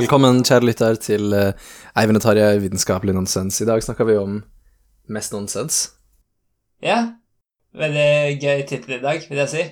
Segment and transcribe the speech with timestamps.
[0.00, 3.58] Velkommen, kjære lytter, til uh, Eivind og Tarjei vitenskapelig nonsens.
[3.60, 4.38] I dag snakker vi om
[5.12, 5.80] mest nonsens.
[6.80, 7.00] Ja,
[7.76, 9.64] veldig gøy tittel i dag, vil jeg si.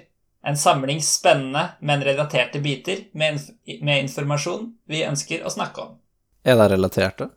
[0.45, 5.96] En samling spennende, men relaterte biter med, inf med informasjon vi ønsker å snakke om.
[6.45, 7.30] Er det relaterte?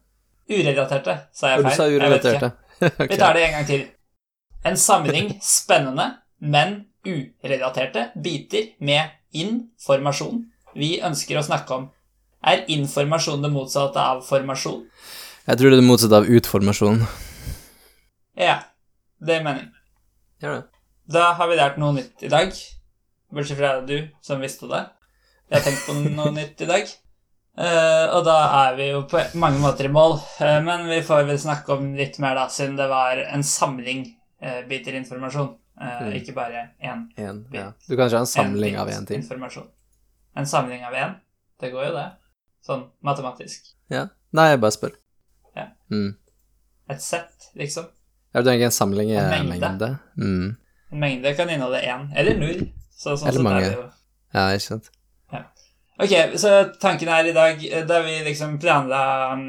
[0.52, 1.72] Urelaterte, sa jeg feil.
[1.72, 2.52] Du sa urelaterte.
[2.90, 3.08] okay.
[3.14, 3.88] Vi tar det en gang til.
[4.68, 6.10] En samling spennende,
[6.44, 10.44] men urelaterte biter med informasjon
[10.76, 11.90] vi ønsker å snakke om.
[12.42, 14.82] Er informasjon det motsatte av formasjon?
[15.46, 17.04] Jeg tror det er det motsatte av utformasjon.
[18.40, 18.56] Ja,
[19.22, 19.74] det er meningen
[20.42, 20.64] Gjør det.
[21.12, 22.56] Da har vi lært noe nytt i dag.
[23.32, 24.80] Bortsett fra du, som visste det.
[25.52, 26.90] Jeg har tenkt på noe nytt i dag.
[27.62, 30.16] Uh, og da er vi jo på mange måter i mål.
[30.40, 34.06] uh, men vi får vel snakke om litt mer, da, siden det var en samling
[34.42, 35.52] uh, biter informasjon.
[35.82, 36.12] Mm.
[36.18, 37.72] Ikke bare én En, ja.
[37.88, 39.22] Du kan ikke ha en samling av én ting.
[39.24, 39.70] Informasjon.
[40.38, 41.16] En samling av én?
[41.62, 42.10] Det går jo, det.
[42.66, 43.72] Sånn matematisk.
[43.92, 44.08] Ja.
[44.38, 44.96] Nei, jeg bare spør.
[45.58, 45.68] Ja.
[45.92, 46.14] Mm.
[46.92, 47.90] Et sett, liksom.
[48.32, 49.68] Jeg tenker en samling er En en mengde.
[49.68, 49.90] mengde.
[50.18, 50.58] Mm.
[50.92, 52.66] En mengde kan inneholde én eller null.
[52.92, 53.72] Så, sånn Eller mange.
[53.74, 53.88] Jo
[54.34, 54.92] Ja, ikke sant.
[56.02, 56.52] Ok, så
[56.82, 59.02] tanken her i dag eh, Da vi liksom planla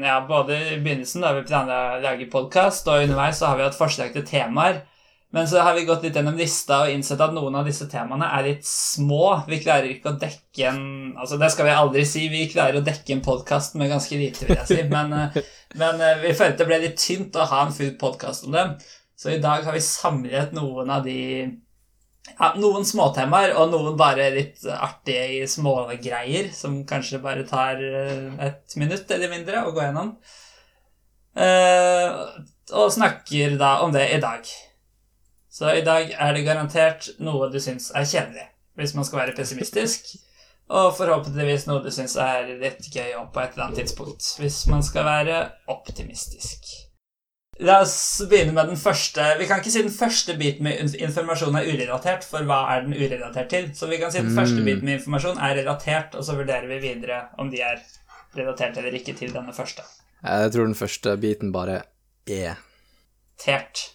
[0.03, 3.65] Ja, både i begynnelsen da vi planla å lage podkast, og underveis så har vi
[3.65, 4.83] hatt forslag til temaer.
[5.33, 8.27] Men så har vi gått litt gjennom lista og innsett at noen av disse temaene
[8.37, 9.39] er litt små.
[9.49, 10.83] Vi klarer ikke å dekke en
[11.17, 12.27] Altså, det skal vi aldri si.
[12.29, 14.83] Vi klarer å dekke en podkast med ganske lite, vil jeg si.
[14.91, 15.39] Men, eh,
[15.79, 18.75] men eh, vi følte det ble litt tynt å ha en full podkast om dem.
[19.17, 21.15] Så i dag har vi samlet noen av de
[22.35, 28.77] ja, noen småtemaer, og noen bare litt artige smågreier som kanskje bare tar eh, et
[28.77, 30.13] minutt eller mindre å gå gjennom.
[32.73, 34.53] Og snakker da om det i dag.
[35.53, 38.47] Så i dag er det garantert noe du syns er kjedelig,
[38.79, 40.15] hvis man skal være pessimistisk.
[40.73, 44.63] Og forhåpentligvis noe du syns er litt gøy òg på et eller annet tidspunkt, hvis
[44.71, 45.37] man skal være
[45.69, 46.71] optimistisk.
[47.61, 47.93] La oss
[48.31, 51.67] begynne med den første Vi kan ikke si den første biten med inf- informasjon er
[51.69, 53.67] urelatert, for hva er den urelatert til?
[53.77, 54.39] Så vi kan si den Mm.
[54.39, 57.77] første biten med informasjon er relatert, og så vurderer vi videre om de er
[58.35, 59.83] relatert eller ikke til denne første.
[60.23, 61.83] Jeg tror den første biten bare
[62.27, 62.55] er
[63.37, 63.91] Tert.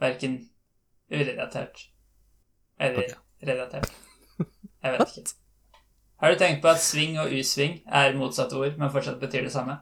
[0.00, 0.48] Verken
[1.12, 1.88] urelatert
[2.80, 3.18] eller okay.
[3.42, 3.92] relatert.
[4.82, 5.34] Jeg vet ikke.
[6.20, 9.52] Har du tenkt på at sving og usving er motsatte ord, men fortsatt betyr det
[9.52, 9.78] samme?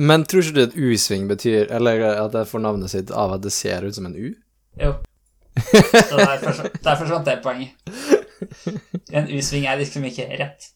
[0.00, 3.42] Men tror ikke du at U-sving betyr Eller at det får navnet sitt av at
[3.44, 4.30] det ser ut som en U?
[4.80, 4.94] Jo.
[5.92, 6.40] Så der
[6.86, 7.76] der forsvant det poenget.
[9.12, 10.70] En U-sving er liksom ikke rett.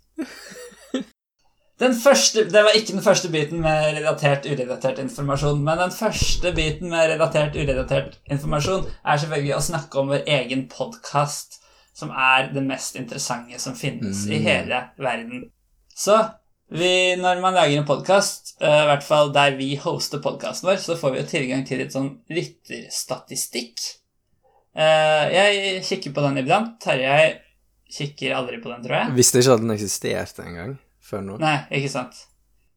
[1.80, 6.52] Den første, Det var ikke den første biten med relatert urelatert informasjon, men den første
[6.56, 11.58] biten med relatert urelatert informasjon er selvfølgelig å snakke om vår egen podkast,
[11.96, 14.42] som er det mest interessante som finnes i Mm.
[14.44, 15.50] hele verden.
[15.94, 16.16] Så
[16.70, 20.96] vi, når man lager en podkast, i hvert fall der vi hoster podkasten vår, så
[20.96, 23.78] får vi jo tilgang til litt sånn lytterstatistikk.
[24.76, 26.80] Uh, jeg kikker på den iblant.
[26.80, 27.38] Terje
[27.92, 29.14] kikker aldri på den, tror jeg.
[29.16, 31.38] Visste ikke at den eksisterte engang før nå.
[31.42, 32.26] Nei, ikke sant.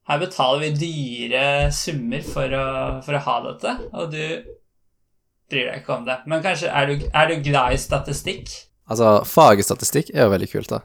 [0.10, 1.44] Her betaler vi dyre
[1.76, 2.66] summer for å,
[3.06, 4.24] for å ha dette, og du
[5.50, 6.18] bryr deg ikke om det.
[6.30, 8.54] Men kanskje er du, er du glad i statistikk?
[8.90, 10.82] Altså, faget statistikk er jo veldig kult, da.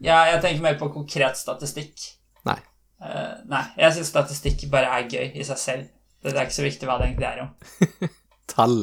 [0.00, 2.04] Ja, jeg tenker mer på konkret statistikk.
[2.48, 2.58] Nei.
[3.00, 5.88] Uh, nei, jeg syns statistikk bare er gøy i seg selv.
[6.20, 8.10] Det er ikke så viktig hva det egentlig er om.
[8.52, 8.78] Tall.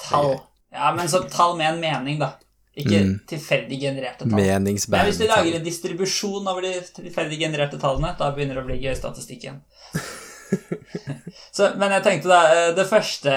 [0.00, 0.38] Tall.
[0.72, 2.34] Ja, men så tall med en mening, da.
[2.76, 3.12] Ikke Mm.
[3.26, 4.36] tilfeldig genererte tall.
[4.36, 8.66] Men hvis du lager en distribusjon over de tilfeldig genererte tallene, da begynner det å
[8.66, 9.62] bli gøy statistikk igjen.
[11.56, 13.32] så, men jeg tenkte da eh, Det første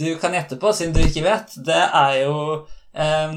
[0.00, 2.32] du kan gjette på, siden du ikke vet, det er jo
[2.96, 3.36] um,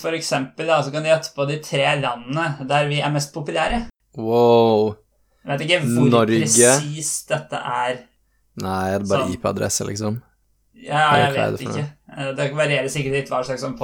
[0.00, 3.34] For eksempel da, så kan du gjette på de tre landene der vi er mest
[3.34, 3.82] populære.
[4.16, 4.94] Wow.
[5.44, 6.38] Jeg vet ikke hvor Norge.
[6.46, 7.98] presist dette er.
[8.62, 9.26] Nei, er det bare.
[9.34, 10.22] IP-adresse, liksom?
[10.86, 11.84] Ja, jeg, jeg vet ikke.
[12.14, 13.76] Eh, Det varierer sikkert litt hva slags sånn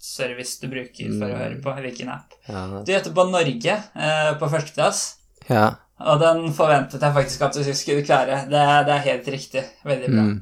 [0.00, 1.72] podkastservice du bruker for å høre på.
[1.76, 2.32] hvilken app.
[2.48, 2.82] Ja.
[2.84, 5.16] Du gjetter på Norge eh, på førsteplass.
[5.48, 5.74] ja.
[6.00, 8.46] Og den forventet jeg faktisk at du skulle klare.
[8.48, 9.62] Det, det er helt riktig.
[9.84, 10.22] Veldig bra.
[10.30, 10.38] Mm.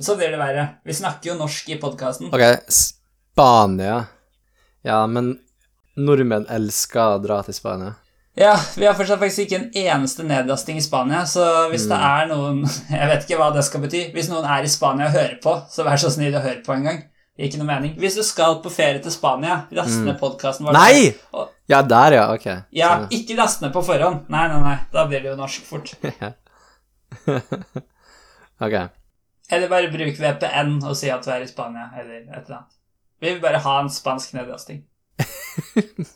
[0.00, 0.62] Så blir det verre.
[0.88, 2.30] Vi snakker jo norsk i podkasten.
[2.32, 2.40] Ok,
[2.72, 4.06] Spania.
[4.82, 5.34] Ja, men
[6.00, 7.98] nordmenn elsker å dra til Spania.
[8.38, 12.08] Ja, vi har fortsatt faktisk ikke en eneste nedlasting i Spania, så hvis det Mm.
[12.08, 12.64] er noen
[12.96, 14.06] Jeg vet ikke hva det skal bety.
[14.16, 16.72] Hvis noen er i Spania og hører på, så vær så snill å høre på
[16.78, 17.04] en gang.
[17.38, 17.92] Ikke noe mening.
[18.02, 20.04] Hvis du skal på ferie til Spania, last Mm.
[20.08, 20.72] ned podkasten vår.
[20.74, 21.14] Nei!
[21.32, 22.32] Og- Ja, der, ja.
[22.34, 22.46] Ok.
[22.72, 24.24] Ja, ikke last ned på forhånd.
[24.28, 24.78] Nei, nei, nei.
[24.92, 25.94] Da blir det jo norsk fort.
[28.60, 28.74] ok.
[29.50, 32.74] Eller bare bruk VPN og si at du er i Spania, eller et eller annet.
[33.20, 34.82] Vi vil bare ha en spansk nedlasting.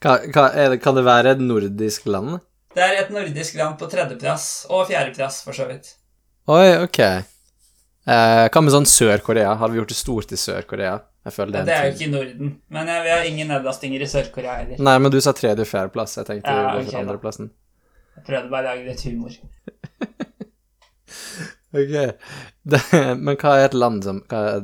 [0.00, 0.18] kan,
[0.54, 2.38] er kan det være et nordisk land?
[2.74, 5.94] Det er et nordisk land på tredjeplass, og fjerdeplass, for så vidt.
[6.48, 7.00] Oi, ok.
[8.08, 9.54] Eh, hva med sånn Sør-Korea?
[9.60, 10.94] Har vi gjort det stort i Sør-Korea?
[11.28, 12.52] Jeg føler Ja, det det er jo ikke i Norden.
[12.72, 14.80] Men jeg, vi har ingen nedlastinger i Sør-Korea heller.
[14.88, 16.16] Nei, men du sa tredje- og fjerdeplass.
[16.16, 17.50] Jeg tenkte Ja, ok, for andreplassen.
[18.16, 19.36] Jeg prøvde bare å lage litt humor.
[21.68, 21.94] Ok.
[22.62, 22.78] Det,
[23.20, 24.22] men hva er et land som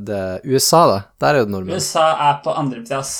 [0.08, 0.20] det?
[0.49, 0.99] USA, da?
[1.20, 1.76] Der er jo det nordmenn.
[1.76, 3.11] USA er på andreplass.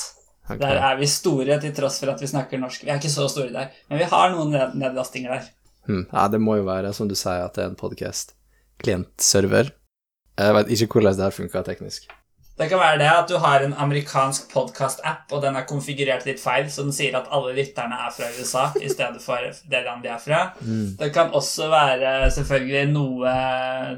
[0.45, 0.57] Okay.
[0.61, 2.81] Der er vi store til tross for at vi snakker norsk.
[2.85, 5.47] Vi er ikke så store der, men vi har noen ned nedlastinger der.
[5.85, 6.03] Hmm.
[6.11, 8.33] Ja, det må jo være, som du sier, at det er en podcast.
[8.81, 9.69] Klientserver.
[10.37, 12.09] Jeg vet ikke hvordan det her funka teknisk.
[12.55, 16.39] Det kan være det at du har en amerikansk podcast-app, og den er konfigurert litt
[16.39, 20.05] feil, så den sier at alle lytterne er fra USA i stedet for det land
[20.05, 20.39] de er fra.
[21.01, 23.33] Det kan også være selvfølgelig noe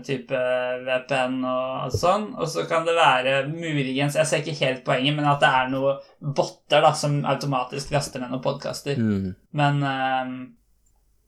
[0.07, 0.42] type
[0.89, 5.30] VPN og sånn, og så kan det være muligens Jeg ser ikke helt poenget, men
[5.30, 8.98] at det er noe botter da, som automatisk laster ned noen podkaster.
[8.98, 9.36] Mm.
[9.54, 10.36] Men um,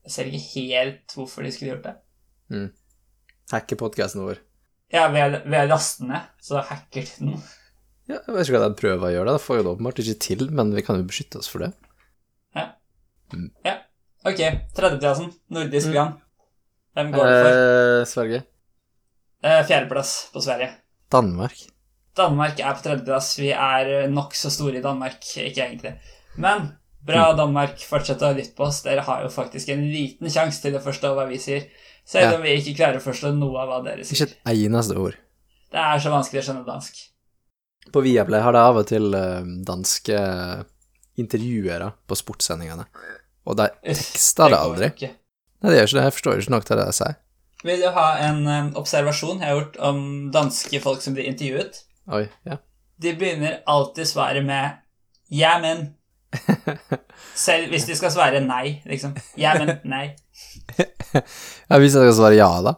[0.02, 1.98] jeg ser ikke helt hvorfor de skulle gjort det.
[3.54, 4.49] Hacke podcasten vår.
[4.94, 7.42] Ja, ved, ved å laste ned, så hacker de den.
[8.10, 9.38] Ja, jeg vet ikke hva de prøver å gjøre, da.
[9.38, 11.74] Det får jo det åpenbart ikke til, men vi kan jo beskytte oss for det.
[12.58, 12.64] Ja.
[13.68, 13.76] Ja.
[14.26, 14.42] Ok,
[14.76, 15.30] tredjeplassen.
[15.54, 16.18] Nordisk land.
[16.98, 17.60] Hvem går det for?
[17.60, 18.40] Eh, Sverige.
[19.46, 20.72] Eh, fjerdeplass på Sverige.
[21.14, 21.62] Danmark.
[22.18, 23.30] Danmark er på tredjeplass.
[23.40, 25.94] Vi er nokså store i Danmark, ikke egentlig.
[26.42, 26.72] Men
[27.06, 27.78] bra, Danmark.
[27.88, 28.82] Fortsett å lytte på oss.
[28.84, 31.70] Dere har jo faktisk en liten sjanse til å forstå hva vi sier.
[32.10, 34.26] Selv om vi ikke klarer å forstå noe av hva dere sier.
[34.26, 35.18] Ikke et eneste ord.
[35.70, 37.02] Det er så vanskelig å skjønne dansk.
[37.94, 40.20] På Viaplay har de av og til eh, danske
[41.22, 42.88] intervjuere på sportssendingene.
[43.50, 44.90] Og de tekster det aldri.
[44.94, 45.12] ikke.
[45.60, 46.06] Nei, det gjør ikke det.
[46.08, 47.20] Jeg forstår ikke nok til det jeg sier.
[47.68, 50.02] Vil du ha en eh, observasjon jeg har gjort om
[50.34, 51.82] danske folk som blir intervjuet?
[52.16, 52.58] Oi, ja.
[53.00, 54.80] De begynner alltid svaret med
[55.30, 55.94] 'ja, men'.
[57.36, 59.16] Selv hvis de skal svare nei, liksom.
[59.38, 60.16] Ja, men nei.
[61.69, 62.75] Ja hvis jeg skal svare ja, da.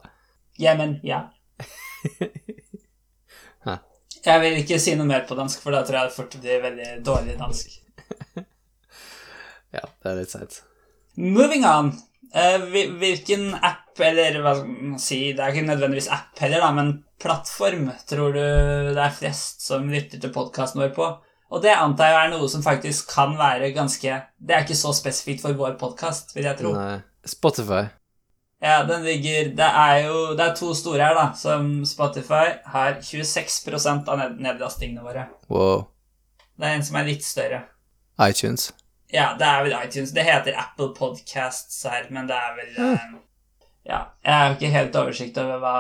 [0.62, 1.26] Ja, men ja.
[4.22, 6.62] Jeg vil ikke si noe mer på dansk, for da tror jeg det fort blir
[6.62, 7.78] veldig dårlig dansk.
[9.72, 10.58] Ja, det er litt seint.
[11.16, 11.94] Moving on.
[12.36, 12.58] Eh,
[13.00, 16.90] hvilken app, eller hva skal man si, det er ikke nødvendigvis app heller, da, men
[17.24, 21.08] plattform tror du det er flest som lytter til podkasten vår på?
[21.56, 24.92] Og det antar jeg er noe som faktisk kan være ganske Det er ikke så
[24.96, 26.76] spesifikt for vår podkast, vil jeg tro.
[26.76, 27.00] Nei.
[27.28, 27.88] Spotify.
[28.62, 33.00] Ja, den ligger Det er jo Det er to store her, da, som Spotify har
[33.02, 35.26] 26% av ned nedlastingene våre.
[35.50, 35.88] Wow.
[36.58, 37.64] Det er en som er litt større.
[38.22, 38.70] iTunes.
[39.12, 40.14] Ja, det er vel iTunes.
[40.14, 43.08] Det heter Apple Podcasts her, men det er vel eh,
[43.84, 45.78] Ja, jeg har ikke helt oversikt over hva,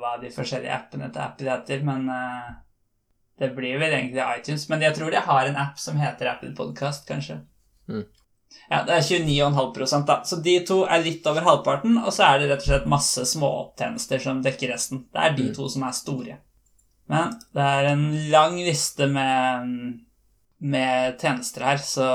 [0.00, 2.48] hva de forskjellige appene til Apple heter, men uh,
[3.38, 4.64] det blir vel egentlig iTunes.
[4.72, 7.42] Men jeg tror de har en app som heter Apple Podcast, kanskje.
[7.92, 8.06] Mm.
[8.70, 10.22] Ja, det er 29,5 da.
[10.24, 13.24] Så de to er litt over halvparten, og så er det rett og slett masse
[13.28, 15.04] småtjenester som dekker resten.
[15.12, 15.54] Det er de Mm.
[15.54, 16.38] to som er store.
[17.08, 19.98] Men det er en lang liste med,
[20.60, 22.06] med tjenester her, så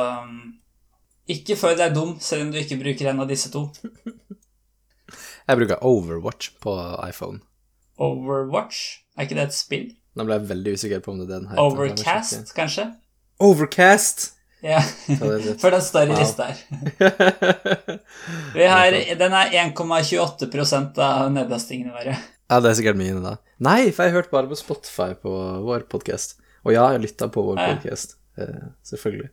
[1.30, 3.68] ikke føl deg dum selv om du ikke bruker en av disse to.
[5.48, 6.74] Jeg bruker Overwatch på
[7.08, 7.40] iPhone.
[8.00, 9.86] Overwatch, er ikke det et spill?
[10.18, 11.62] Nå ble jeg veldig usikker på om det er den heter.
[11.62, 12.88] Overcast, kanskje?
[13.40, 14.34] Overcast!
[14.66, 14.80] Ja,
[15.62, 16.20] for den står i Wow.
[16.20, 16.58] lista her.
[18.58, 22.16] Vi har, den er 1,28% av nedlastingene våre.
[22.50, 23.36] ja, det er sikkert mine, da.
[23.62, 25.30] Nei, for jeg hørte bare på Spotify på
[25.68, 26.38] vår podkast.
[26.66, 27.68] Og ja, jeg lytta på vår Ja.
[27.76, 28.18] podkast.
[28.38, 28.74] Selvfølgelig.
[28.84, 29.32] selvfølgelig.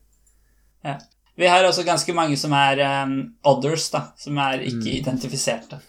[1.36, 4.98] Vi har også ganske mange som er um, others, da, som er ikke Mm.
[5.00, 5.80] identifiserte.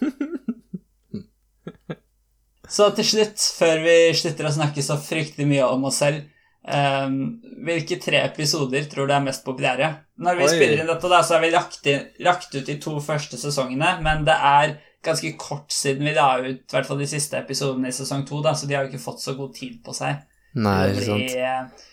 [2.68, 6.24] Så til slutt, før vi slutter å snakke så fryktelig mye om oss selv,
[6.66, 7.20] um,
[7.66, 9.92] hvilke tre episoder tror du er mest populære?
[10.22, 10.50] Når vi Oi.
[10.52, 13.96] spiller inn dette, da, så har vi lagt, inn, lagt ut de to første sesongene,
[14.04, 17.92] men det er ganske kort siden vi la ut i hvert fall de siste episodene
[17.92, 20.24] i sesong to, da, så de har jo ikke fått så god tid på seg
[20.56, 21.34] Nei, ikke sant.
[21.36, 21.86] eh,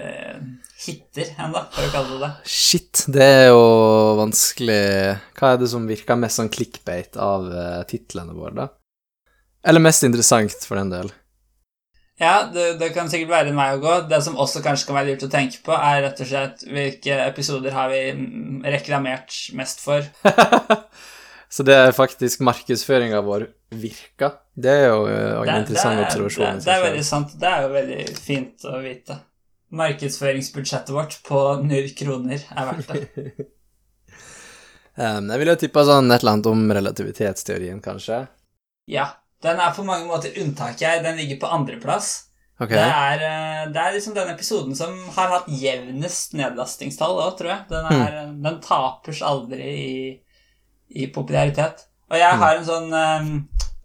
[0.00, 0.40] eh,
[0.86, 2.30] hitter ennå, for å kalle det det.
[2.48, 3.62] Shit, det er jo
[4.22, 4.82] vanskelig
[5.36, 8.68] Hva er det som virker mest sånn clickbait av uh, titlene våre, da?
[9.68, 11.10] Eller mest interessant, for den del.
[12.20, 13.94] Ja, det, det kan sikkert være en vei å gå.
[14.10, 17.16] Det som også kanskje kan være lurt å tenke på, er rett og slett hvilke
[17.24, 18.02] episoder har vi
[18.68, 20.04] reklamert mest for.
[21.50, 24.36] Så det er faktisk markedsføringa vår virker.
[24.54, 26.60] Det er jo eh, en Det, det, interessant er, observasjon.
[26.60, 27.32] det, det er veldig sant.
[27.40, 29.16] Det er jo veldig fint å vite.
[29.80, 33.32] Markedsføringsbudsjettet vårt på null kroner er verdt det.
[35.00, 38.18] Um, jeg ville tippa sånn et eller annet om relativitetsteorien, kanskje.
[38.90, 39.06] Ja.
[39.42, 41.02] Den er på mange måter unntaket her.
[41.04, 42.30] Den ligger på andreplass.
[42.60, 42.76] Okay.
[42.76, 47.54] Det, er, eh, det er liksom den episoden som har hatt jevnest nedlastingstall òg, tror
[47.54, 47.62] jeg.
[47.70, 50.02] Den, er, den tapers aldri i,
[50.92, 51.86] i popularitet.
[52.10, 53.30] Og jeg har en sånn eh,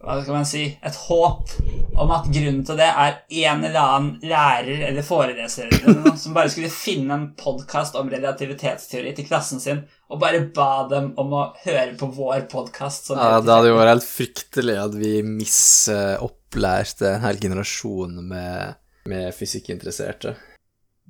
[0.02, 1.52] Hva skal man si Et håp
[1.96, 6.36] om at grunnen til det er en eller annen lærer eller foreleser eller noe, som
[6.36, 11.34] bare skulle finne en podkast om relativitetsteori til klassen sin, og bare ba dem om
[11.34, 13.12] å høre på vår podkast.
[13.16, 18.78] Ja, det hadde jo vært helt fryktelig at vi misopplærte en hel generasjon med,
[19.10, 20.36] med fysikkinteresserte.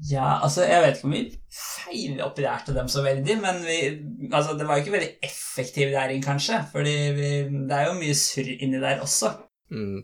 [0.09, 1.23] Ja, altså, jeg vet ikke om vi
[1.55, 3.77] feilopererte dem så veldig, men vi,
[4.27, 8.49] altså, det var jo ikke veldig effektiv læring, kanskje, vi, det er jo mye surr
[8.57, 9.31] inni der også.
[9.71, 10.03] Mm.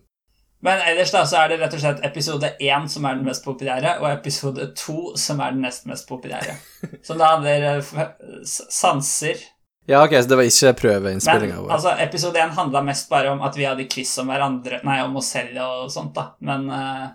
[0.61, 3.43] Men ellers da, så er det rett og slett episode én som er den mest
[3.45, 6.53] populære, og episode to som er den nest mest populære.
[7.07, 8.11] Som da handler det
[8.45, 9.41] sanser.
[9.89, 11.71] Ja, ok, så det var ikke prøveinnspillinga vår.
[11.73, 15.15] altså, episode én handla mest bare om at vi hadde quiz om hverandre, nei, om
[15.17, 16.27] oss selv og sånt, da.
[16.39, 17.09] Men, uh,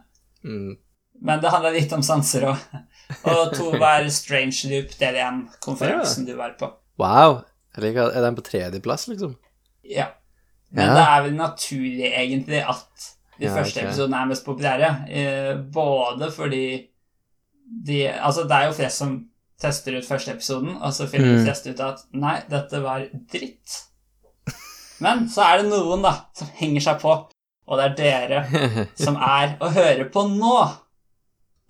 [0.46, 0.76] Mm.
[1.22, 2.60] men det handla litt om sanser òg.
[3.30, 6.68] Og to var Strange Loop del én, konferansen du var på.
[6.98, 7.40] Wow.
[7.78, 9.36] Liker, er den på tredjeplass, liksom?
[9.84, 10.08] Ja.
[10.70, 10.94] Men Ja.
[10.94, 13.88] det er vel naturlig, egentlig, at de Ja, første okay.
[13.90, 14.90] episodene er mest populære.
[15.08, 16.66] Eh, både fordi
[17.86, 19.16] de Altså, det er jo flest som
[19.60, 21.44] tester ut første episoden, og så finner de Mm.
[21.44, 23.82] flest ut at nei, dette var dritt.
[25.00, 27.12] Men så er det noen, da, som henger seg på,
[27.68, 30.56] og det er dere som er å høre på nå.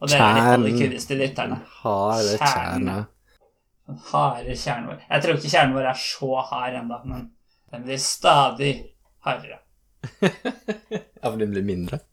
[0.01, 1.61] Og dere er de aller kuleste lytterne.
[1.83, 2.97] Harde kjerne.
[3.87, 5.01] Den harde kjernen vår.
[5.11, 7.31] Jeg tror ikke kjernen vår er så hard ennå, men
[7.73, 8.73] den blir stadig
[9.25, 9.59] hardere.
[11.17, 12.03] Ja, for den blir mindre.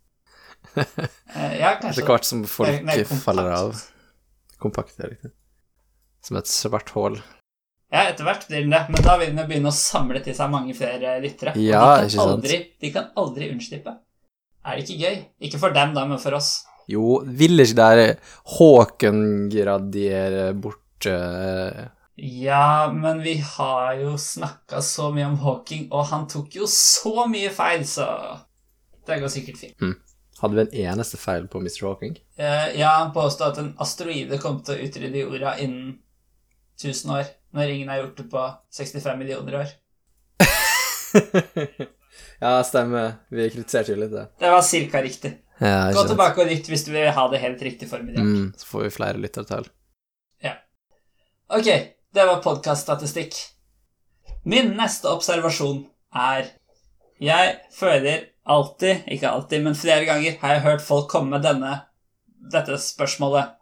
[1.34, 3.80] Eh, ja, kanskje Etter hvert som folk nei, nei, faller av.
[4.62, 5.32] Kompakt, ja, riktig.
[6.22, 7.16] Som et svart hull.
[7.94, 10.52] Ja, etter hvert blir den det, men da vil den begynne å samle til seg
[10.54, 11.56] mange flere lyttere.
[11.58, 13.96] Ja, de kan, aldri, de kan aldri unnslippe.
[14.64, 15.18] Er det ikke gøy?
[15.50, 16.52] Ikke for dem, da, men for oss.
[16.90, 18.02] Jo, vil ikke der
[18.56, 19.20] Håken
[19.52, 21.84] gradiere bort eh,
[22.16, 27.26] Ja, men vi har jo snakka så mye om Hawking, og han tok jo så
[27.30, 28.06] mye feil, så
[29.08, 29.88] det går sikkert fint.
[30.44, 31.88] Hadde vi en eneste feil på Mr.
[31.88, 32.18] Hawking?
[32.38, 35.96] Eh, ja, han påstod at en asteroide kom til å utrydde jorda innen
[36.82, 38.46] 1000 år, når ingen har gjort det på
[38.78, 39.76] 65 millioner år.
[42.44, 43.22] ja, stemmer.
[43.34, 44.28] Vi kritiserte jo litt det.
[44.42, 45.38] Det var cirka riktig.
[45.64, 48.26] Ja, Gå tilbake og lytt hvis du vil ha det helt riktig formulert.
[48.26, 49.70] Mm, så får vi flere lyttertall.
[51.54, 51.68] Ok,
[52.14, 53.36] det var podkaststatistikk.
[54.46, 56.52] Min neste observasjon er
[57.24, 61.76] Jeg føler alltid, ikke alltid, men flere ganger har jeg hørt folk komme med denne,
[62.52, 63.54] dette spørsmålet.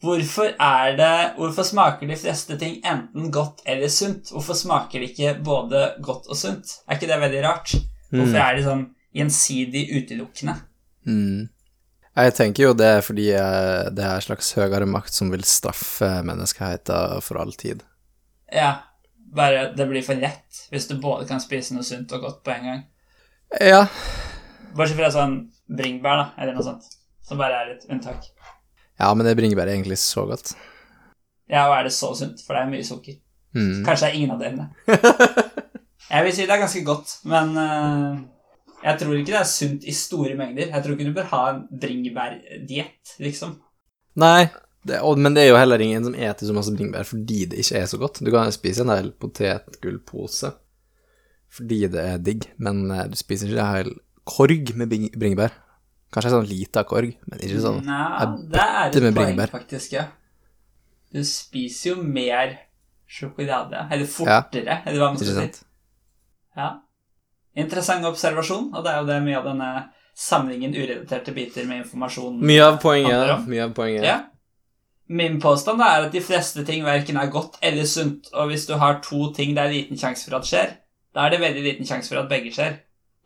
[0.00, 0.54] Hvorfor
[0.96, 4.32] det Hvorfor smaker de fleste ting enten godt eller sunt?
[4.32, 6.80] Hvorfor smaker det ikke både godt og sunt?
[6.88, 7.74] Er ikke det veldig rart?
[8.10, 8.42] Hvorfor Mm.
[8.42, 8.84] er de sånn
[9.14, 10.56] gjensidig utelukkende?
[11.06, 11.48] Mm.
[12.18, 16.08] Jeg tenker jo det er fordi det er en slags høyere makt som vil straffe
[16.26, 17.84] menneskeheten for all tid.
[18.50, 18.72] Ja,
[19.30, 22.54] bare det blir for lett hvis du både kan spise noe sunt og godt på
[22.56, 22.82] en gang.
[23.62, 23.84] Ja.
[24.74, 25.38] Bortsett fra sånn
[25.70, 26.86] bringebær, da, eller noe sånt.
[27.26, 28.26] Som bare er et unntak.
[28.98, 30.52] Ja, men det bringebær er egentlig så godt.
[31.50, 32.42] Ja, og er det så sunt?
[32.46, 33.16] For det er mye sukker.
[33.54, 33.80] Mm.
[33.86, 34.68] Kanskje det er ingen av delene.
[36.10, 38.20] Jeg vil si det er ganske godt, men eh,
[38.84, 40.70] jeg tror ikke det er sunt i store mengder.
[40.72, 43.56] Jeg tror ikke du bør ha en bringebærdiett, liksom.
[44.20, 44.48] Nei,
[44.88, 47.60] det, og, men det er jo heller ingen som eter så masse bringebær fordi det
[47.62, 48.22] ikke er så godt.
[48.24, 50.54] Du kan spise en hel potetgullpose
[51.50, 53.88] fordi det er digg, men eh, du spiser ikke en hel
[54.30, 55.56] korg med bring- bringebær.
[56.14, 57.80] Kanskje en sånn lita korg, men ikke sånn.
[57.86, 60.04] Nei, det er et poeng, faktisk, ja.
[61.10, 62.52] Du spiser jo mer
[63.10, 63.82] sjokolade.
[63.90, 65.64] Eller fortere, eller hva man skal si.
[66.58, 66.68] Ja.
[67.58, 69.70] Interessant observasjon, og det er jo det mye av denne
[70.20, 73.32] samlingen urelaterte biter med informasjon Mye av poenget.
[73.48, 74.04] Mye av poenget.
[74.06, 74.18] Ja.
[75.10, 78.76] Min påstand er at de fleste ting verken er godt eller sunt, og hvis du
[78.78, 80.76] har to ting det er liten sjanse for at skjer,
[81.14, 82.76] da er det veldig liten sjanse for at begge skjer.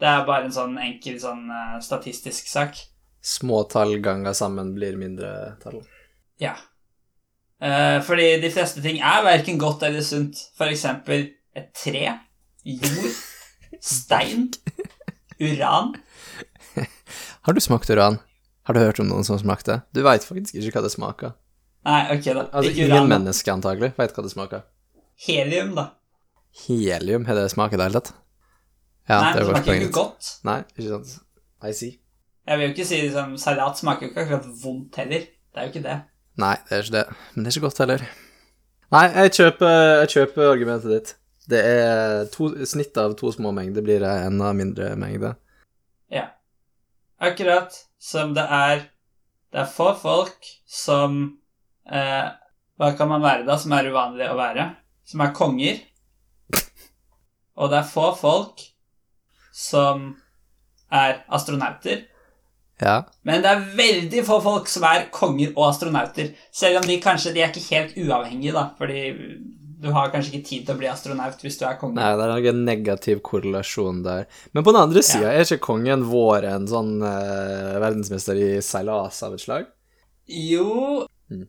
[0.00, 2.81] Det er bare en sånn enkel sånn eh, statistisk sak.
[3.25, 5.83] Små tall ganger sammen blir mindre tall.
[6.40, 6.57] Ja.
[7.61, 10.40] Eh, fordi de fleste ting er verken godt eller sunt.
[10.57, 12.09] For eksempel et tre,
[12.64, 13.21] jord,
[13.83, 14.50] stein,
[15.40, 15.95] uran.
[17.45, 18.19] Har du smakt uran?
[18.64, 19.83] Har du hørt om noen som smakte?
[19.93, 21.35] Du veit faktisk ikke hva det smaker.
[21.85, 22.45] Nei, ok, da.
[22.49, 23.09] Altså, Ikke ingen uran.
[23.11, 23.19] da.
[23.19, 24.62] mennesker antagelig veit hva det smaker.
[25.26, 25.85] Helium, da.
[26.64, 28.14] Helium, har det smak i det hele tatt?
[29.09, 30.31] Ja, Nei, det det er smaker ikke godt.
[30.49, 31.12] Nei, ikke sant.
[31.64, 31.99] I see.
[32.49, 35.26] Jeg vil jo ikke si liksom, Salat smaker jo ikke akkurat vondt heller.
[35.28, 35.99] Det er jo ikke det.
[36.40, 37.04] Nei, det er ikke det.
[37.35, 38.07] Men det er ikke godt heller.
[38.95, 41.12] Nei, jeg kjøper, jeg kjøper argumentet ditt.
[41.51, 45.35] Det er to, snitt av to små mengder blir det enda mindre mengde.
[46.13, 46.31] Ja.
[47.21, 48.91] Akkurat som det er
[49.55, 51.39] Det er få folk som
[51.87, 52.27] eh,
[52.75, 54.65] Hva kan man være, da, som er uvanlig å være?
[55.07, 55.79] Som er konger.
[57.55, 58.65] Og det er få folk
[59.55, 60.09] som
[60.91, 62.03] er astronauter.
[62.83, 63.05] Ja.
[63.23, 66.33] Men det er veldig få folk som er konger og astronauter.
[66.51, 68.65] Selv om de kanskje de er ikke helt uavhengige, da.
[68.79, 69.05] Fordi
[69.85, 71.99] du har kanskje ikke tid til å bli astronaut hvis du er konge.
[71.99, 74.25] Nei, det er noen negativ korrelasjon der.
[74.57, 79.21] Men på den andre sida, er ikke kongen vår en sånn uh, verdensmester i seilas
[79.26, 79.69] av et slag?
[80.29, 81.47] Jo Mm.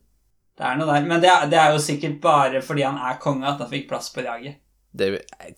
[0.56, 1.02] Det er noe der.
[1.04, 3.90] Men det er, det er jo sikkert bare fordi han er konge at han fikk
[3.90, 4.56] plass på laget.
[4.96, 5.10] Det,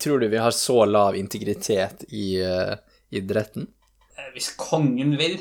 [0.03, 2.75] tror du vi har så lav integritet i uh,
[3.15, 3.69] idretten?
[4.17, 5.37] Eh, Hvis kongen vil.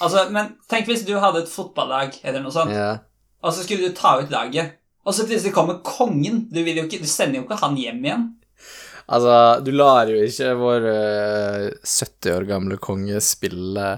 [0.00, 2.94] Altså, men tenk hvis du hadde et fotballag eller noe sånt, Ja.
[3.42, 4.78] og så skulle du ta ut laget.
[5.02, 6.44] Og så plutselig kommer kongen.
[6.52, 8.26] Du, ikke, du sender jo ikke han hjem igjen.
[9.12, 13.88] Altså, du lar jo ikke vår eh, 70 år gamle konge spille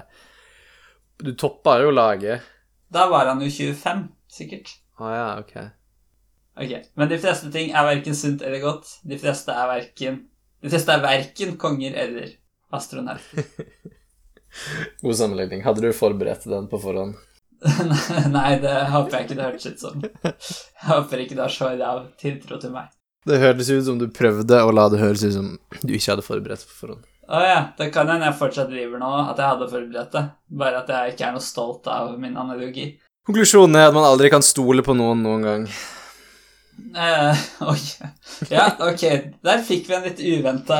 [1.21, 2.47] Du topper jo laget.
[2.91, 4.73] Da var han jo 25, sikkert.
[4.97, 5.53] Å ja, ok.
[6.55, 8.97] Ok, Men de fleste ting er verken sunt eller godt.
[9.03, 10.21] De fleste er verken
[10.63, 12.33] De fleste er verken konger eller
[12.73, 13.45] astronauter.
[15.03, 15.61] God sammenligning.
[15.65, 17.19] Hadde du forberedt den på forhånd?
[18.35, 20.05] Nei, det håper jeg ikke det hørtes ut som.
[20.05, 22.91] Jeg håper ikke du har så lav tiltro til meg.
[23.25, 26.25] Det hørtes ut som du prøvde å la det høres ut som du ikke hadde
[26.25, 27.05] forberedt på forhånd.
[27.25, 30.23] Å ja, det kan hende jeg fortsatt driver nå, at jeg hadde forberedt det.
[30.61, 32.91] Bare at jeg ikke er noe stolt av min analogi.
[33.25, 35.67] Konklusjonen er at man aldri kan stole på noen noen gang.
[36.95, 37.79] Eh, oi.
[38.51, 39.03] Ja, ok.
[39.47, 40.77] Der fikk vi en litt uventa,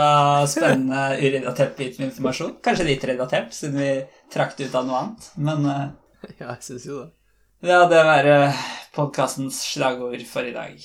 [0.50, 2.58] spennende, urelatert bit med informasjon.
[2.63, 3.92] Kanskje litt relatert, siden vi
[4.34, 5.30] trakk det ut av noe annet.
[5.50, 5.86] Men eh,
[6.39, 7.12] Ja, jeg syns jo det.
[7.65, 8.28] Ja, det var
[8.95, 10.82] podkastens slagord for i dag.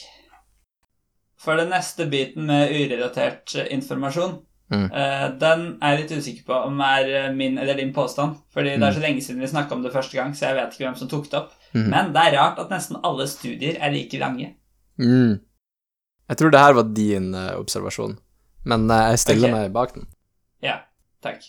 [1.40, 4.38] For den neste biten med urelatert eh, informasjon,
[4.70, 4.84] Mm.
[4.94, 8.36] eh, den er jeg litt usikker på om er eh, min eller din påstand.
[8.54, 10.76] Fordi det er så lenge siden vi snakka om det første gang, så jeg vet
[10.76, 11.56] ikke hvem som tok det opp.
[11.74, 11.88] Mm.
[11.90, 14.52] Men det er rart at nesten alle studier er like lange.
[15.02, 15.40] Mm.
[16.30, 18.14] Jeg tror det her var din eh, observasjon,
[18.70, 19.56] men eh, jeg stiller okay.
[19.58, 20.06] meg bak den.
[20.62, 20.76] Ja,
[21.24, 21.42] takk.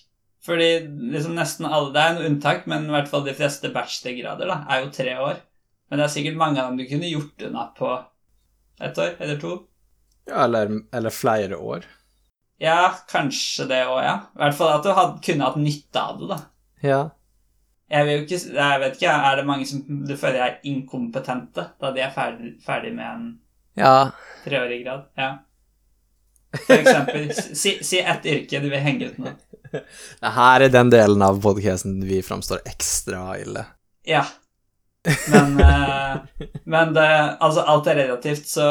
[0.45, 0.67] Fordi
[1.13, 4.61] liksom nesten alle Det er en unntak, men i hvert fall de fleste bachelorgrader da,
[4.69, 5.41] er jo tre år.
[5.89, 7.89] Men det er sikkert mange av dem du kunne gjort unna på
[8.81, 9.57] ett år eller to.
[10.29, 11.85] Ja, eller, eller flere år.
[12.61, 14.15] Ja, kanskje det òg, ja.
[14.35, 16.39] I hvert fall at du had, kunne hatt nytte av det, da.
[16.85, 16.99] Ja.
[17.91, 21.65] Jeg, vil jo ikke, jeg vet ikke, Er det mange som du føler er inkompetente
[21.81, 23.25] da de er ferdig, ferdig med en
[23.77, 24.11] Ja.
[24.45, 25.07] treårig grad?
[25.17, 25.31] Ja.
[26.55, 29.33] For eksempel, si, si ett yrke du vil henge ut nå.
[29.71, 33.65] Det her er den delen av podcasten vi framstår ekstra ille.
[34.07, 34.25] Ja.
[35.31, 37.07] Men, eh, men det,
[37.41, 38.67] altså, alt er relativt, så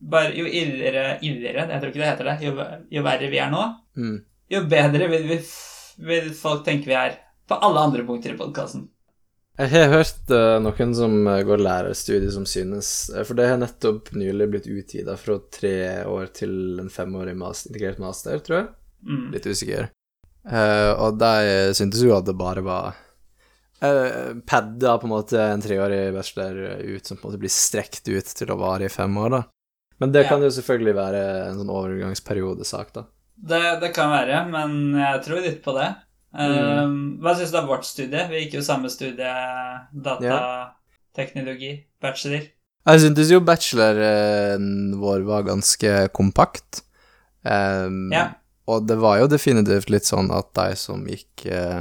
[0.00, 2.36] bare, jo illere, illere Jeg tror ikke det heter det.
[2.46, 2.52] Jo,
[2.98, 3.64] jo verre vi er nå,
[3.98, 4.20] Mm.
[4.50, 5.40] jo bedre vil, vi,
[6.06, 7.18] vil folk tenke vi er
[7.50, 8.86] på alle andre punkter i podkasten.
[9.60, 14.12] Jeg har hørt eh, noen som går lærerstudiet som synes eh, For det har nettopp
[14.16, 15.74] nylig blitt utvida fra tre
[16.08, 18.68] år til en femårig master, integrert master, tror jeg.
[19.10, 19.26] Mm.
[19.34, 19.90] Litt usikker.
[20.48, 22.94] Eh, og de syntes jo at det bare var
[23.84, 28.08] uh, Padda på en måte en treårig bachelor ut som på en måte blir strekt
[28.08, 29.42] ut til å vare i fem år, da.
[30.00, 30.28] Men det Ja.
[30.32, 33.04] kan jo selvfølgelig være en sånn overgangsperiode-sak, da.
[33.36, 35.90] Det, det kan være, men jeg tror litt på det.
[36.40, 36.86] Eh,
[37.20, 38.24] hva syns du er vårt studie?
[38.30, 39.28] Vi gikk jo samme studie,
[39.92, 42.48] datateknologi, bachelor.
[42.88, 46.82] Jeg syntes jo bacheloren vår var ganske kompakt.
[47.44, 48.30] Um, Ja.
[48.68, 51.80] Og det var jo definitivt litt sånn at de som gikk eh,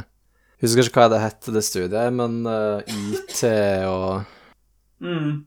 [0.60, 3.44] Husker ikke hva det het, det studiet, men eh, IT
[3.88, 4.26] og
[5.00, 5.46] Mm.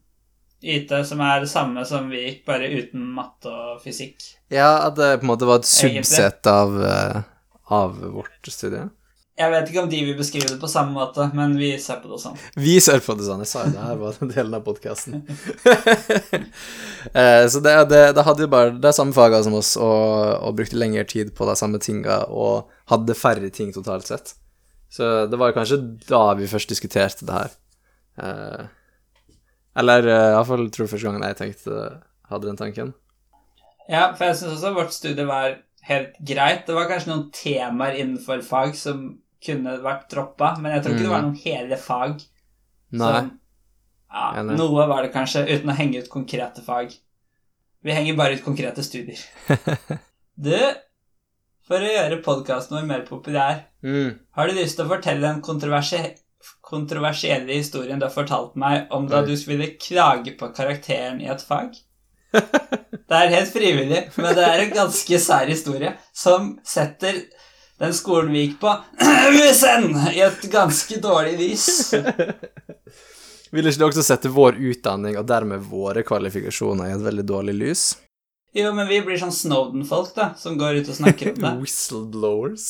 [0.63, 4.23] IT, som er det samme som vi gikk, bare uten matte og fysikk.
[4.49, 7.19] Ja, at det på en måte var et subsett av, eh,
[7.69, 8.87] av vårt studie.
[9.41, 12.11] Jeg vet ikke om de vil beskrive det på samme måte, men vi ser på
[12.11, 12.37] det sånn.
[12.61, 13.41] Vi ser på det sånn.
[13.41, 15.23] Jeg sa jo det her var den delen av podkasten.
[17.55, 20.77] så det, det, det hadde jo bare de samme fagene som oss, og, og brukte
[20.77, 24.35] lengre tid på de samme tinga, og hadde færre ting totalt sett.
[24.93, 27.59] Så det var kanskje da vi først diskuterte det her.
[28.21, 28.65] Eh,
[29.81, 31.85] eller uh, iallfall tror jeg første gangen jeg tenkte
[32.29, 32.91] hadde den tanken.
[33.89, 35.57] Ja, for jeg syns også vårt studie var
[35.89, 36.67] helt greit.
[36.67, 39.07] Det var kanskje noen temaer innenfor fag som
[39.43, 42.23] kunne vært droppa, men jeg tror ikke det var noen hele fag.
[42.93, 43.09] Nei.
[43.17, 43.33] Som,
[44.13, 44.59] ja, Eller...
[44.61, 46.95] noe var det kanskje, uten å henge ut konkrete fag.
[47.83, 49.21] Vi henger bare ut konkrete studier.
[50.43, 50.55] Du,
[51.69, 54.15] for å gjøre podkasten vår mer populær, Mm.
[54.39, 55.99] har du lyst til å fortelle en kontroversi
[56.63, 61.43] kontroversielle historien du har fortalt meg om da du ville klage på karakteren i et
[61.43, 61.75] fag?
[63.13, 67.19] Det er helt frivillig, men det er en ganske sær historie som setter
[67.83, 68.73] den skolen vi gikk på,
[70.15, 71.67] i et ganske dårlig lys.
[73.53, 77.57] Vil ikke det også sette vår utdanning, og dermed våre kvalifikasjoner, i et veldig dårlig
[77.59, 77.83] lys?
[78.57, 81.53] Jo, men vi blir sånn Snowden-folk, da, som går ut og snakker om det.
[81.67, 82.69] Whistleblowers.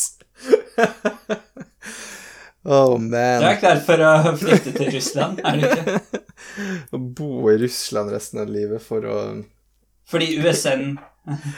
[2.66, 6.22] oh Du er klar for å flykte til Russland, er du ikke?
[6.90, 9.18] Å bo i Russland resten av livet for å
[10.12, 10.98] Fordi USN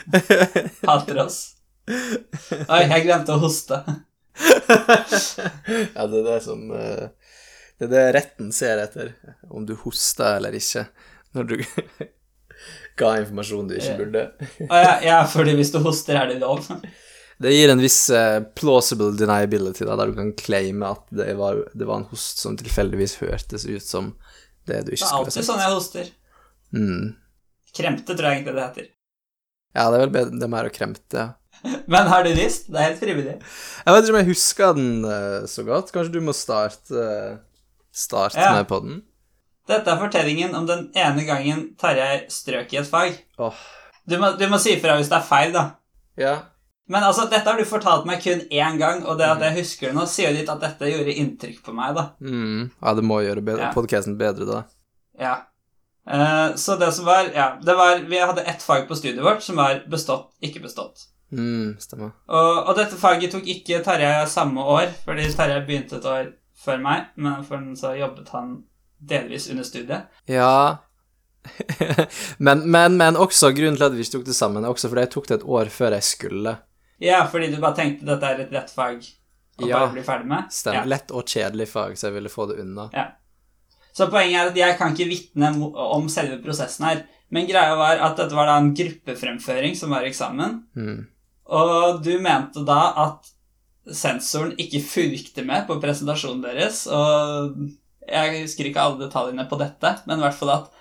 [0.87, 1.39] hater oss.
[1.85, 3.81] Oi, jeg glemte å hoste.
[5.95, 7.07] Ja, det er det som eh,
[7.79, 9.13] Det er det retten ser etter,
[9.51, 10.85] om du hoster eller ikke,
[11.35, 11.55] når du
[12.99, 14.23] ga informasjon du ikke burde.
[14.69, 16.63] Å ja, ja, fordi hvis du hoster, er det lov.
[17.43, 21.65] Det gir en viss eh, plausible deniability, da, der du kan claime at det var,
[21.75, 24.13] det var en host som tilfeldigvis hørtes ut som
[24.65, 26.11] det du Det ikke er skulle ha alltid sånn jeg hoster.
[26.75, 27.05] Mm.
[27.75, 28.91] Kremte, tror jeg egentlig det heter.
[29.75, 31.23] Ja, det er vel bedre, det er å kremte.
[31.25, 31.31] ja.
[31.91, 32.67] Men har du lyst?
[32.69, 33.35] Det er helt frivillig.
[33.39, 35.91] Jeg vet ikke om jeg husker den eh, så godt.
[35.95, 37.37] Kanskje du må starte, eh,
[37.95, 38.51] starte Ja.
[38.57, 38.99] med på den?
[39.67, 43.15] Dette er fortellingen om den ene gangen Tarjei strøk i et fag.
[43.41, 43.55] Oh.
[44.05, 45.63] Du må, du må si ifra hvis det er feil, da.
[46.21, 46.35] ja.
[46.87, 49.87] Men altså, dette har du fortalt meg kun én gang, og det at jeg husker
[49.89, 52.03] det nå, sier litt at dette gjorde inntrykk på meg, da.
[52.21, 52.67] Mm.
[52.77, 53.73] ja, det må gjøre bedre, Ja.
[53.73, 54.59] podcasten bedre da.
[55.17, 55.31] Ja.
[56.05, 59.41] Eh, så det som var Ja, det var Vi hadde ett fag på studiet vårt
[59.41, 61.07] som var bestått, ikke bestått.
[61.31, 62.11] Mm, stemmer.
[62.29, 66.31] Og, og dette faget tok ikke Terje samme år, fordi Terje begynte et år
[66.65, 68.59] før meg, men for så jobbet han
[69.01, 70.05] delvis under studiet.
[70.29, 70.77] Ja
[72.37, 75.11] men, men, men også grunnen til at vi ikke tok det sammen, også fordi jeg
[75.13, 76.55] tok det et år før jeg skulle.
[77.01, 80.29] Ja, fordi du bare tenkte dette er et lett fag å Ja, bare bli ferdig
[80.31, 80.47] med?
[80.51, 80.81] Stemmer.
[80.83, 80.91] Ja.
[80.95, 82.87] Lett og kjedelig fag, så jeg ville få det unna.
[82.95, 83.05] Ja.
[83.95, 87.03] Så poenget er at jeg kan ikke vitne om selve prosessen her.
[87.33, 90.59] Men greia var at dette var da en gruppefremføring som var eksamen.
[90.75, 90.99] Mm.
[91.55, 93.31] Og du mente da at
[93.93, 96.83] sensoren ikke fulgte med på presentasjonen deres.
[96.91, 97.55] Og
[98.05, 100.71] jeg husker ikke alle detaljene på dette, men i hvert fall at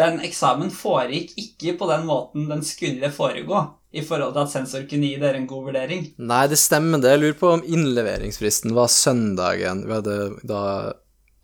[0.00, 3.68] den eksamen foregikk ikke på den måten den skulle foregå.
[3.90, 6.04] I forhold til at sensor kunne gi dere en god vurdering.
[6.22, 7.10] Nei, det stemmer det.
[7.10, 9.82] Jeg lurer på om innleveringsfristen var søndagen.
[9.88, 10.60] Vi hadde da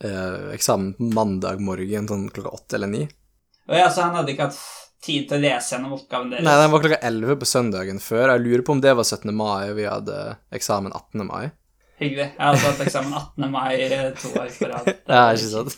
[0.04, 3.04] eh, eksamen på mandag morgen sånn klokka åtte eller ni.
[3.68, 4.58] Og ja, så han hadde ikke hatt
[5.06, 6.44] tid til å lese gjennom oppgaven deres.
[6.46, 8.32] Nei, den var klokka elleve på søndagen før.
[8.34, 9.32] Jeg lurer på om det var 17.
[9.36, 10.18] mai, og vi hadde
[10.56, 11.26] eksamen 18.
[11.28, 11.44] mai.
[11.96, 12.26] Hyggelig.
[12.36, 13.50] Jeg altså hatt eksamen 18.
[13.52, 14.88] mai eh, to år på rad.
[15.08, 15.76] Ja, ikke sant?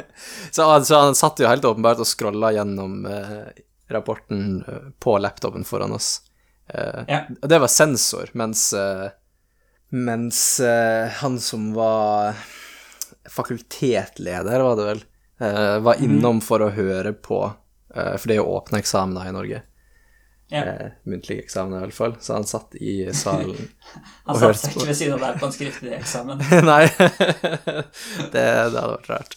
[0.54, 3.48] så, han- så han satt jo helt åpenbart og scrolla gjennom eh,
[3.90, 6.20] rapporten eh, på laptopen foran oss.
[6.70, 7.20] Eh, Ja.
[7.42, 9.08] Og det var sensor, mens eh,
[9.94, 12.34] Mens eh, han som var
[13.32, 15.04] fakultetleder, var det vel,
[15.40, 17.40] eh, var innom for å høre på
[17.94, 19.62] eh, For det er jo åpne eksamener i Norge.
[20.48, 20.60] Ja.
[20.62, 22.12] Eh, muntlige eksamener, i hvert fall.
[22.22, 23.56] Så han satt i salen
[24.28, 24.78] Han og satt hørte seg på.
[24.78, 26.44] ikke ved siden av deg på en skriftlig eksamen.
[26.68, 28.44] Nei, det, det
[28.78, 29.34] hadde vært rart.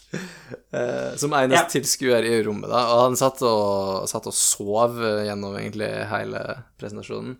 [0.70, 1.66] Eh, som eneste Ja.
[1.74, 2.84] tilskuer i rommet, da.
[2.94, 6.44] Og han satt og, satt og sov eh, gjennom egentlig hele
[6.78, 7.40] presentasjonen.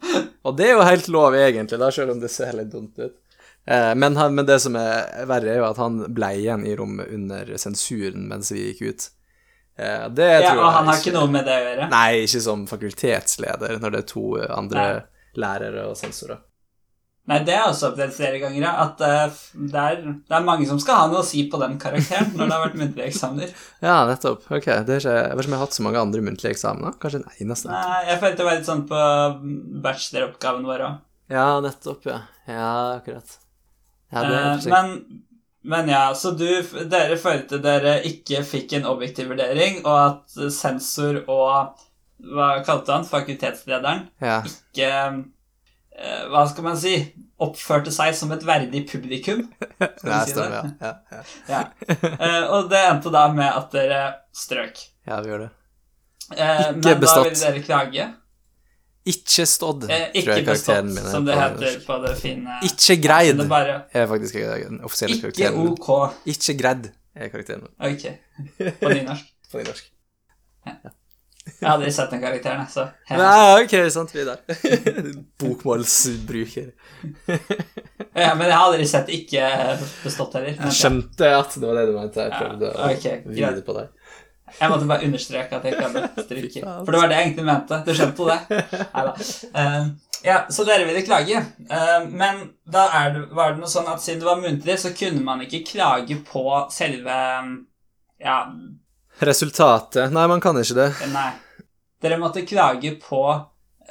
[0.50, 3.16] Og det er jo helt lov, egentlig, da, selv om det ser litt dumt ut.
[3.70, 6.74] Eh, men, han, men det som er verre, er jo at han ble igjen i
[6.80, 9.08] rommet under sensuren mens vi gikk ut.
[9.78, 11.90] Eh, det Ja, og han har ikke noe med det å gjøre.
[11.94, 15.02] Nei, ikke som fakultetsleder, når det er to andre Nei.
[15.46, 16.42] lærere og sensorer.
[17.30, 18.64] Nei, det har jeg også opplevd flere ganger.
[18.88, 21.76] At eh, det, er, det er mange som skal ha noe å si på den
[21.82, 23.52] karakteren når det har vært muntlige eksamener.
[23.86, 24.48] Ja, nettopp.
[24.50, 26.56] Ok, det er ikke, Jeg vet ikke om jeg har hatt så mange andre muntlige
[26.56, 26.96] eksamener.
[27.04, 27.70] Kanskje den eneste.
[27.70, 29.04] Nei, jeg følte det var litt sånn på
[29.86, 30.98] bacheloroppgaven vår òg.
[31.30, 32.18] Ja, nettopp, ja.
[32.50, 33.38] Ja, akkurat.
[34.12, 35.24] Ja, det er Eh, men,
[35.64, 36.48] men ja, så du,
[36.90, 41.76] dere følte dere ikke fikk en objektiv vurdering, og at sensor og
[42.20, 43.06] Hva kalte han?
[43.08, 44.42] Fakultetslederen Ja.
[44.44, 44.90] ikke
[45.96, 46.96] eh, Hva skal man si?
[47.40, 49.46] Oppførte seg som et verdig publikum.
[50.04, 50.74] Nei, si stemmer, det?
[50.82, 50.94] ja.
[51.14, 51.62] Ja, ja.
[52.20, 54.02] Eh, og det endte da med at dere
[54.36, 54.82] strøk.
[55.08, 55.52] ja, vi gjør det.
[56.36, 58.10] Eh, men Ikke da vil ville dere klage.
[59.10, 61.12] Ikke stått, Eh, tror ikke jeg karakteren bestått, min er.
[61.16, 65.74] som det heter på det fine Ikke greid bare er faktisk den offisielle Ikke karakteren.
[65.74, 66.22] Ikke ok.
[66.36, 68.08] Ikke gredd er karakteren min Ok.
[68.80, 69.34] På nynorsk.
[69.52, 69.92] på nynorsk.
[71.50, 75.08] Jeg hadde aldri sett den karakteren, så Nei, ok, sant, vi er der.
[75.42, 76.68] Bokmålsbruker.
[78.14, 79.48] Ja, men jeg har aldri sett ikke
[80.04, 80.54] bestått heller.
[80.60, 82.28] Jeg skjønte at det var det du mente.
[82.28, 83.90] Jeg prøvde Ja, okay, å vri på deg.
[84.58, 86.68] Jeg måtte bare understreke at jeg ikke hadde stryker.
[86.86, 87.82] For det var det jeg egentlig mente.
[87.86, 88.62] Du skjønte det?
[88.96, 89.14] Neida.
[89.62, 89.90] Eh,
[90.24, 91.44] ja, så dere ville klage.
[91.72, 94.92] Uh, men da er det, var det noe sånn at siden det var muntlig, så
[94.96, 97.20] kunne man ikke klage på selve
[98.20, 98.40] Ja,
[99.20, 100.90] Resultatet Nei, man kan ikke det.
[101.12, 101.32] nei.
[102.00, 103.24] Dere måtte klage på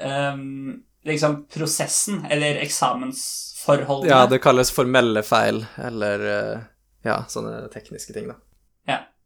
[0.00, 4.08] um, liksom prosessen, eller eksamensforholdene.
[4.08, 6.62] Ja, det kalles formelle feil, eller uh,
[7.04, 8.38] ja, sånne tekniske ting, da.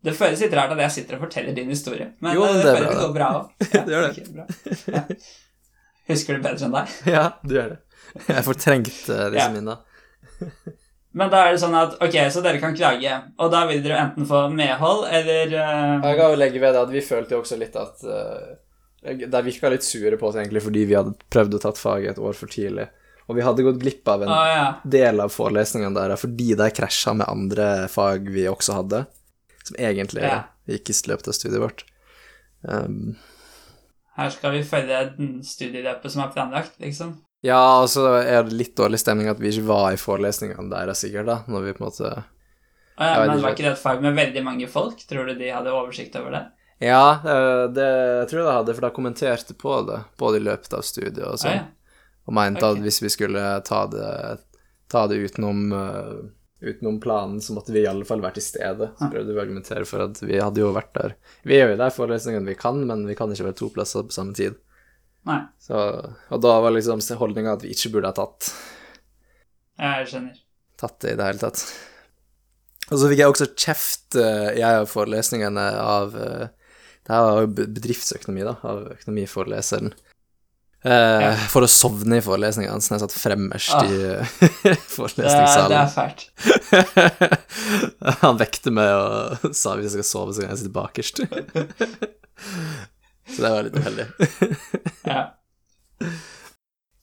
[0.03, 0.11] Ja.
[0.11, 2.67] Det føles litt rart at jeg sitter og forteller din historie, men, Jo, eh, det
[2.67, 3.51] er føles bra, det går bra òg.
[3.73, 4.77] Det gjør det.
[4.91, 5.03] Ja.
[6.11, 6.95] Husker du bedre enn deg?
[7.15, 7.81] Ja, du gjør det.
[8.27, 9.51] Jeg fortrengte disse Ja.
[9.55, 9.79] minnene.
[11.13, 14.01] Men da er det sånn at ok, så dere kan klage, og da vil dere
[14.01, 16.01] enten få medhold eller uh...
[16.01, 18.55] Jeg kan jo legge ved det at vi følte jo også litt at uh,
[19.05, 22.23] De virka litt sure på oss egentlig fordi vi hadde prøvd å tatt faget et
[22.23, 22.89] år for tidlig.
[23.29, 24.65] Og vi hadde gått glipp av en ah, ja.
[24.89, 29.05] del av forelesningene der fordi de krasja med andre fag vi også hadde,
[29.69, 30.45] som egentlig Ja.
[30.69, 31.85] gikk i løpet av studiet vårt.
[32.63, 33.17] Um,
[34.17, 37.17] Her skal vi følge den studieløpet som er planlagt, liksom.
[37.43, 41.01] ja, og så er det litt dårlig stemning at vi ikke var i forelesningene deres,
[41.03, 42.11] sikkert, da, når vi på en måte
[43.01, 45.01] Å ja, men var ikke det et fag med veldig mange folk?
[45.09, 46.43] Tror du de hadde oversikt over det?
[46.83, 50.45] Ja, eh, det jeg tror jeg de hadde, for de kommenterte på det, både i
[50.45, 51.57] løpet av studiet og sånn, sånn.
[51.63, 51.65] ja.
[52.29, 52.77] Og mente okay.
[52.77, 54.39] at hvis vi skulle ta det,
[54.93, 56.21] ta det utenom, eh,
[56.63, 58.91] utenom planen, så måtte vi i alle fall være til stede.
[58.99, 61.17] Så prøvde vi å argumentere for at vi hadde jo vært der.
[61.49, 64.07] Vi er jo der de forelesningene vi kan, men vi kan ikke være to plasser
[64.07, 64.59] på samme tid.
[65.29, 65.79] Nei, Så,
[66.35, 68.49] og da var liksom holdninga at vi ikke burde ha tatt,
[69.79, 70.39] jeg skjønner.
[70.79, 71.63] tatt det i det hele tatt.
[72.91, 76.49] Og så fikk jeg også kjeft, eh, jeg og forelesningene av eh,
[77.03, 79.95] Det her var jo bedriftsøkonomi, da, av økonomiforeleseren.
[80.85, 81.35] Eh, Ja.
[81.53, 83.85] For å sovne i forelesningene, så jeg satt fremmerst Ah.
[83.91, 83.91] i
[84.91, 85.71] forelesningssalen.
[85.71, 86.21] Det, det er fælt.
[88.25, 91.17] Han vekte meg og sa hvis jeg skal sove, så kan jeg sitte bakerst.
[93.33, 94.07] så det var litt uheldig.
[95.07, 95.23] Ja.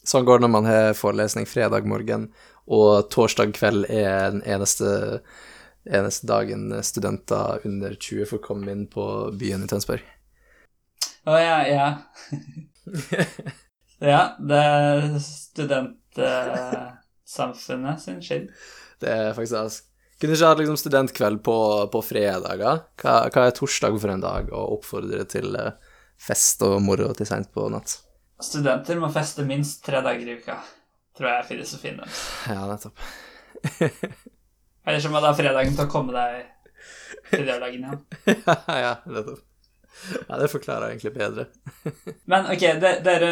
[0.09, 2.27] Sånn går det når man har forelesning fredag morgen,
[2.69, 5.21] og torsdag kveld er den eneste,
[5.87, 9.05] eneste dagen studenter under 20 får komme inn på
[9.39, 10.03] byen i Tønsberg.
[11.29, 11.87] Å ja, ja.
[13.99, 18.49] Ja, det er studentsamfunnet sin skyld.
[18.99, 19.83] Det er faktisk altså.
[20.19, 21.57] Kunne ikke hatt liksom studentkveld på,
[21.93, 22.77] på fredager.
[22.99, 25.75] Hva, hva er torsdag for en dag, å oppfordre til eh,
[26.19, 27.89] fest og moro til seint på natt?
[28.43, 30.55] Studenter må feste minst tre dager i uka,
[31.15, 32.17] tror jeg er filosofien deres.
[32.51, 32.97] Ja, nettopp.
[34.87, 36.31] Ellers så må du ha fredagen til å komme deg
[37.29, 38.01] til lørdagen igjen.
[38.83, 39.39] ja, nettopp.
[40.29, 41.45] Ja, det forklarer egentlig bedre.
[42.31, 43.31] Men ok, de, dere,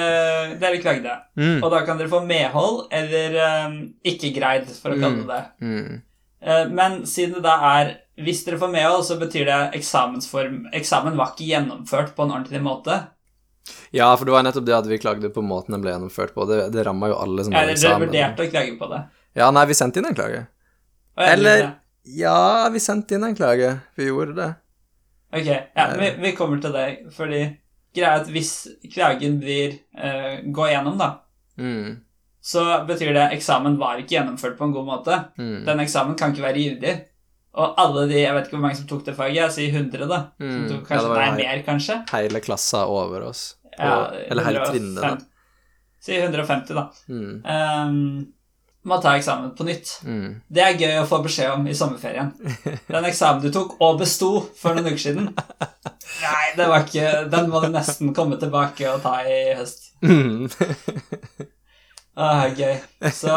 [0.60, 1.62] dere klagde, Mm.
[1.64, 5.44] og da kan dere få medhold eller um, ikke greid, for å kalle det det.
[5.62, 6.02] Mm.
[6.42, 11.18] Eh, Men siden det da er Hvis dere får medhold, så betyr det eksamensform Eksamen
[11.18, 12.96] var ikke gjennomført på en ordentlig måte.
[13.92, 16.46] Ja, for det var nettopp det at vi klagde på måten den ble gjennomført på.
[16.50, 19.02] Det, det ramma jo alle som hadde Eller dere vurderte å klage på det.
[19.38, 20.46] Ja, nei, vi sendte inn en klage.
[21.18, 21.66] Jeg Eller.
[22.08, 23.74] Ja, vi sendte inn en klage.
[24.00, 24.50] Vi gjorde det.
[25.34, 26.86] Ok, ja, vi, vi kommer til det,
[27.16, 27.42] fordi
[27.98, 28.52] greia at hvis
[28.94, 31.10] klagen blir uh, gå gjennom, da,
[31.58, 31.96] Mm.
[32.42, 35.16] så betyr det eksamen var ikke gjennomført på en god måte.
[35.40, 35.66] Mm.
[35.66, 36.92] Den eksamen kan ikke være gyldig.
[37.58, 40.06] Og alle de, jeg vet ikke hvor mange som tok det faget, jeg sier 100,
[40.08, 40.20] da.
[40.38, 40.68] Som Mm.
[40.70, 41.96] tok Ja, kanskje, det var nei, mer, kanskje.
[42.14, 43.56] Hele klassa over oss.
[43.80, 45.10] Ja, eller hele trinnet, da.
[45.18, 45.26] 150.
[46.00, 46.86] Si 150, da.
[47.10, 47.42] Mm.
[47.44, 48.28] Ehm,
[48.88, 49.90] må ta eksamen på nytt.
[50.08, 50.38] Mm.
[50.48, 52.32] Det er gøy å få beskjed om i sommerferien.
[52.88, 57.50] Den eksamen du tok og besto for noen uker siden Nei, det var ikke Den
[57.52, 59.92] må du nesten komme tilbake og ta i høst.
[60.06, 60.48] Mm.
[62.18, 62.80] Ah, gøy.
[63.14, 63.34] Så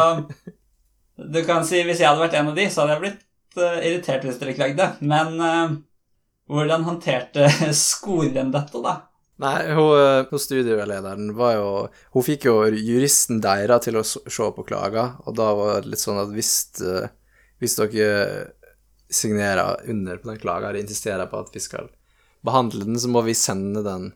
[1.20, 3.76] du kan si hvis jeg hadde vært en av de, så hadde jeg blitt uh,
[3.84, 4.86] irritert hvis dere klagde.
[5.04, 5.74] Men uh,
[6.48, 8.94] hvordan håndterte skolen dette, da?
[9.40, 11.68] Nei, hun, eh, hun studielederen var jo
[12.12, 16.02] Hun fikk jo juristen deres til å se på klager, og da var det litt
[16.02, 16.52] sånn at hvis,
[16.84, 17.08] eh,
[17.62, 18.50] hvis dere
[19.10, 21.88] signerer under på den klaga eller insisterer på at vi skal
[22.46, 24.12] behandle den, så må vi sende den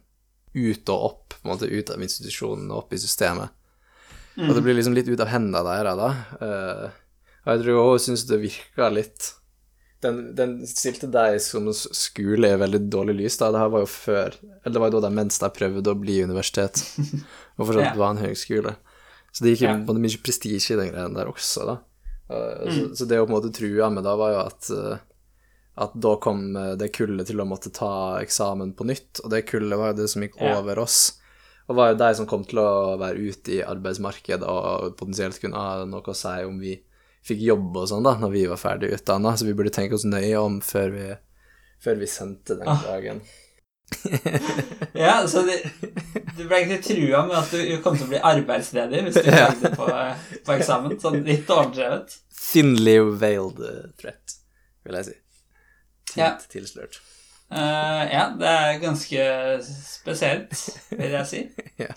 [0.55, 3.51] ut og opp, på en måte ut av institusjonen og opp i systemet.
[4.39, 6.11] Og det blir liksom litt ut av hendene deres, da.
[6.47, 7.01] Eh,
[7.45, 9.33] og jeg tror hun syns det virka litt
[10.05, 13.49] den, den stilte deg som skole i veldig dårlig lys, da.
[13.55, 16.21] Det her var jo før Eller det var jo da mens jeg prøvde å bli
[16.27, 16.83] universitet,
[17.59, 17.97] og fortsatt Ja.
[17.99, 18.77] var en høgskole.
[19.35, 19.75] Så det gikk Ja.
[19.89, 21.79] både mye prestisje i den greien der også, da.
[22.31, 25.03] Eh, så, så det hun på en måte trua med da, var jo at eh,
[25.85, 29.41] at da kom eh, det kullet til å måtte ta eksamen på nytt, og det
[29.49, 30.61] kullet var jo det som gikk Ja.
[30.61, 31.17] over oss.
[31.67, 35.57] Og var jo de som kom til å være ute i arbeidsmarkedet og potensielt kunne
[35.59, 36.77] ha noe å si om vi
[37.25, 40.05] fikk jobb og sånn da, når vi var ferdig utdanna, så vi burde tenke oss
[40.09, 41.07] nøye om før vi,
[41.85, 42.83] før vi sendte den Ah.
[42.91, 43.23] dagen.
[44.95, 49.19] Ja, så du ble egentlig trua med at du kom til å bli arbeidsledig hvis
[49.21, 49.89] du klagde på,
[50.47, 50.97] på eksamen.
[51.03, 52.15] Sånn litt overdrevet.
[52.45, 54.37] Thinly veiled eh, threat,
[54.87, 55.17] vil jeg si.
[56.15, 56.31] Tint Ja.
[56.53, 57.01] tilslørt.
[57.55, 59.25] Uh, ja, det er ganske
[59.67, 60.55] spesielt,
[60.97, 61.41] vil jeg si.
[61.79, 61.93] Ja.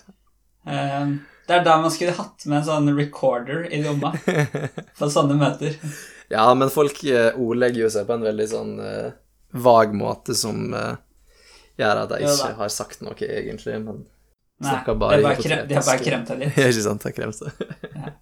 [0.68, 1.14] Eh,
[1.48, 4.12] det er da man skulle hatt med en sånn recorder i lomma
[4.98, 5.78] på sånne møter.
[6.28, 9.14] Ja, men folk eh, ordlegger jo seg på en veldig sånn uh,
[9.56, 10.98] vag måte som uh,
[11.80, 14.02] gjør at jeg ikke har sagt noe, egentlig, men
[14.58, 16.56] Nei, Snakker bare bare, krem, de har bare kremt deg litt.
[16.66, 17.52] Ikke sant, jeg kremte.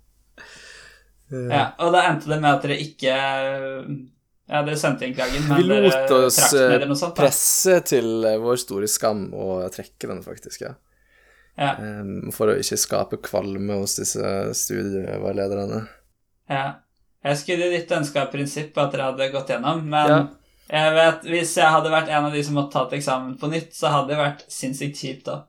[1.27, 5.65] Ja, og da endte det med at dere ikke Ja, dere sendte inn klagen, men
[5.67, 7.17] dere trakk den eller noe sånt?
[7.17, 10.77] Vi lot oss presse til vår store skam å trekke den, faktisk, ja.
[11.59, 15.87] Ja, Em, For å ikke skape kvalme hos disse studieveilederne.
[16.51, 16.75] ja.
[17.27, 20.29] Jeg skulle litt ønske av prinsippet at dere hadde gått gjennom, men Ja.
[20.71, 23.73] jeg vet, hvis jeg hadde vært en av de som måtte tatt eksamen på nytt,
[23.75, 25.41] så hadde det vært sinnssykt kjipt da.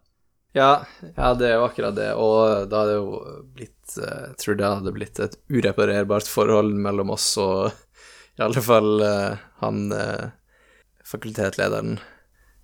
[0.56, 4.38] Ja, ja, det er jo akkurat det, og da hadde det jo blitt eh, Jeg
[4.38, 7.72] tror det hadde blitt et ureparerbart forhold mellom oss og
[8.40, 10.30] i alle fall eh, han eh,
[11.06, 12.00] fakultetlederen,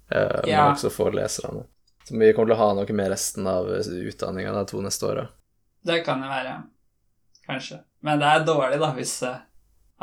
[0.10, 0.72] men Ja.
[0.74, 1.66] også foreleserne.
[2.08, 5.28] Så vi kommer til å ha noe med resten av utdanninga de to neste åra.
[5.88, 6.58] Det kan jo være,
[7.48, 7.82] kanskje.
[8.04, 9.38] Men det er dårlig, da, hvis eh,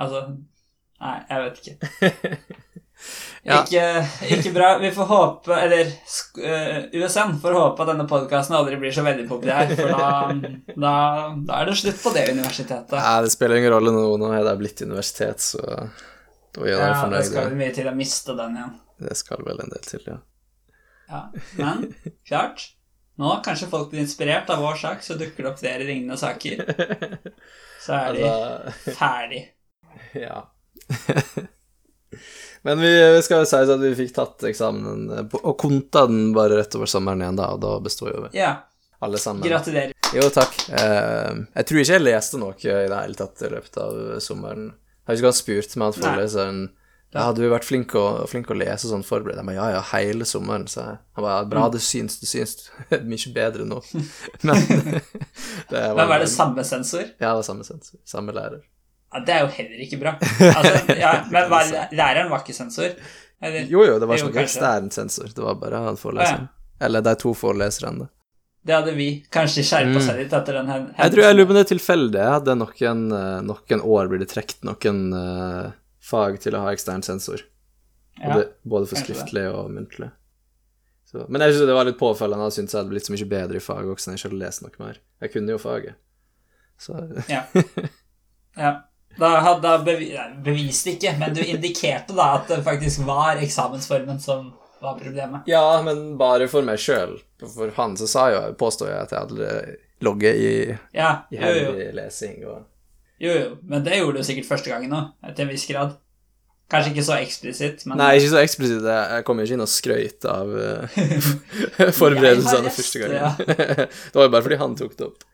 [0.01, 0.21] Altså,
[1.03, 2.37] nei, jeg vet ikke.
[3.43, 3.63] Ja.
[3.63, 3.83] Ikke,
[4.37, 4.67] ikke bra.
[4.83, 9.01] Vi får håpe Eller sk- eh, USN får håpe at denne podkasten aldri blir så
[9.07, 10.11] veldig populær, for da,
[10.77, 10.93] da,
[11.49, 12.93] da er det slutt på det universitetet.
[13.01, 16.77] Nei, det spiller ingen rolle nå, nå er det blitt universitet, så da er jeg
[16.77, 18.77] Ja, det skal mye til å miste den igjen.
[19.09, 20.19] Det skal vel en del til, ja.
[21.11, 21.23] Ja,
[21.59, 21.89] Men
[22.29, 22.69] klart,
[23.19, 26.63] nå kanskje folk blir inspirert av vår sak, så dukker det opp flere lignende saker.
[27.85, 29.41] Så er de Altså, ferdig.
[30.27, 30.43] ja.
[32.63, 32.91] Men vi
[33.25, 35.07] skal jo si at vi fikk tatt eksamen
[35.39, 38.51] og konta den bare rett over sommeren igjen, da, og da består jo vi Ja,
[39.01, 39.47] alle sammen.
[39.49, 39.95] gratulerer.
[40.13, 40.59] Jo, takk.
[40.69, 44.67] Eh, jeg tror ikke jeg leste noe i det hele tatt i løpet av sommeren.
[45.07, 46.69] Jeg har ikke spurt meg, han Nei.
[47.13, 49.37] Ja, du har vært flink å, flink å lese sånn forberedt.
[49.41, 50.99] Jeg bare, ja, ja, hele sommeren, sa jeg.
[51.17, 51.73] Han ba, bra, Mm.
[51.73, 52.71] det syns, det syns.
[53.11, 53.81] Mye bedre nå.
[54.47, 54.57] Men
[55.71, 57.03] det Men var det samme sensor?
[57.19, 57.99] Ja, det var samme sensor.
[58.05, 58.61] Samme lærer.
[59.13, 60.13] Ja, Det er jo heller ikke bra.
[60.21, 62.93] Altså, ja, men var, læreren var ikke sensor?
[63.43, 63.67] Eller?
[63.67, 65.33] Jo, jo, det var sånn ekstern sensor.
[65.35, 66.47] Det var bare han foreleseren.
[66.81, 68.07] Eller de to foreleserne.
[68.63, 70.05] Det hadde vi kanskje skjerpa Mm.
[70.07, 72.19] seg litt etter den hen- Jeg tror jeg lurer på om det er tilfeldig.
[72.21, 75.71] Jeg hadde noen, eh, noen år blitt det trukket noen eh,
[76.11, 77.45] fag til å ha ekstern sensor.
[78.21, 79.53] Ja, Både, både for skriftlig det.
[79.55, 80.11] og muntlig.
[81.11, 82.47] Så, men jeg synes det var litt påfølgende.
[82.51, 84.43] Jeg syntes jeg hadde blitt så mye bedre i faget også når jeg ikke hadde
[84.45, 85.01] lest noe mer.
[85.25, 85.97] Jeg kunne jo faget.
[86.81, 87.41] Så ja.
[88.57, 88.71] ja.
[89.19, 90.13] Da da bevi
[90.45, 95.49] beviste ikke, men du indikerte da at det faktisk var eksamensformen som var problemet.
[95.51, 97.19] Ja, men bare for meg sjøl.
[97.43, 99.51] For han så sa jo, påstår jeg at jeg hadde
[100.07, 100.53] logget i,
[100.97, 101.75] Ja, i jo.
[101.99, 102.63] lesing og
[103.21, 103.51] jo, jo.
[103.69, 105.99] Men det gjorde du sikkert første gangen òg, til en viss grad.
[106.71, 108.85] Kanskje ikke så eksplisitt, men Nei, ikke så eksplisitt.
[108.87, 111.01] Jeg kom jo ikke inn og skrøyt av eh,
[112.01, 113.17] forberedelsene første gangen.
[113.19, 113.33] Ja.
[113.89, 115.25] det var jo bare fordi han tok det opp.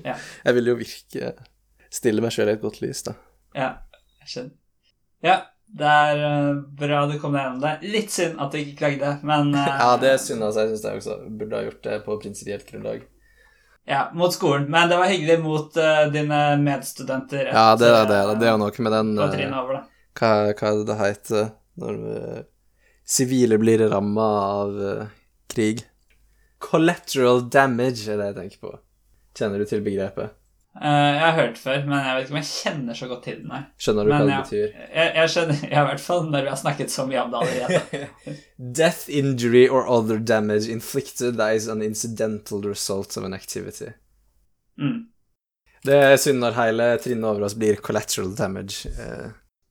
[0.00, 0.14] Ja.
[0.46, 1.28] Jeg ville jo virke
[1.96, 3.12] Stille meg sjøl i et godt lys, da.
[3.54, 3.68] Ja,
[4.18, 4.56] jeg skjønner.
[5.24, 5.36] Ja,
[5.80, 6.48] det er eh,
[6.80, 7.92] bra du kom deg gjennom det.
[7.94, 10.64] Litt synd at du ikke klagde, men eh, Ja, det er synd, altså.
[10.66, 13.06] Jeg syns jeg også burde ha gjort det på prinsipielt grunnlag.
[13.86, 14.66] Ja, mot skolen.
[14.70, 17.52] Men det var hyggelig mot uh, dine medstudenter.
[17.52, 18.16] Ja, det er det.
[18.18, 19.76] eh, Det er jo noe med den eh, over
[20.16, 22.40] hva, hva er det det heter når eh,
[23.06, 25.04] sivile blir ramma av uh,
[25.52, 25.84] krig?
[26.58, 28.72] Collateral damage er det jeg tenker på.
[29.36, 30.32] Kjenner du til begrepet?
[30.76, 33.36] Eh, jeg har hørt før, men jeg vet ikke om jeg kjenner så godt til
[33.40, 33.50] den.
[33.54, 34.40] her Skjønner du Men hva det ja.
[34.44, 34.74] betyr?
[34.92, 37.42] Jeg, jeg skjønner jeg, i hvert fall når vi har snakket så mye om det
[37.42, 38.08] allerede.
[38.80, 43.92] Death, injury or other damage inflicted that is an incidental result of an activity.
[44.76, 45.06] Mm,
[45.86, 48.90] Det er synd når hele trinnet over oss blir collateral damage.
[48.92, 49.30] Eh,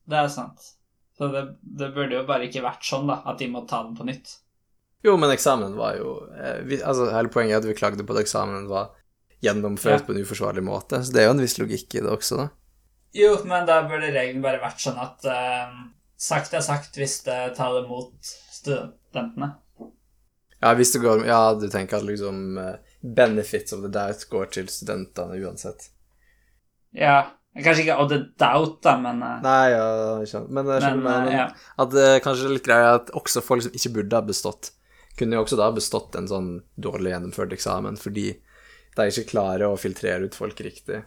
[0.09, 0.71] det er sant.
[1.17, 3.93] Så det, det burde jo bare ikke vært sånn, da, at de må ta den
[3.95, 4.39] på nytt.
[5.05, 8.15] Jo, men eksamen var jo eh, vi, Altså, hele poenget er at vi klagde på
[8.15, 8.89] at eksamen var
[9.45, 10.05] gjennomført Ja.
[10.07, 12.47] på en uforsvarlig måte, så det er jo en viss logikk i det også, da.
[13.15, 15.75] Jo, men da burde regelen bare vært sånn at eh,
[16.19, 18.11] sagt er sagt hvis det tar det mot
[18.51, 19.53] studentene.
[20.61, 24.51] Ja, hvis det går Ja, du tenker at liksom eh, benefits of the doubt går
[24.55, 25.89] til studentene uansett.
[26.95, 29.85] Ja, kanskje ikke of the doubt, da, men, eh, Nei, ja,
[30.23, 30.41] ikke.
[30.49, 31.49] Men men men, ja.
[31.77, 34.71] at det kanskje er litt greia at også folk som ikke burde ha bestått,
[35.19, 38.33] kunne jo også da bestått en sånn dårlig gjennomført eksamen fordi
[38.95, 41.01] de ikke klarer å filtrere ut folk riktig.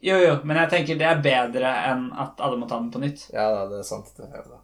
[0.00, 3.00] Jo, jo, men jeg tenker det er bedre enn at alle må ta den på
[3.02, 3.26] nytt.
[3.34, 4.60] Ja, det er sant, det er det.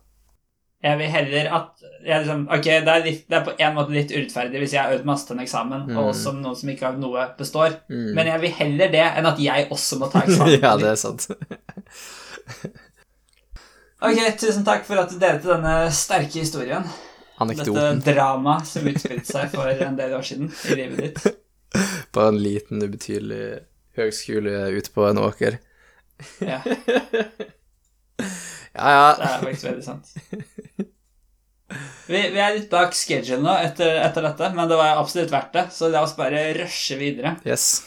[0.87, 3.95] Jeg vil heller at jeg liksom, Ok, det er, litt, det er på en måte
[3.97, 5.97] litt urettferdig hvis jeg har øvd masse til en eksamen, Mm.
[6.03, 7.79] og som noen som ikke har noe, består.
[7.89, 8.11] Mm.
[8.15, 10.57] Men jeg vil heller det enn at jeg også må ta eksamen.
[10.63, 11.27] ja, det er sant.
[14.07, 16.85] Ok, tusen takk for at du delte denne sterke historien.
[17.41, 21.39] Anekdoten Dette dramaet som utspilte seg for en del år siden i livet ditt.
[22.13, 23.61] på en liten, ubetydelig
[23.97, 25.59] høgskole ute på en åker.
[26.41, 26.61] Ja,
[28.77, 29.05] Ja, ja.
[29.17, 30.11] det er faktisk veldig sant.
[32.07, 35.55] Vi, vi er litt bak schedule nå etter, etter dette, men det var absolutt verdt
[35.57, 37.33] det, så la oss bare rushe videre.
[37.49, 37.83] Yes.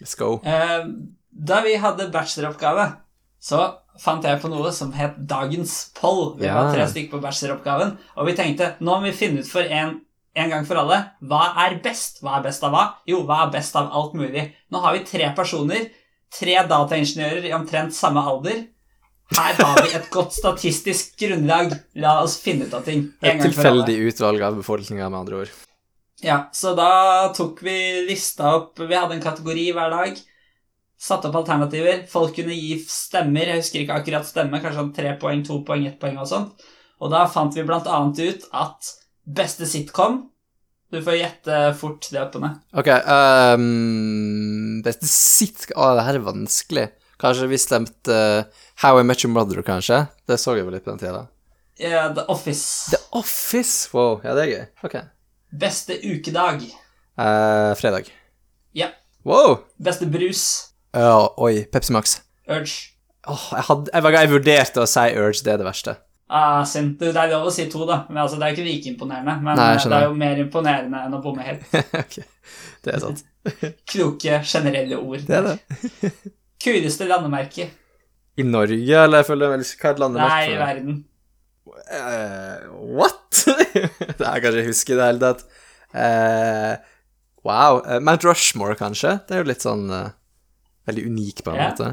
[0.00, 0.36] Let's go.
[0.46, 0.84] Eh,
[1.30, 2.84] da vi hadde bacheloroppgave,
[3.42, 3.62] så
[4.00, 6.36] fant jeg på noe som het Dagens poll.
[6.38, 6.54] Vi Ja.
[6.60, 10.00] var tre stykker på bacheloroppgaven, og vi tenkte nå må vi finne ut for en,
[10.40, 10.98] en gang for alle
[11.30, 12.20] hva er best.
[12.24, 12.84] Hva er best av hva?
[13.08, 14.48] Jo, hva er best av alt mulig?
[14.72, 15.88] Nå har vi tre personer,
[16.32, 18.66] tre dataingeniører i omtrent samme alder.
[19.30, 21.76] Her har vi et godt statistisk grunnlag.
[22.02, 23.12] La oss finne ut av ting.
[23.22, 25.52] en Et tilfeldig utvalg av befolkninga, med andre ord.
[26.20, 30.18] Ja, så da tok vi lista opp Vi hadde en kategori hver dag.
[31.00, 32.02] Satte opp alternativer.
[32.10, 33.54] Folk kunne gi stemmer.
[33.54, 34.60] Jeg husker ikke akkurat stemme.
[34.60, 36.66] Kanskje sånn tre poeng, to poeng, ett poeng og sånt.
[37.00, 38.90] Og da fant vi blant annet ut at
[39.24, 40.22] beste sitcom
[40.90, 42.56] Du får gjette fort ned.
[42.74, 46.86] Ok, um, Beste sitcom Å, det her er vanskelig.
[47.20, 50.06] Kanskje vi stemte uh, How I Met Your Mother, kanskje?
[50.26, 51.26] Det så jeg vel litt på den tida.
[51.80, 52.90] Yeah, The Office.
[52.90, 53.90] The Office!
[53.92, 54.64] Wow, ja, det er gøy.
[54.88, 54.96] Ok.
[55.60, 56.64] Beste ukedag.
[57.20, 58.08] Uh, fredag.
[58.76, 58.90] Ja.
[59.24, 59.66] Wow!
[59.82, 60.44] Beste brus.
[60.96, 62.18] Uh, oi, Pepsi Max.
[62.48, 62.96] Urge.
[63.28, 65.96] Oh, jeg, hadde, jeg, jeg vurderte å si Urge, det er det verste.
[66.30, 66.92] Ah, synd.
[67.00, 68.04] Det er lov å si to, da.
[68.08, 69.32] Men altså, Det er ikke like imponerende.
[69.42, 71.64] Men Nei, eh, det er jo mer imponerende enn å bomme helt.
[72.02, 72.18] ok,
[72.86, 73.24] det er sant.
[73.90, 75.24] Kloke, generelle ord.
[75.26, 76.12] Det er det.
[76.62, 77.66] Kuleste landemerke.
[78.38, 81.00] I Norge, eller jeg føler vel Hva er et landemerke Nei, i verden.
[81.90, 82.70] Uh,
[83.00, 83.42] what?
[83.74, 85.42] det er kanskje jeg husker i det hele tatt.
[85.90, 86.76] Uh,
[87.46, 87.80] wow.
[88.06, 89.16] Mount Rushmore, kanskje?
[89.26, 90.12] Det er jo litt sånn uh,
[90.86, 91.66] Veldig unik, på en Ja.
[91.72, 91.90] måte.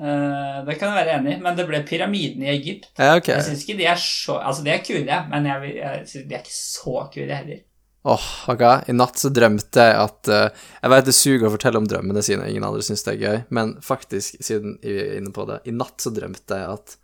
[0.00, 2.86] Eh, det kan jeg være enig i, men det ble pyramidene i Egypt.
[2.96, 3.36] Ja, okay.
[3.36, 6.38] Jeg syns ikke de er så Altså, de er kule, men jeg, jeg synes de
[6.38, 7.60] er ikke så kule heller.
[8.08, 8.62] Åh, ok.
[8.88, 10.46] I natt så drømte jeg at uh,
[10.80, 13.38] Jeg vet det suger å fortelle om drømmene sine, ingen andre syns det er gøy,
[13.52, 16.96] men faktisk, siden vi er inne på det I natt så drømte jeg at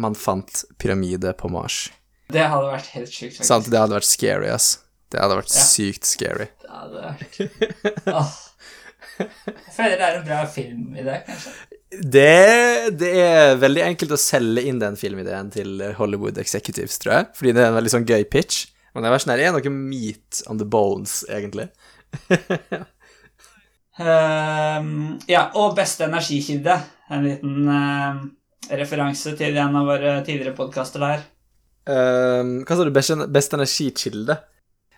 [0.00, 1.90] man fant pyramide på Mars.
[2.32, 3.48] Det hadde vært helt sjukt, faktisk.
[3.50, 3.68] Sant?
[3.68, 4.68] Det hadde vært scary, ass.
[5.12, 5.64] Det hadde vært Ja.
[5.68, 6.48] sykt scary.
[6.62, 8.36] Det hadde vært Åh.
[9.18, 11.52] Jeg føler det er en bra film i det, kanskje.
[11.88, 17.28] Det, det er veldig enkelt å selge inn den filmideen til Hollywood Executives, tror jeg.
[17.38, 18.66] Fordi det er en veldig sånn gøy pitch.
[18.92, 21.68] Men det er sånn her, er noe meat on the bones, egentlig.
[24.00, 24.90] um,
[25.34, 26.76] ja, og beste energikilde.
[27.14, 28.20] En liten uh,
[28.74, 31.26] referanse til en av våre tidligere podkaster der.
[31.88, 32.92] Um, hva sa du?
[32.92, 34.36] Beste, beste energikilde?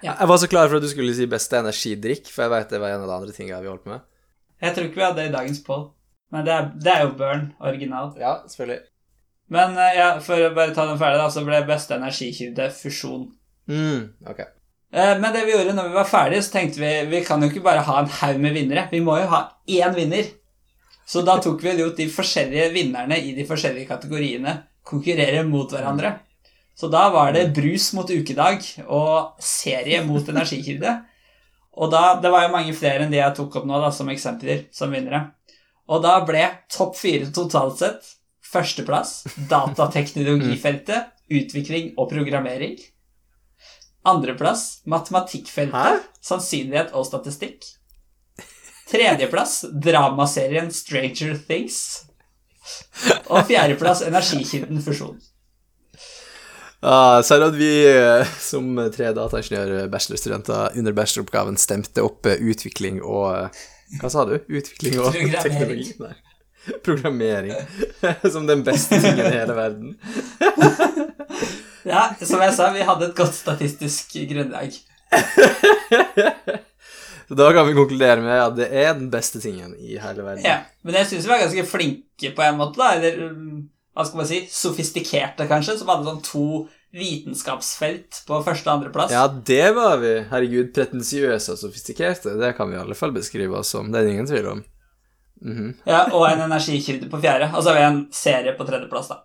[0.01, 0.15] Ja.
[0.15, 2.81] Jeg var så klar for at du skulle si beste energidrikk, for jeg vet det
[2.83, 4.07] var en av de andre tingene vi holdt på med.
[4.65, 5.85] Jeg tror ikke vi hadde det i dagens poll,
[6.31, 8.15] men det er, det er jo Burn original.
[8.21, 8.81] Ja, selvfølgelig.
[9.51, 13.29] Men eh, ja, for å bare ta den ferdig, da, så ble beste energikilde fusjon.
[13.71, 14.41] Mm, ok.
[14.93, 17.51] Eh, Men det vi gjorde når vi var ferdige, så tenkte vi vi kan jo
[17.51, 18.87] ikke bare ha en haug med vinnere.
[18.93, 20.31] Vi må jo ha én vinner.
[21.11, 26.15] Så da tok vi jo de forskjellige vinnerne i de forskjellige kategoriene konkurrere mot hverandre.
[26.79, 30.95] Så da var det brus mot ukedag og serie mot energikilde.
[31.77, 34.09] Og da, Det var jo mange flere enn de jeg tok opp nå da, som
[34.09, 35.33] eksempler som vinnere.
[35.89, 38.15] Og da ble topp fire totalt sett
[38.51, 42.79] førsteplass datateknologifeltet, utvikling og programmering.
[44.11, 46.01] Andreplass matematikkfeltet, Hæ?
[46.25, 47.67] sannsynlighet og statistikk.
[48.91, 52.07] Tredjeplass dramaserien Stranger Things.
[53.31, 55.21] Og fjerdeplass energikilden fusjon.
[56.81, 63.03] Ah, så er at vi eh, som tre dataingeniør-bachelorstudenter under bacheloroppgaven stemte opp eh, utvikling
[63.05, 63.61] og eh,
[63.99, 64.37] Hva sa du?
[64.47, 65.91] Utvikling og teknologi?
[65.99, 66.15] Nei.
[66.85, 67.57] Programmering.
[68.35, 69.97] som den beste tingen i hele verden.
[71.89, 74.75] Ja, som jeg sa, vi hadde et godt statistisk grunnlag.
[77.31, 80.45] Så da kan vi konkludere med at det er den beste tingen i hele verden.
[80.45, 82.89] Ja, Men jeg syns vi var ganske flinke på en måte, da.
[82.99, 86.47] Eller um, hva skal man si, sofistikerte, kanskje, som hadde sånn to
[86.97, 89.13] vitenskapsfelt på første og andreplass.
[89.15, 90.13] Ja, det var vi.
[90.31, 92.35] Herregud, pretensiøse og sofistikerte.
[92.41, 93.91] Det kan vi i alle fall beskrive oss som.
[93.93, 94.63] Det er det ingen tvil om.
[95.41, 95.69] Mhm.
[95.89, 97.51] Ja, Og en energikilde på fjerde.
[97.55, 99.23] Og så har vi en serie på tredjeplass, da.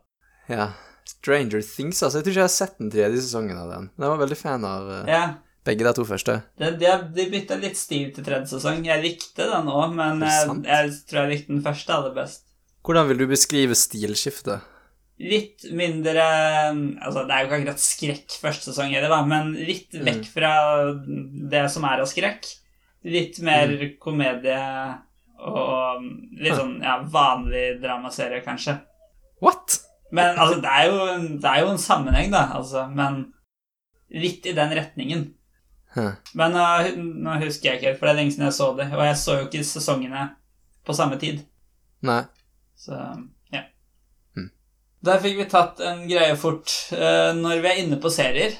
[0.48, 0.68] Ja.
[1.06, 2.20] Stranger Things, altså.
[2.20, 3.90] Jeg tror ikke jeg har sett den tredje sesongen av den.
[3.98, 5.24] Jeg var veldig fan av uh, Ja,
[5.66, 6.38] begge de to første.
[6.62, 8.86] De, de, de bytta litt stil til tredje sesong.
[8.86, 12.46] Jeg likte den òg, men jeg, jeg tror jeg likte den første aller best.
[12.86, 14.62] Hvordan vil du beskrive stilskiftet?
[15.20, 16.24] Litt mindre
[17.00, 20.04] Altså, det er jo ikke akkurat skrekk første sesong heller, da, men litt Mm.
[20.10, 20.52] vekk fra
[21.52, 22.50] det som er av skrekk.
[23.06, 23.98] Litt mer Mm.
[24.00, 25.00] komedie
[25.40, 26.02] og
[26.40, 28.82] litt sånn ja, vanlig dramaserie, kanskje.
[29.42, 29.80] What?
[30.12, 33.34] Men altså, det er jo, det er jo en sammenheng, da, altså, men
[34.12, 35.34] litt i den retningen.
[35.96, 36.12] Huh.
[36.34, 36.64] Men nå,
[37.24, 39.16] nå husker jeg ikke helt, for det er lenge siden jeg så det, og jeg
[39.16, 40.36] så jo ikke sesongene
[40.86, 41.46] på samme tid.
[42.04, 42.24] Nei.
[42.76, 42.96] Så.
[45.06, 46.72] Der fikk vi tatt en greie fort.
[46.96, 48.56] Eh, når vi er inne på serier,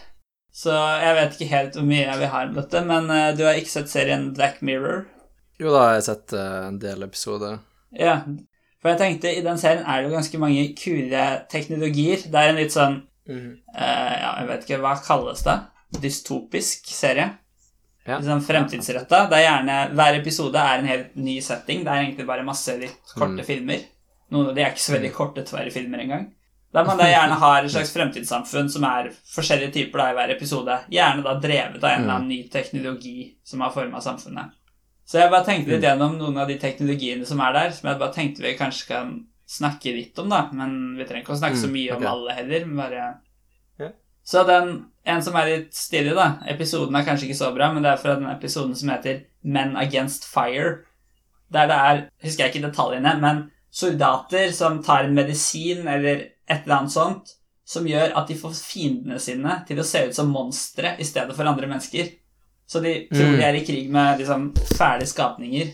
[0.56, 3.42] Så jeg vet ikke helt hvor mye jeg vil ha om dette, men eh, du
[3.44, 5.02] har ikke sett serien Black Mirror?
[5.60, 7.58] Jo, da har jeg sett eh, en del episoder.
[7.92, 8.22] Ja,
[8.80, 12.24] for jeg tenkte i den serien er det jo ganske mange kule teknologier.
[12.32, 15.58] Det er en litt sånn eh, Ja, jeg vet ikke, hva kalles det?
[16.06, 17.28] Dystopisk serie.
[18.06, 18.20] Ja.
[18.22, 19.26] Litt sånn fremtidsretta.
[19.32, 21.84] Det er gjerne Hver episode er en helt ny setting.
[21.84, 23.46] Det er egentlig bare masse litt korte Mm.
[23.48, 23.84] filmer.
[24.32, 26.32] Noen av de er ikke så veldig korte, tverre filmer engang.
[26.76, 30.34] Der man da gjerne har et slags fremtidssamfunn som er forskjellige typer da i hver
[30.36, 30.76] episode.
[30.92, 34.52] Gjerne da drevet av en eller annen ny teknologi som har forma samfunnet.
[35.06, 38.00] Så jeg bare tenkte litt gjennom noen av de teknologiene som er der, som jeg
[38.02, 39.16] bare tenkte vi kanskje kan
[39.48, 40.50] snakke litt om, da.
[40.52, 42.66] Men vi trenger ikke å snakke så Mm, mye om alle heller.
[42.66, 43.16] men Bare
[44.26, 47.84] Så den, en som er litt stilig, da Episoden er kanskje ikke så bra, men
[47.84, 50.80] det er fra den episoden som heter Men Against Fire.
[51.54, 56.64] Der det er, husker jeg ikke detaljene, men soldater som tar en medisin eller et
[56.66, 57.34] eller annet sånt,
[57.66, 61.34] som gjør at de får fiendene sine til å se ut som monstre i stedet
[61.36, 62.12] for andre mennesker.
[62.68, 63.38] Så de tror Mm.
[63.38, 65.72] de er i krig med liksom fæle skapninger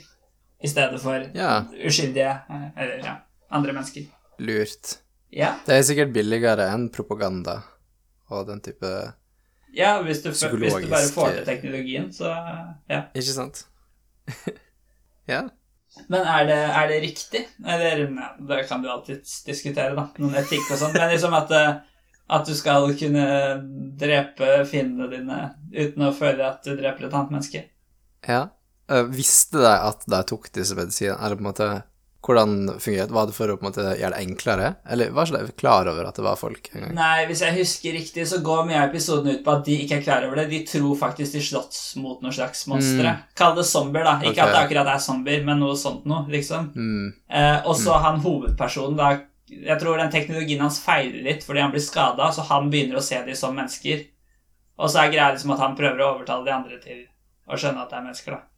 [0.64, 3.16] i stedet for Ja, uskyldige eh, Eller ja,
[3.52, 4.06] andre mennesker.
[4.40, 4.98] lurt.
[5.32, 7.62] Ja, Det er sikkert billigere enn propaganda
[8.30, 9.14] og den type
[9.74, 12.28] ja hvis, du, hvis du bare får til teknologien, så
[12.90, 13.06] ja.
[13.16, 13.66] Ikke sant?
[15.28, 15.46] ja.
[16.08, 17.42] Men er det, er det riktig?
[17.68, 18.06] Eller
[18.48, 20.08] Det kan du alltid diskutere, da.
[20.22, 20.96] Noen etikk og sånn.
[20.96, 21.74] Men liksom at, eh,
[22.32, 23.26] at du skal kunne
[24.00, 25.42] drepe fiendene dine
[25.76, 27.64] uten å føle at du dreper et annet menneske.
[28.28, 28.48] ja.
[28.92, 31.68] Eh, visste de at de tok disse medisinene, eller på en måte
[32.22, 34.68] Hvordan fungerte Var det for å på en måte gjøre det enklere?
[34.94, 36.94] Eller var ikke de klar over at det var folk engang?
[36.94, 39.98] Nei, hvis jeg husker riktig, så går mye av episoden ut på at de ikke
[39.98, 40.46] er klar over det.
[40.52, 43.16] De tror faktisk de slåss mot noen slags monstre.
[43.38, 44.20] Kall det zombier, da.
[44.22, 44.44] Ikke okay.
[44.46, 46.70] at det akkurat er zombier, men noe sånt noe, liksom.
[46.76, 47.10] Mm.
[47.26, 49.12] Eh, og så han hovedpersonen, da
[49.52, 53.04] Jeg tror den teknologien hans feiler litt fordi han blir skada, så han begynner å
[53.04, 54.06] se dem som mennesker.
[54.78, 57.02] Og så er greia liksom at han prøver å overtale de andre til
[57.50, 58.51] å skjønne at det er mennesker, da.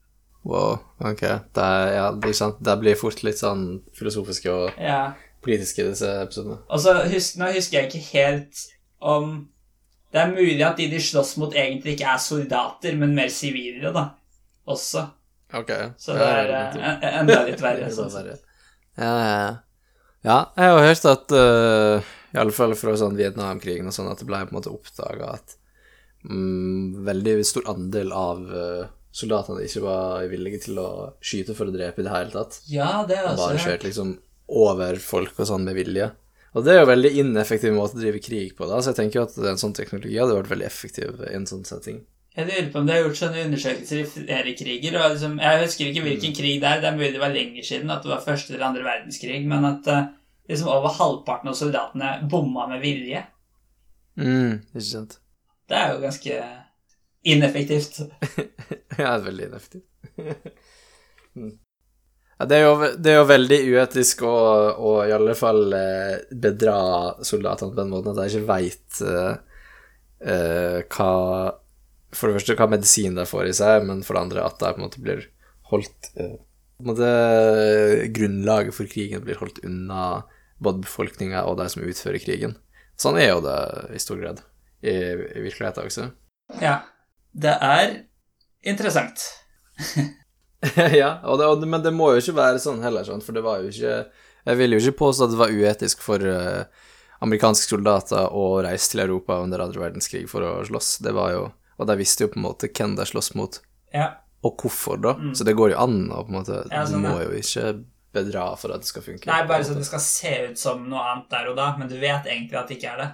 [0.44, 1.22] Wow, ok.
[1.56, 5.14] Det, er, ja, det, er det blir fort litt sånn filosofiske og Ja.
[5.44, 6.58] politiske, disse episodene.
[6.68, 8.64] Og så husk, nå husker jeg ikke helt
[9.00, 9.50] om
[10.14, 13.90] Det er mulig at de de slåss mot, egentlig ikke er soldater, men mer sivile,
[13.96, 14.04] da.
[14.70, 15.08] Også.
[15.58, 15.72] Ok.
[15.98, 17.86] Så det er eh, enda litt verre.
[17.88, 18.44] Er Sånn sett.
[18.94, 19.56] Ja, ja.
[20.22, 24.22] ja, jeg har hørt at uh, I alle fall fra sånn Vietnamkrigen og sånn, at
[24.22, 25.56] det ble på en måte oppdaga at
[26.30, 30.90] mm, veldig stor andel av uh, soldatene ikke var villige til å
[31.24, 32.60] skyte for å drepe i det hele tatt.
[32.72, 33.68] Ja, det er Og også bare hørt.
[33.68, 34.14] kjørt liksom
[34.64, 36.10] over folk og sånn med vilje.
[36.54, 39.20] Og det er jo veldig ineffektiv måte å drive krig på, da, så jeg tenker
[39.20, 42.04] jo at en sånn teknologi hadde vært veldig effektiv i en sånn setting.
[42.34, 44.96] Jeg lurer på om det har gjort sånne undersøkelser i flere kriger.
[44.98, 46.80] Og liksom, jeg husker ikke hvilken krig det er.
[46.82, 49.38] Det er mulig det var lenger siden, at det var første eller andre verdenskrig.
[49.52, 50.08] Men at uh,
[50.50, 53.22] liksom over halvparten av soldatene bomma med vilje.
[54.18, 55.20] Mm, ikke sant?
[55.70, 56.40] Det er jo ganske
[57.24, 58.02] ineffektivt.
[58.94, 59.90] Ja, veldig ineffektivt.
[61.34, 61.50] Mm.
[62.38, 64.34] ja, det, er jo, det er jo veldig uetisk å,
[64.78, 66.76] å i alle fall eh, bedra
[67.26, 69.00] soldatene på den måten at de ikke veit
[70.94, 71.08] hva
[72.14, 74.70] For det første hva medisin de får i seg, men for det andre at de
[74.76, 75.26] på en måte blir
[75.74, 76.38] holdt uh,
[76.78, 80.24] på en måte Grunnlaget for krigen blir holdt unna
[80.64, 82.58] både befolkninga og de som utfører krigen.
[83.00, 83.58] Sånn er jo det
[83.96, 84.42] i stor grad
[84.84, 86.10] i, i virkeligheten også.
[86.62, 86.82] Ja.
[87.34, 87.94] Det er
[88.64, 89.24] interessant.
[90.94, 93.72] ja, det, men det må jo ikke være sånn heller, sånn, for det var jo
[93.74, 93.96] ikke
[94.46, 96.64] Jeg vil jo ikke påstå at det var uetisk for eh,
[97.24, 100.98] amerikanske soldater å reise til Europa under andre verdenskrig for å slåss.
[101.04, 101.44] Det var jo
[101.80, 103.58] Og de visste jo på en måte hvem de slåss mot,
[103.94, 104.12] Ja.
[104.46, 105.16] og hvorfor, da.
[105.34, 107.74] Så det går jo an å på en måte Ja, Du sånn, må jo ikke
[108.14, 109.26] bedra for at det skal funke.
[109.32, 111.96] Er bare så det skal se ut som noe annet der og da, men du
[111.98, 113.12] vet egentlig at det ikke er det.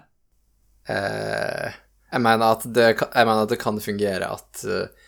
[0.91, 1.77] Eh,
[2.11, 5.07] jeg, mener at det, mener at det kan fungere at eh,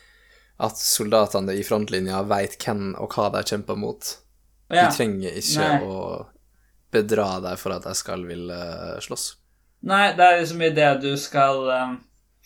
[0.62, 4.12] at soldatene i frontlinja veit hvem og hva de kjemper mot.
[4.70, 4.86] Ja.
[4.86, 5.78] De trenger ikke Nei.
[5.82, 5.96] å
[6.92, 8.58] bedra deg for at jeg skal ville
[9.02, 9.26] slåss.
[9.88, 11.96] Nei, det er liksom idet du skal um,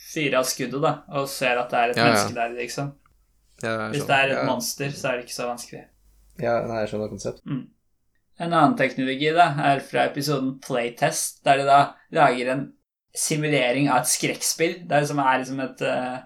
[0.00, 2.94] fyre av skuddet, da, og ser at det er et Ja, menneske der, liksom.
[3.60, 5.82] Ja, Hvis det er et monster, så er det ikke så vanskelig.
[6.40, 7.44] Ja, nei, jeg skjønner konseptet.
[8.36, 11.80] En annen teknologi da, er fra episoden Playtest, der de da
[12.16, 12.66] lager en
[13.16, 14.78] simulering av et skrekkspill.
[14.86, 16.16] Det er liksom, er liksom et eh,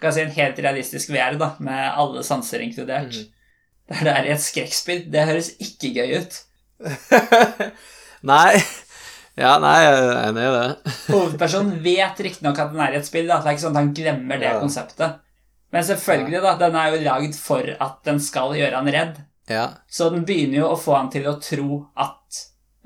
[0.00, 3.14] kan si en helt realistisk VR, da, med alle sanser inkludert.
[3.14, 3.34] Mm.
[3.88, 5.06] Der det er i et skrekkspill.
[5.12, 6.36] Det høres ikke gøy ut.
[8.32, 8.58] nei.
[9.38, 10.92] Ja, nei, jeg er enig i det.
[11.14, 13.38] Hovedpersonen vet riktignok at den er i et spill, da.
[13.42, 14.58] Det er ikke sånn at han glemmer det Ja.
[14.62, 15.20] konseptet.
[15.70, 19.18] Men selvfølgelig, da, den er jo lagd for at den skal gjøre han redd.
[19.48, 19.66] Ja.
[19.88, 22.17] Så den begynner jo å få han til å tro at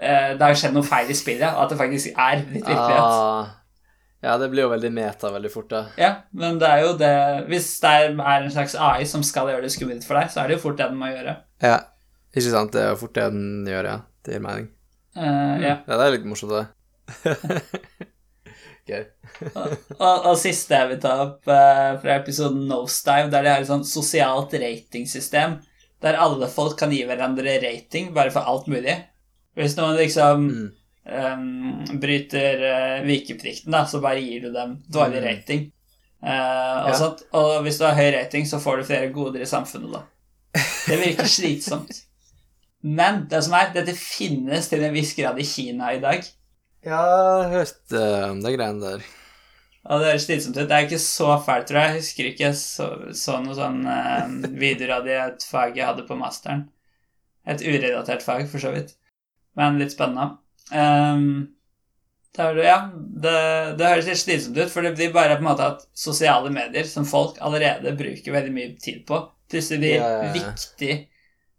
[0.03, 3.03] det har skjedd noe feil i spillet, og at det faktisk er litt virkelighet.
[3.03, 3.59] Ah,
[4.23, 5.81] Ja, det blir jo veldig meta veldig fort, da.
[5.99, 7.15] Ja, men det er jo det
[7.49, 10.51] Hvis det er en slags AI som skal gjøre det skummelt for deg, så er
[10.51, 11.35] det jo fort det den må gjøre.
[11.65, 11.81] Ja,
[12.31, 12.71] ikke sant?
[12.77, 13.97] Det er jo fort det den gjør, ja.
[14.23, 14.69] Det gir mening.
[15.17, 15.75] Uh, ja.
[15.89, 16.69] Ja, det er litt morsomt, det.
[18.93, 19.03] Gøy.
[19.55, 23.63] Og, og, og siste jeg vil ta opp uh, fra episoden Nosedive, der de har
[23.63, 25.59] et sånt sosialt ratingsystem
[26.03, 28.97] der alle folk kan gi hverandre rating bare for alt mulig.
[29.59, 30.71] Hvis noen liksom Mm.
[31.05, 35.25] um, bryter uh, vikeplikten, da, så bare gir du dem dårlig Mm.
[35.29, 35.65] rating.
[36.23, 36.29] Uh,
[36.85, 36.95] og, Ja.
[36.99, 37.23] sånt.
[37.33, 40.03] og hvis du har høy rating, så får du flere goder i samfunnet, da.
[40.87, 42.05] Det virker slitsomt.
[42.83, 46.25] Men det som er, dette finnes til en viss grad i Kina i dag.
[46.85, 47.03] Ja,
[47.51, 49.03] jeg uh, om de greiene der.
[49.85, 50.69] Og det høres slitsomt ut.
[50.71, 51.91] Det er ikke så fælt, tror jeg.
[51.91, 52.87] Jeg husker ikke jeg så,
[53.19, 56.69] så noen sånne eh, videoer av det et fag jeg hadde på masteren.
[57.47, 58.95] Et urelatert fag, for så vidt.
[59.59, 60.39] Men litt spennende.
[60.73, 61.53] Um,
[62.37, 63.37] det, ja, det,
[63.77, 66.87] det høres litt slitsomt ut, for det blir bare på en måte at sosiale medier,
[66.89, 69.21] som folk allerede bruker veldig mye tid på,
[69.53, 70.97] plutselig blir Ja, ja, viktig.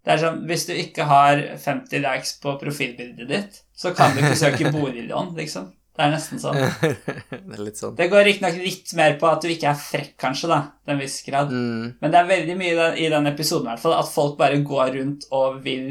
[0.03, 4.23] Det er sånn, Hvis du ikke har 50 likes på profilbildet ditt, så kan du
[4.23, 5.69] ikke søke boliglån, liksom.
[5.93, 6.57] Det er nesten sånn.
[7.29, 7.93] det er litt sånn.
[7.99, 11.03] Det går riktignok litt mer på at du ikke er frekk, kanskje, da, til en
[11.03, 11.53] viss grad.
[11.53, 11.83] Mm.
[12.01, 14.95] Men det er veldig mye i den, episoden i hvert fall, at folk bare går
[14.97, 15.85] rundt og vil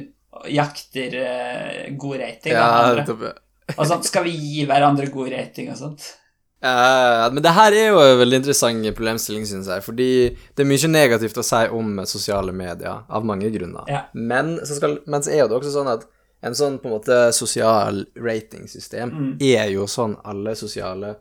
[0.51, 2.57] jakter eh, god rating.
[2.57, 6.09] Ja, sånn, skal vi gi hverandre god rating og sånt?
[6.63, 9.83] Uh, men det her er jo en veldig interessant problemstilling, syns jeg.
[9.83, 13.89] Fordi det er mye negativt å si om sosiale medier, av mange grunner.
[13.91, 14.05] Ja.
[14.15, 16.07] Men, så skal, men så er det også sånn at
[16.43, 19.35] en sånn på en måte sosial ratingsystem Mm.
[19.43, 21.17] er jo sånn alle sosiale,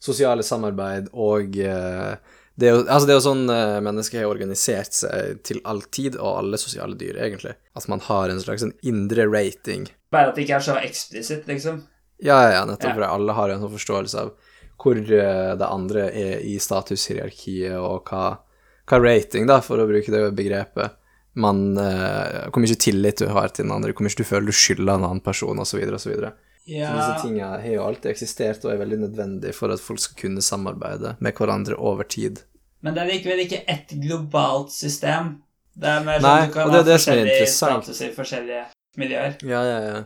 [0.00, 2.14] sosiale samarbeid og eh,
[2.60, 5.80] det er, jo, altså det er jo sånn eh, mennesker har organisert seg til all
[5.88, 7.56] tid, og alle sosiale dyr, egentlig.
[7.78, 9.88] At man har en slags en indre rating.
[10.12, 11.82] Bare at det ikke er så eksplisitt, liksom.
[12.20, 12.96] Ja, ja, nettopp Ja.
[12.98, 14.32] For alle har en sånn forståelse av
[14.80, 18.40] hvor eh, det andre er i statushierarkiet, og hva,
[18.88, 20.96] hva rating, da, for å bruke det begrepet,
[21.38, 24.56] man uh, Hvor mye tillit du har til den andre, hvor mye du føler du
[24.56, 26.14] skylder en annen person, osv., osv.
[26.16, 26.32] Så
[26.66, 30.18] Ja, disse tinga har jo alltid eksistert og er veldig nødvendig for at folk skal
[30.18, 32.42] kunne samarbeide med hverandre over tid.
[32.82, 35.34] Men det er likevel ikke ett globalt system.
[35.76, 37.90] Det er mer sånn Nei, du kan det ha som forskjellige interessant.
[37.90, 38.62] i forskjellige
[39.00, 39.36] miljøer.
[39.48, 40.00] Ja, ja, ja.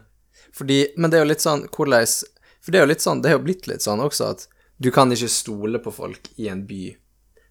[0.54, 2.06] Fordi, men det er jo litt sånn hvordan
[2.64, 4.46] For det er jo litt sånn, det er jo blitt litt sånn også at
[4.80, 6.96] du kan ikke stole på folk i en by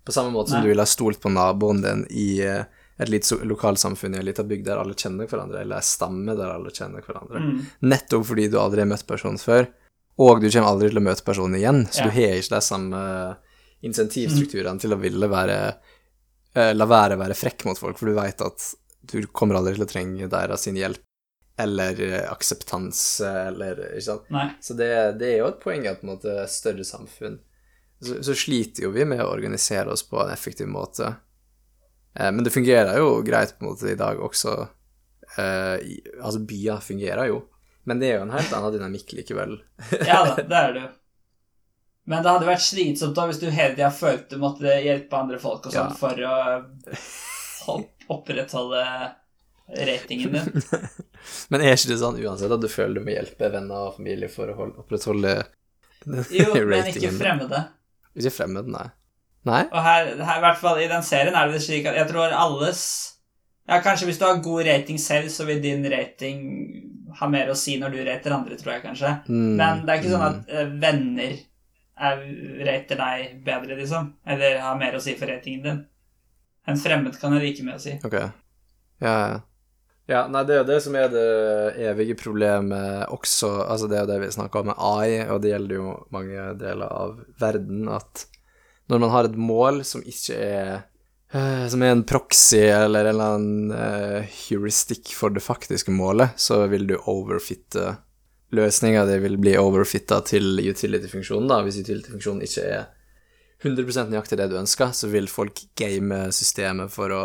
[0.03, 0.65] på samme måte som Nei.
[0.67, 2.65] du ville ha stolt på naboen din i eh,
[2.99, 6.51] et lite lokalsamfunn i en liten bygd der alle kjenner hverandre, eller en stamme der
[6.51, 7.39] alle kjenner hverandre.
[7.39, 7.61] Mm.
[7.87, 9.69] Nettopp fordi du aldri har møtt personen før,
[10.19, 12.09] og du kommer aldri til å møte personen igjen, så Ja.
[12.09, 13.03] du har ikke det samme
[13.83, 18.43] insentivstrukturene til å ville være eh, La være være frekk mot folk, for du veit
[18.43, 18.69] at
[19.11, 21.01] du kommer aldri til å trenge deres sin hjelp
[21.59, 24.29] eller eh, akseptanse, eller Ikke sant?
[24.33, 24.47] Nei.
[24.63, 27.37] Så det, det er jo et poeng at på en måte større samfunn
[28.03, 31.13] så, så sliter jo vi med å organisere oss på en effektiv måte.
[32.15, 34.57] Eh, men det fungerer jo greit på en måte i dag også.
[35.37, 37.39] Eh, i, altså, byer fungerer jo,
[37.89, 39.55] men det er jo en helt annen dynamikk likevel.
[40.03, 40.91] Ja da, det er det jo.
[42.09, 45.39] Men det hadde vært slitsomt da hvis du hele tida følte du måtte hjelpe andre
[45.39, 45.97] folk og sånn Ja.
[45.97, 47.77] for å
[48.11, 48.81] opprettholde
[49.67, 50.61] ratingen din.
[51.49, 54.27] Men er ikke det sånn uansett at du føler du må hjelpe venner og familie
[54.31, 55.37] for å holde, opprettholde
[56.03, 57.61] Jo, men ikke fremmede.
[58.19, 58.89] Ikke fremmede, nei.
[59.47, 59.61] Nei?
[59.71, 62.35] Og her, her, i hvert fall i den serien, er det slik at jeg tror
[62.35, 62.83] alles
[63.67, 66.43] Ja, kanskje hvis du har god rating selv, så vil din rating
[67.15, 69.11] ha mer å si når du rater andre, tror jeg kanskje.
[69.29, 70.29] Mm, Men det er ikke sånn mm.
[70.29, 71.35] at eh, venner
[71.99, 72.21] er,
[72.67, 74.13] rater deg bedre, liksom.
[74.25, 75.81] Eller har mer å si for ratingen din.
[76.67, 77.97] En fremmed kan jeg like med å si.
[78.03, 78.19] Ok.
[79.03, 79.41] Ja, ja.
[80.05, 81.27] Ja, nei, det er jo det som er det
[81.79, 85.53] evige problemet også, altså det er jo det vi snakker om med AI, og det
[85.53, 88.25] gjelder jo mange deler av verden, at
[88.91, 90.73] når man har et mål som ikke er
[91.31, 96.35] eh, som er en proxy eller en eller annen uh, heuristikk for det faktiske målet,
[96.35, 97.95] så vil du overfitte
[98.53, 101.61] løsninga di vil bli overfitta til utility-funksjonen, da.
[101.65, 102.83] Hvis utility-funksjonen ikke er
[103.63, 107.21] 100% nøyaktig det du ønsker, så vil folk game systemet for å,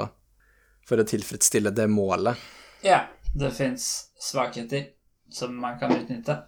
[0.86, 2.38] for å tilfredsstille det målet.
[2.86, 3.04] Ja,
[3.34, 4.92] det fins svakheter
[5.34, 6.40] som man kan utnytte.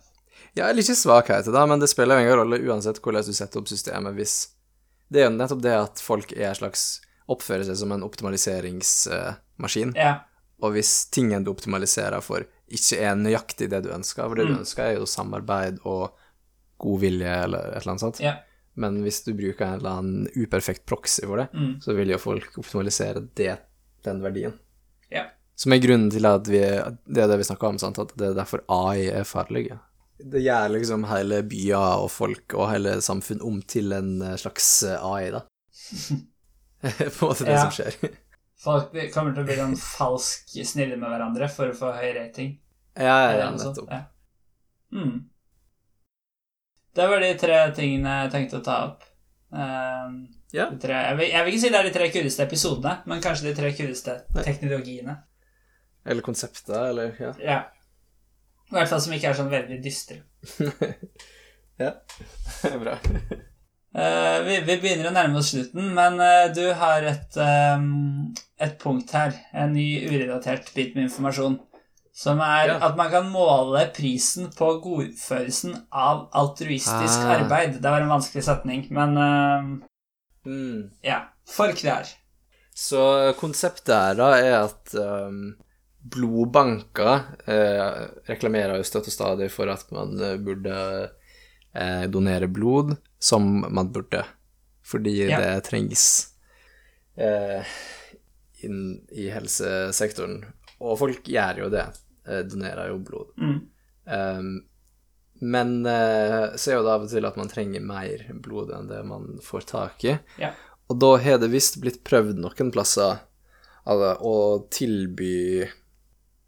[0.54, 3.60] Ja, eller ikke svakheter, da, men det spiller jo ingen rolle uansett hvordan du setter
[3.60, 4.40] opp systemet, hvis
[5.10, 7.00] Det er jo nettopp det at folk er slags
[7.30, 10.14] Oppfører seg som en optimaliseringsmaskin, Ja,
[10.60, 14.54] og hvis tingen du optimaliserer for, ikke er nøyaktig det du ønsker, for det du
[14.54, 14.60] Mm.
[14.62, 16.12] ønsker, er jo samarbeid og
[16.78, 18.38] god vilje eller et eller annet sånt, Yeah.
[18.76, 21.80] men hvis du bruker en eller annen uperfekt proxy for det, Mm.
[21.82, 23.58] så vil jo folk optimalisere det,
[24.04, 24.54] den verdien.
[25.12, 25.28] Yeah.
[25.56, 27.98] Som er grunnen til at vi Det er det vi snakker om, sant?
[27.98, 29.78] at det er derfor AI er farlig.
[30.22, 35.30] Det gjør liksom hele byer og folk og hele samfunn om til en slags AI,
[35.30, 35.40] da.
[36.80, 37.70] På en måte det Ja.
[37.70, 38.10] som skjer.
[38.60, 42.50] Folk kommer til å bli sånn falsk snille med hverandre for å få høy rating.
[42.98, 43.88] Ja, ja, ja nettopp.
[43.88, 44.02] Ja.
[44.92, 45.14] Mm.
[46.98, 49.06] Det var de tre tingene jeg tenkte å ta opp.
[49.54, 50.20] Ehm,
[50.52, 50.66] Ja.
[50.82, 53.48] tre, jeg, vil, jeg vil ikke si det er de tre kuleste episodene, men kanskje
[53.48, 55.14] de tre kuleste teknologiene.
[56.04, 57.32] Eller konseptet, eller ja.
[57.44, 57.60] Ja.
[58.70, 60.20] I hvert fall som ikke er sånn veldig dystre.
[61.84, 61.94] ja.
[62.82, 62.98] Bra.
[63.94, 68.28] Eh, vi, vi begynner å nærme oss slutten, men uh, du har et, um,
[68.62, 69.34] et punkt her.
[69.52, 71.58] En ny urelatert bit med informasjon.
[72.20, 72.78] Som er Ja.
[72.86, 77.38] at man kan måle prisen på godfølelsen av altruistisk Ah.
[77.40, 77.80] arbeid.
[77.80, 79.86] Det var en vanskelig setning, men uh,
[80.46, 80.90] Mm.
[81.04, 81.22] ja.
[81.50, 82.06] Forklar.
[82.74, 85.56] Så konseptet her da er at um,
[86.00, 90.14] blodbanker eh, reklamerer jo støtt og stadig for at man
[90.44, 91.10] burde
[91.74, 94.24] eh, donere blod, som man burde,
[94.82, 95.40] fordi Ja.
[95.40, 96.28] det trengs
[97.16, 97.64] eh,
[98.64, 100.44] inn i helsesektoren.
[100.80, 101.86] Og folk gjør jo det,
[102.26, 103.32] eh, donerer jo blod.
[103.36, 103.60] Mm.
[104.10, 104.50] Um,
[105.40, 108.88] men eh, så er jo det av og til at man trenger mer blod enn
[108.88, 110.18] det man får tak i.
[110.40, 110.52] Ja.
[110.90, 113.20] Og da har det visst blitt prøvd noen plasser
[113.86, 114.34] å
[114.70, 115.64] tilby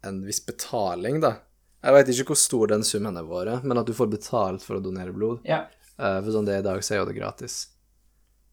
[0.03, 1.37] en viss betaling, da.
[1.83, 4.77] Jeg veit ikke hvor stor den summen er våre, men at du får betalt for
[4.79, 5.41] å donere blod.
[5.45, 5.65] Ja.
[5.99, 7.67] Uh, for sånn det er i dag, så er jo det gratis.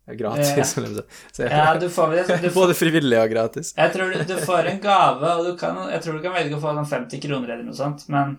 [0.09, 0.65] Ja, Gratis, Ja.
[0.65, 1.05] som de
[1.47, 3.75] ja, du får du får, Både frivillig og gratis.
[3.77, 6.57] Jeg tror du, du får en gave, og du kan, jeg tror du kan velge
[6.57, 8.39] å få sånn 50 kroner eller noe sånt, men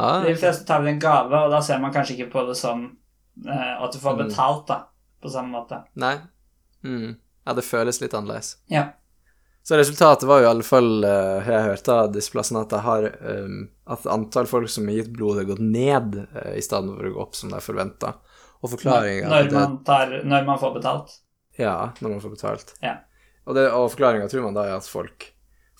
[0.00, 2.54] Ah, de fleste tar vel en gave, og da ser man kanskje ikke på det
[2.56, 2.86] som
[3.44, 4.22] uh, at du får Mm.
[4.28, 4.78] betalt, da,
[5.20, 5.82] på samme måte.
[6.00, 6.14] nei.
[6.84, 7.16] Mm.
[7.46, 8.54] Ja, det føles litt annerledes.
[8.72, 8.86] Ja.
[9.70, 12.80] Så resultatet var jo i alle fall, uh, jeg hørt av disse plassene, at, det
[12.82, 13.60] har, um,
[13.94, 17.12] at antall folk som har gitt blod, har gått ned uh, i stedet for å
[17.14, 18.16] gå opp som de forventa.
[18.66, 19.46] Og forklaringa Når
[20.26, 21.12] når man får betalt.
[21.54, 22.72] Ja, når man får betalt.
[22.82, 22.96] Ja.
[23.46, 25.28] Og, det- og forklaringa tror man da er at folk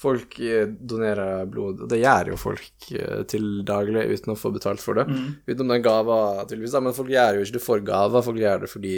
[0.00, 2.86] Folk eh, donerer blod, og det gjør jo folk
[3.28, 5.04] til daglig uten å få betalt for det.
[5.10, 5.26] Mm.
[5.44, 6.16] Utenom den gava,
[6.46, 8.94] tydeligvis, da, men folk gjør jo ikke det for gaver, folk gjør det fordi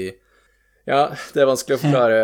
[0.87, 2.21] Ja, det er vanskelig å forklare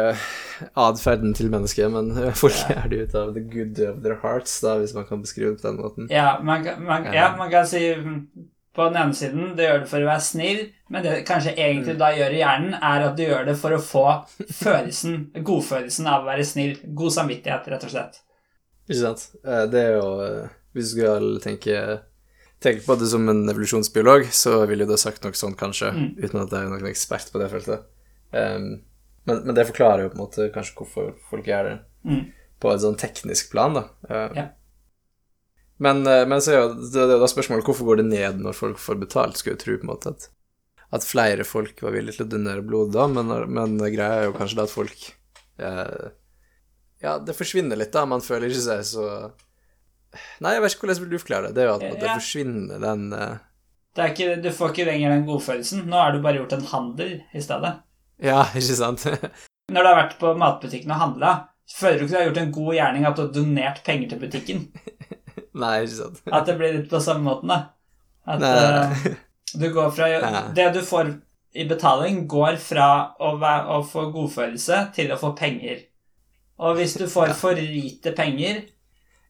[0.74, 2.08] atferden til mennesket, men
[2.42, 5.52] folk er det ut av the good of their hearts, da, hvis man kan beskrive
[5.54, 6.08] det på den måten.
[6.10, 8.16] Ja, man, man, ja, man kan si mm,
[8.74, 11.94] på den ene siden du gjør det for å være snill, men det kanskje egentlig
[11.94, 12.00] Mm.
[12.02, 14.04] da gjør i hjernen, er at du gjør det for å få
[14.58, 16.76] følelsen, godfølelsen av å være snill.
[16.98, 18.20] God samvittighet, rett og slett.
[18.88, 19.24] Ikke sant?
[19.44, 21.74] Eh, Det er jo eh, Hvis du skal tenke
[22.64, 26.08] Tenke på det som en evolusjonsbiolog, så ville du ha sagt noe sånt, kanskje, Mm.
[26.24, 27.84] uten at jeg er noen ekspert på det feltet.
[28.32, 28.68] Um,
[29.28, 31.76] men, men det forklarer jo på en måte kanskje hvorfor folk gjør det
[32.08, 32.26] Mm.
[32.62, 33.82] på et sånn teknisk plan, da.
[34.08, 34.48] Um, Ja.
[35.78, 38.40] Men, eh, men så er jo det, det er da spørsmålet hvorfor går det ned
[38.42, 39.36] når folk får betalt?
[39.38, 40.24] Skulle jeg tro på en måte at,
[40.90, 44.32] at flere folk var villige til å donere blod da, men, men greia er jo
[44.34, 45.04] kanskje da at folk
[45.62, 46.08] eh,
[47.04, 48.02] Ja, det forsvinner litt, da.
[48.10, 49.04] Man føler ikke seg så
[50.42, 51.54] Nei, jeg vet ikke hvordan du forklare det.
[51.54, 53.36] Det er jo at det forsvinner den eh,
[53.94, 55.84] Det ikke, du får ikke lenger den godfølelsen.
[55.86, 57.76] Nå har du bare gjort en handel i stedet.
[58.22, 59.04] Ja, ikke sant?
[59.74, 61.32] Når du har vært på matbutikken og handla,
[61.70, 64.22] føler du ikke du har gjort en god gjerning at du har donert penger til
[64.22, 64.62] butikken?
[65.58, 66.22] Nei, ikke sant?
[66.32, 67.58] At det blir litt på samme måten, da.
[68.28, 69.18] At Nei, eh,
[69.58, 70.42] du går fra Nei.
[70.56, 71.12] Det du får
[71.58, 72.88] i betaling, går fra
[73.24, 75.84] å, være, å få godfølelse til å få penger.
[76.58, 77.36] Og hvis du får Ja.
[77.38, 78.64] for lite penger,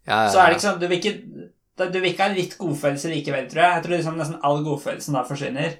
[0.08, 1.14] ja, ja, så er det ikke sånn Du vil ikke,
[1.92, 3.74] du vil ikke ha litt godfølelse likevel, tror jeg.
[3.74, 5.76] Jeg tror liksom nesten all godfølelsen da forsvinner.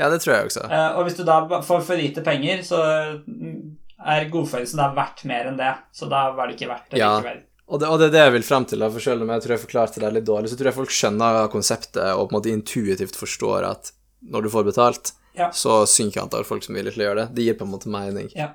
[0.00, 0.64] Ja, det tror jeg også.
[0.70, 2.78] Uh, og hvis du da får for lite penger, så
[3.26, 3.76] mm,
[4.08, 5.74] er godfølelsen da verdt mer enn det.
[5.94, 7.16] Så da var det ikke verdt det Ja.
[7.20, 7.42] likevel.
[7.72, 9.54] Og det, og det er det jeg vil frem til, for selv om jeg tror
[9.54, 12.50] jeg forklarte det litt dårlig, så tror jeg folk skjønner konseptet og på en måte
[12.52, 13.92] intuitivt forstår at
[14.28, 15.46] når du får betalt, Ja.
[15.50, 17.34] så synker antall folk som er villige til å gjøre det.
[17.34, 18.28] Det gir på en måte mening.
[18.36, 18.50] Ja.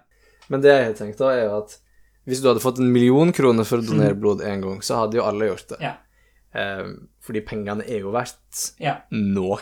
[0.49, 1.77] Men det jeg har tenkt da, er jo at
[2.27, 5.17] hvis du hadde fått en million kroner for å donere blod én gang, så hadde
[5.17, 5.79] jo alle gjort det.
[5.81, 5.93] Ja.
[6.53, 6.85] Eh,
[7.25, 8.97] fordi pengene er jo verdt Ja.
[9.11, 9.57] noe.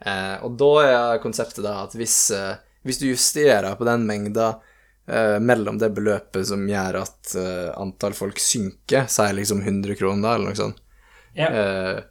[0.00, 4.50] Eh, og da er konseptet da at hvis, eh, hvis du justerer på den mengda
[5.08, 10.34] eh, mellom det beløpet som gjør at eh, antall folk synker, sier liksom 100 kroner
[10.36, 10.82] eller noe sånt,
[11.36, 11.56] yeah.
[11.56, 12.04] eh,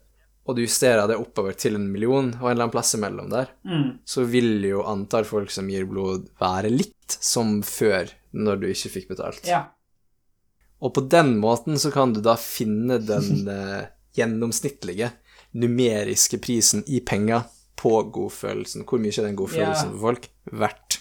[0.45, 3.47] og du justerer det oppover til en million og en eller annen plass imellom der,
[3.65, 3.87] Mm.
[4.05, 8.91] så vil jo antall folk som gir blod, være litt som før, når du ikke
[8.93, 9.41] fikk betalt.
[9.47, 9.71] Yeah.
[10.85, 15.11] Og på den måten så kan du da finne den eh, gjennomsnittlige
[15.55, 17.45] numeriske prisen i penger
[17.77, 18.85] på godfølelsen.
[18.87, 19.93] Hvor mye er den godfølelsen Ja.
[19.93, 20.99] for folk verdt?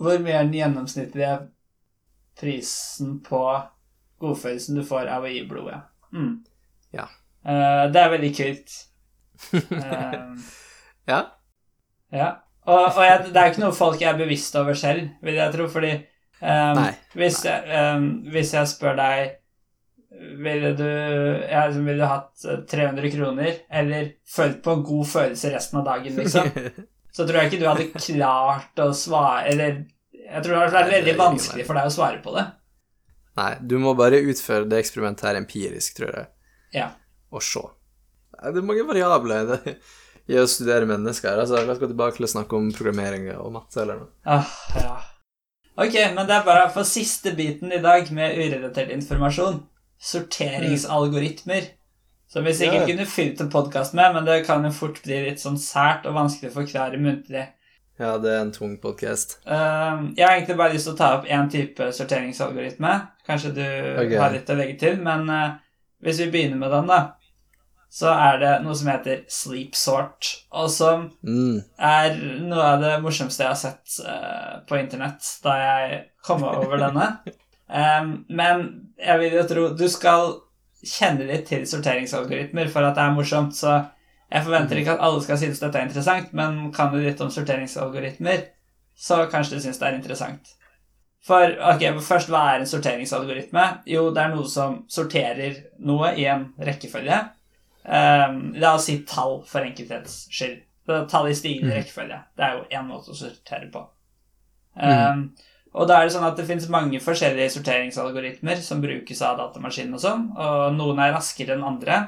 [0.00, 1.38] Hvor mye er den gjennomsnittlige
[2.40, 3.42] prisen på
[4.20, 5.80] godfølelsen du får av å gi blodet?
[6.12, 6.44] Mm.
[6.96, 7.06] Ja.
[7.46, 8.78] Uh, det er veldig kult.
[9.52, 10.36] Uh,
[11.08, 11.24] Ja.
[12.12, 12.30] ja.
[12.68, 15.66] Og, og jeg, det er ikke noe folk er bevisst over selv, vil jeg tro,
[15.72, 15.94] fordi
[16.40, 16.78] um.
[17.18, 19.32] Hvis, jeg, um, hvis jeg spør deg
[20.20, 20.84] Ville du,
[21.48, 25.80] ja, liksom, ville du hatt eh, 300 kroner, eller følt på en god følelse resten
[25.80, 26.50] av dagen, liksom?
[27.16, 29.80] Så tror jeg ikke du hadde klart å svare Eller
[30.30, 32.44] jeg tror det hadde vært veldig vanskelig for deg å svare på det.
[33.40, 36.28] Nei, du må bare utføre det eksperimentet her empirisk, tror jeg,
[36.76, 36.90] Ja.
[37.32, 37.64] og se.
[38.40, 39.56] Det er mange variabler
[40.30, 41.40] i å studere mennesker.
[41.40, 44.12] Altså, la oss gå tilbake til å snakke om programmering og matte eller noe.
[44.28, 44.46] Ah,
[44.76, 44.94] ja.
[45.80, 49.62] Ok, men det er bare for siste biten i dag med urelatert informasjon.
[50.00, 51.62] Sorteringsalgoritmer.
[52.32, 52.86] Som vi sikkert Ja.
[52.86, 56.14] kunne fylt en podkast med, men det kan jo fort bli litt sånn sært og
[56.14, 57.48] vanskelig å forklare muntlig.
[57.98, 59.38] Ja, det er en tung podkast.
[59.44, 63.08] Um, jeg har egentlig bare lyst til å ta opp én type sorteringsalgoritme.
[63.26, 64.16] Kanskje du okay.
[64.16, 65.50] har litt å legge til, men eh,
[66.02, 67.00] hvis vi begynner med den, da,
[67.90, 71.64] så er det noe som heter sleep sort, og som Mm.
[71.78, 72.14] er
[72.46, 77.18] noe av det morsomste jeg har sett eh, på internett da jeg kom over denne.
[77.70, 78.62] Em, men
[78.98, 80.32] jeg vil jo tro Du skal
[80.80, 83.74] kjenne litt til sorteringsalgoritmer for at det er morsomt, så
[84.30, 87.30] jeg forventer ikke at alle skal synes dette er interessant, men kan du litt om
[87.34, 88.46] sorteringsalgoritmer,
[88.96, 90.54] så kanskje du synes det er interessant.
[91.26, 93.66] For ok, først, hva er en sorteringsalgoritme?
[93.90, 97.18] Jo, det er noe som sorterer noe i en rekkefølge.
[97.84, 100.62] Um, la oss si tall for enkelthets skyld.
[101.10, 102.22] Tall i stigende rekkefølge.
[102.36, 103.84] Det er jo én måte å sortere på.
[104.80, 105.26] Um,
[105.74, 109.94] Og da er det sånn at det finnes mange forskjellige sorteringsalgoritmer som brukes av datamaskinen
[109.94, 112.00] og sånn, og noen er raskere enn andre.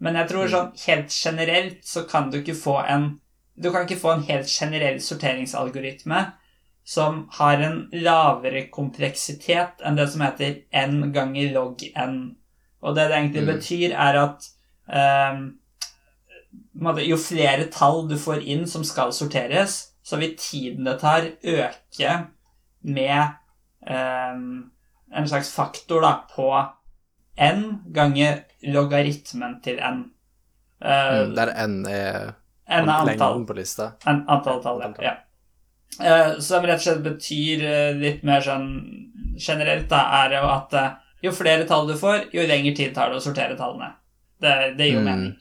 [0.00, 3.20] Men jeg tror sånn helt generelt så kan du ikke få en
[3.56, 6.32] Du kan ikke få en helt generell sorteringsalgoritme
[6.84, 12.34] som har en lavere kompleksitet enn det som heter n ganger log n.
[12.82, 13.52] Og det det egentlig Mm.
[13.54, 14.50] betyr, er at
[16.74, 21.30] måte, jo flere tall du får inn som skal sorteres, så vil tiden det tar,
[21.44, 22.26] øke
[22.84, 23.34] med
[23.88, 24.70] ehm,
[25.14, 26.48] en slags faktor da, på
[27.40, 27.64] n
[27.94, 30.04] ganger logaritmen til n.
[30.84, 32.34] Uh, Mm, Der n er
[32.68, 33.92] n er lengden på lista.
[34.06, 34.86] N, antall tall, ja.
[34.88, 35.04] Antall tall.
[35.04, 35.14] ja.
[35.94, 38.68] Uh, som rett og slett betyr uh, litt mer sånn
[39.38, 40.74] generelt, da, er jo at
[41.24, 43.92] jo flere tall du får, jo lengre tid tar det å sortere tallene.
[44.40, 45.08] Det, det gir jo Mm.
[45.08, 45.36] mening.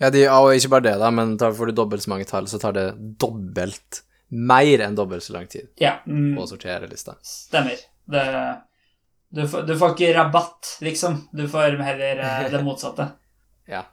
[0.00, 2.46] Ja, de, og ikke bare det, da, men tar, får du dobbelt så mange tall,
[2.50, 2.86] så tar det
[3.20, 4.00] dobbelt
[4.32, 7.18] mer enn dobbelt så lang tid Ja, mm, å sortere lista.
[7.22, 7.80] stemmer.
[8.08, 8.22] Det,
[9.30, 11.18] du, får, du får ikke rabatt, liksom.
[11.32, 13.10] Du får heller eh, det motsatte.
[13.68, 13.84] Ja.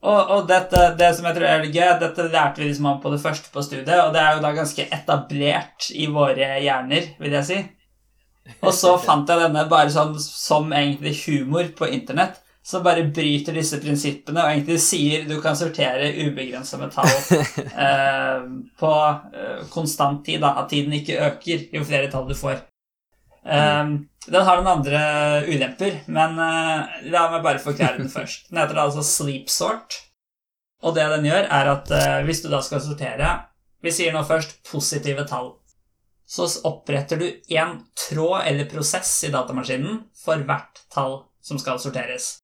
[0.00, 3.10] Og, og dette, det som jeg tror er gøy, dette lærte vi liksom om på
[3.12, 7.36] det første på studiet, og det er jo da ganske etablert i våre hjerner, vil
[7.36, 7.58] jeg si.
[8.64, 12.40] Og så fant jeg denne bare sånn som egentlig humor på internett,
[12.70, 17.10] som bare bryter disse prinsippene og egentlig sier du kan sortere ubegrensa metall
[17.84, 18.44] eh,
[18.78, 18.92] på
[19.34, 22.60] eh, konstant tid, da, at tiden ikke øker jo flere tall du får.
[23.42, 23.80] Eh,
[24.30, 25.00] den har noen andre
[25.48, 28.46] ulemper, men eh, la meg bare forklare den først.
[28.52, 29.96] Den heter altså sleep sort,
[30.84, 33.38] og det den gjør, er at eh, hvis du da skal sortere
[33.80, 35.54] Vi sier nå først positive tall.
[36.28, 42.36] Så oppretter du én tråd eller prosess i datamaskinen for hvert tall som skal sorteres.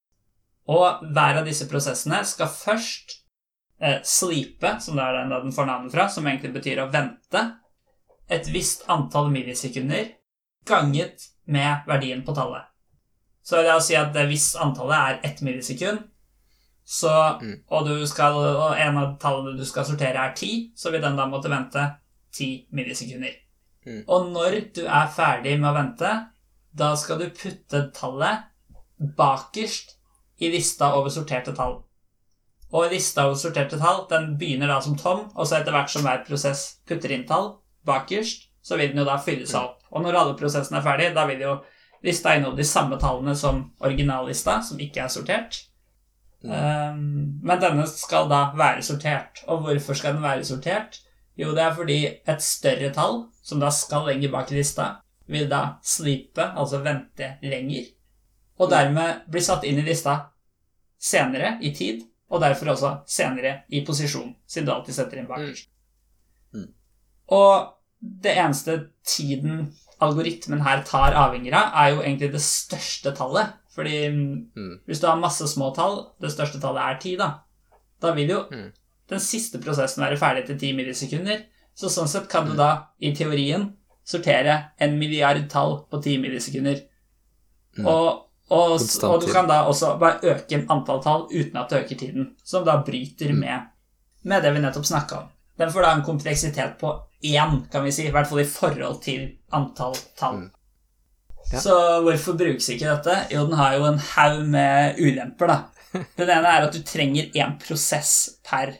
[0.72, 3.20] Og hver av disse prosessene skal først
[3.80, 7.44] eh, sleepe, som det er den, den får navnet fra, som egentlig betyr å vente,
[8.26, 10.08] et visst antall millisekunder
[10.66, 12.66] ganget med verdien på tallet.
[13.46, 16.02] Så la oss si at hvis antallet er ett millisekund,
[16.86, 17.62] så, Mm.
[17.68, 21.16] og, du skal, og en av tallene du skal sortere, er ti, så vil den
[21.18, 21.82] da måtte vente
[22.32, 23.34] ti millisekunder.
[23.86, 24.04] Mm.
[24.06, 26.12] Og når du er ferdig med å vente,
[26.74, 28.46] da skal du putte tallet
[28.98, 29.95] bakerst
[30.38, 31.78] i lista over sorterte tall.
[32.74, 36.04] Og lista over sorterte tall den begynner da som tom, og så etter hvert som
[36.06, 37.54] hver prosess putter inn tall
[37.86, 39.86] bakerst, så vil den jo da fylle seg opp.
[39.94, 41.54] Og når alle prosessene er ferdig, da vil jo
[42.04, 45.60] lista inneholde de samme tallene som originallista, som ikke er sortert.
[46.46, 49.42] Um, men denne skal da være sortert.
[49.46, 51.00] Og hvorfor skal den være sortert?
[51.38, 54.96] Jo, det er fordi et større tall, som da skal lenger bak i lista,
[55.30, 57.90] vil da slipe, altså vente lenger,
[58.58, 60.30] og dermed blir satt inn i lista
[60.98, 65.68] senere i tid, og derfor også senere i posisjon, siden du alltid setter inn bakerst.
[66.54, 66.62] Mm.
[66.62, 66.70] Mm.
[67.36, 73.54] Og det eneste tiden algoritmen her tar avhenger av, er jo egentlig det største tallet.
[73.76, 74.80] Fordi Mm.
[74.86, 77.40] hvis du har masse små tall, det største tallet er ti, da,
[78.00, 78.72] da vil jo Mm.
[79.08, 81.44] den siste prosessen være ferdig etter ti millisekunder.
[81.76, 82.56] Så sånn sett kan du Mm.
[82.56, 86.82] da, i teorien, sortere en milliard tall på ti millisekunder.
[87.78, 87.86] Mm.
[87.86, 91.98] Og Og, og du kan da også bare øke antall tall uten at du øker
[91.98, 93.40] tiden, som da bryter Mm.
[93.40, 93.60] med,
[94.22, 95.28] med det vi nettopp snakka om.
[95.58, 96.92] Den får da en kompleksitet på
[97.24, 100.36] én, kan vi si, i hvert fall i forhold til antall tall.
[100.36, 100.50] Mm.
[101.52, 101.60] Ja.
[101.60, 103.16] Så hvorfor brukes ikke dette?
[103.30, 105.58] Jo, den har jo en haug med ulemper, da.
[106.18, 108.74] Den ene er at du trenger én prosess per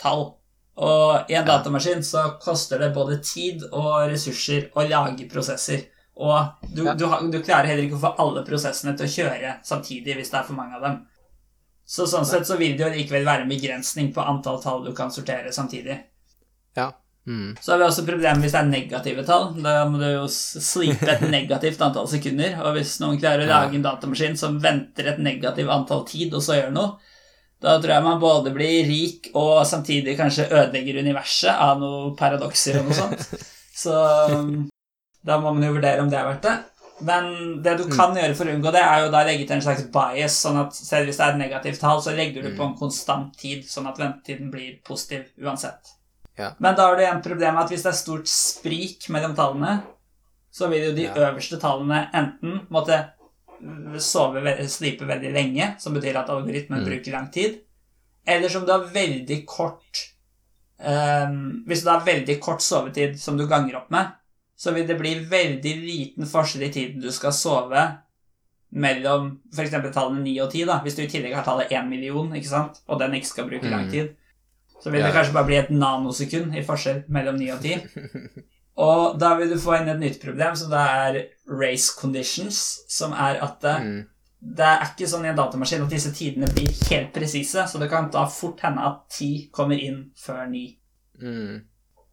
[0.00, 0.32] tall.
[0.76, 5.82] Og i en datamaskin så koster det både tid og ressurser å lage prosesser.
[6.16, 6.94] Og du, Ja.
[6.94, 10.38] du, du klarer heller ikke å få alle prosessene til å kjøre samtidig hvis det
[10.40, 10.98] er for mange av dem.
[11.88, 14.92] Så sånn sett så vil det jo likevel være en begrensning på antall tall du
[14.96, 15.98] kan sortere samtidig.
[16.76, 16.92] Ja.
[17.26, 17.54] Mm.
[17.60, 19.48] Så har vi også problemet hvis det er negative tall.
[19.62, 22.58] Da må du jo slipe et negativt antall sekunder.
[22.64, 26.42] Og hvis noen klarer å lage en datamaskin som venter et negativt antall tid, og
[26.44, 26.96] så gjør noe,
[27.62, 32.80] da tror jeg man både blir rik og samtidig kanskje ødelegger universet av noen paradokser
[32.80, 33.28] og noe sånt.
[33.82, 33.94] Så
[34.34, 34.56] um,
[35.24, 36.58] da må man jo vurdere om det er verdt det.
[37.02, 39.56] Men det du kan gjøre for å unngå det, er jo da å legge til
[39.56, 42.52] en slags bias, sånn at selv hvis det er et negativt tall, så legger du
[42.56, 45.96] på en konstant tid, sånn at ventetiden blir positiv uansett.
[46.38, 46.52] Ja.
[46.62, 49.82] Men da har du igjen problemet at hvis det er stort sprik mellom tallene,
[50.52, 51.14] så vil jo de Ja.
[51.26, 53.00] øverste tallene enten måtte
[53.98, 56.86] sove, ve- slipe veldig lenge, som betyr at algoritmen Mm.
[56.86, 57.60] bruker lang tid,
[58.26, 60.08] eller som du har veldig kort
[60.84, 64.08] um, Hvis du har veldig kort sovetid som du ganger opp med,
[64.62, 67.82] så vil det bli veldig liten forskjell i tiden du skal sove
[68.72, 69.74] mellom f.eks.
[69.92, 72.78] tallene 9 og 10, da, hvis du i tillegg har tallet 1 million, ikke sant,
[72.88, 73.90] og den ikke skal bruke lang Mm.
[73.92, 74.14] tid.
[74.82, 77.82] Så vil det kanskje bare bli et nanosekund i forskjell mellom 9 og 10.
[78.82, 83.12] Og da vil du få inn et nytt problem, som da er race conditions, som
[83.12, 84.06] er at det, Mm.
[84.56, 87.90] det er ikke sånn i en datamaskin at disse tidene blir helt presise, så det
[87.90, 90.78] kan da fort hende at 10 kommer inn før 9.
[91.20, 91.60] Mm.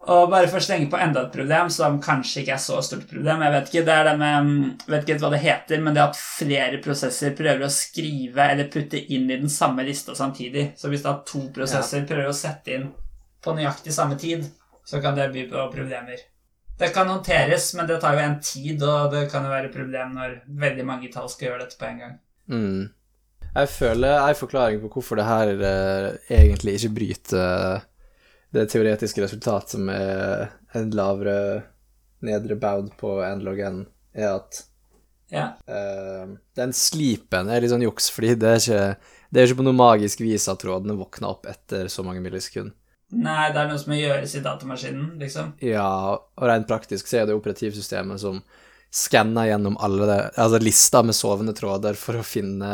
[0.07, 3.03] Og bare for å slenge på enda et problem som kanskje ikke er så stort
[3.09, 6.05] problem, jeg vet ikke, det er det med vet ikke hva det heter, men det
[6.05, 10.69] at flere prosesser prøver å skrive eller putte inn i den samme lista samtidig.
[10.79, 12.87] Så hvis da to prosesser prøver å sette inn
[13.43, 14.47] på nøyaktig samme tid,
[14.87, 16.23] så kan det by på problemer.
[16.79, 19.75] Det kan håndteres, men det tar jo en tid, og det kan jo være et
[19.75, 22.15] problem når veldig mange tall skal gjøre dette på en gang.
[22.47, 22.81] Mm.
[23.49, 27.83] Jeg føler en forklaring på hvorfor det her eh, egentlig ikke bryter
[28.55, 31.37] det teoretiske resultat som er en lavere
[32.25, 34.63] nedre bound på n log n, er at
[35.29, 35.53] Ja.
[35.69, 38.83] uh, den slipen er litt sånn juks, fordi det er ikke
[39.29, 42.73] det er ikke på noe magisk vis at trådene våkner opp etter så mange millisekunder.
[43.09, 45.53] Nei, det er noe som må gjøres i datamaskinen, liksom.
[45.65, 48.41] Ja, og rent praktisk så er det operativsystemet som
[48.93, 52.71] skanner gjennom alle det, altså lista med sovende tråder for å finne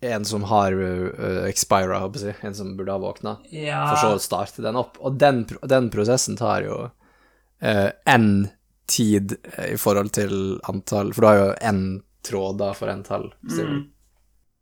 [0.00, 3.82] en som har uh, expira, håper jeg, en som burde ha våkna, Ja.
[3.90, 4.96] for så å starte den opp.
[5.00, 8.48] Og den, den prosessen tar jo uh, n
[8.90, 10.32] tid eh, i forhold til
[10.66, 11.82] antall, for du har jo n
[12.26, 13.28] tråder for n tall.
[13.46, 13.84] Mm.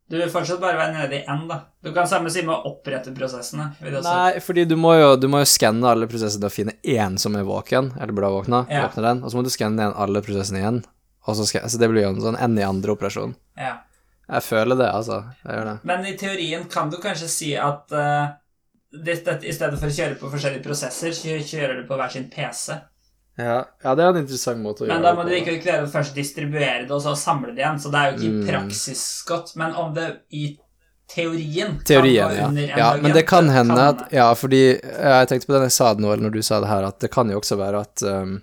[0.08, 1.58] Du vil fortsatt bare være nede i N, da.
[1.84, 3.66] Du kan samme si med å opprette prosessene.
[3.84, 7.36] Nei, fordi du må jo, du må jo skanne alle prosessene og finne én som
[7.36, 8.86] er våken, eller burde ha våkna, Ja.
[8.94, 10.78] den, og så må du skanne igjen alle prosessene igjen.
[11.28, 13.34] Så, skal, så det blir jo en sånn n i andre operasjon.
[13.60, 13.74] Ja.
[14.28, 15.22] Jeg føler det, altså.
[15.44, 15.78] Jeg gjør det.
[15.88, 18.28] Men i teorien kan du kanskje si at uh,
[18.92, 22.76] dette, i stedet for å kjøre på forskjellige prosesser, kjører du på hver sin PC.
[23.38, 25.00] Ja, ja, det er en interessant måte å gjøre det.
[25.00, 27.78] Men da må du ikke klare å først distribuere det, og så samle det igjen.
[27.80, 28.48] Så det er jo ikke i Mm.
[28.48, 29.52] praksis godt.
[29.56, 30.48] Men om det i
[31.08, 32.76] teorien Teorien, ja.
[32.76, 32.88] ja.
[33.00, 36.12] Men det kan hende at Ja, fordi jeg tenkte på det jeg sa det nå,
[36.12, 38.42] eller når du sa det her, at det kan jo også være at um,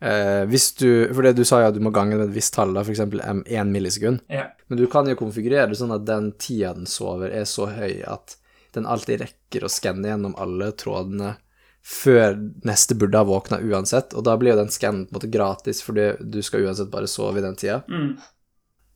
[0.00, 2.54] eh, hvis du For det du sa jo at du må gange med et visst
[2.56, 4.24] tall, eksempel én millisekund.
[4.32, 4.48] Ja.
[4.68, 8.02] Men du kan jo konfigurere det sånn at den tida den sover, er så høy
[8.08, 8.38] at
[8.74, 11.36] den alltid rekker å skanne gjennom alle trådene
[11.84, 15.28] før neste burde ha våkna uansett, og da blir jo den skannen på en måte
[15.32, 17.82] gratis, fordi du skal uansett bare sove i den tida.
[17.92, 18.14] Mm.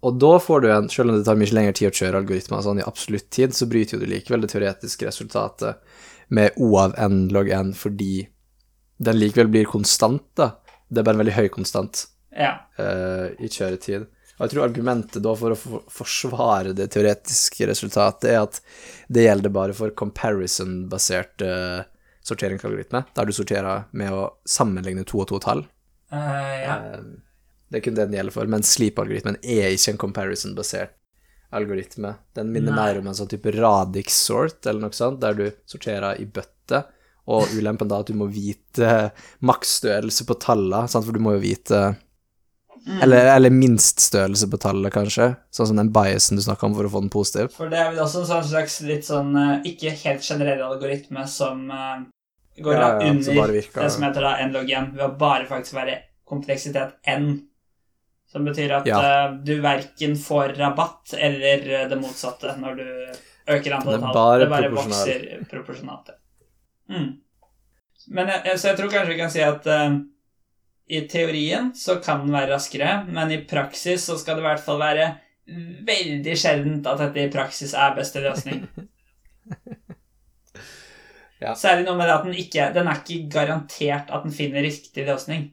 [0.08, 2.62] Og da får du en, selv om det tar mye lengre tid å kjøre algoritmer
[2.64, 5.82] sånn i absolutt tid, så bryter jo du likevel det teoretiske resultatet
[6.32, 8.22] med O av n log n fordi
[9.04, 10.52] den likevel blir konstant, da.
[10.88, 12.54] Det er bare en veldig høy konstant Ja.
[12.80, 14.06] uh, i kjøretid.
[14.38, 18.60] Og jeg tror argumentet da for å for forsvare det teoretiske resultatet er at
[19.10, 21.82] det gjelder bare for comparison-basert uh,
[22.22, 25.64] sorteringsalgoritme, der du sorterer med å sammenligne to og to tall.
[26.12, 26.76] Uh, ja.
[26.76, 27.00] Eh,
[27.68, 30.94] Det er kun det den gjelder for, men sleep-algoritmen er ikke en comparison-basert
[31.52, 32.14] algoritme.
[32.36, 32.78] Den minner Nei.
[32.84, 36.84] mer om en sånn type radix sort, eller noe sånt, der du sorterer i bøtte,
[37.28, 39.10] og ulempen da at du må vite
[39.44, 41.96] maksstørrelse på tallene, sant, for du må jo vite
[42.88, 43.02] Mm.
[43.02, 46.90] eller, eller minststørrelse på tallet, kanskje, sånn som den biasen du snakka om for å
[46.92, 47.50] få den positiv.
[47.52, 51.26] For det er vel også en sånn slags litt sånn eh, ikke helt generell algoritme
[51.28, 52.06] som eh,
[52.62, 55.18] går Ja, ja, under som virker- det som heter da n log n, ved å
[55.20, 57.28] bare faktisk være kompleksitet n.
[58.30, 59.00] Som betyr at Ja.
[59.00, 62.88] uh, du verken får rabatt eller det motsatte når du
[63.48, 64.38] øker antall Det er tall.
[64.40, 66.10] det bare vokser proporsjonalt.
[66.88, 67.08] Mm.
[68.14, 69.98] Men jeg, jeg, så jeg tror kanskje vi kan si at uh,
[70.88, 74.64] i teorien så kan den være raskere, men i praksis så skal det i hvert
[74.64, 75.08] fall være
[75.88, 78.64] veldig sjeldent at dette i praksis er beste løsning.
[81.38, 81.52] Ja.
[81.54, 85.04] Særlig noe med det at den ikke Den er ikke garantert at den finner riktig
[85.06, 85.44] løsning.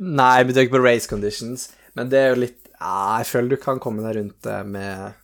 [0.00, 3.56] Nei, vi tenker på race conditions, men det er jo litt ja, Jeg føler du
[3.62, 5.14] kan komme deg rundt det med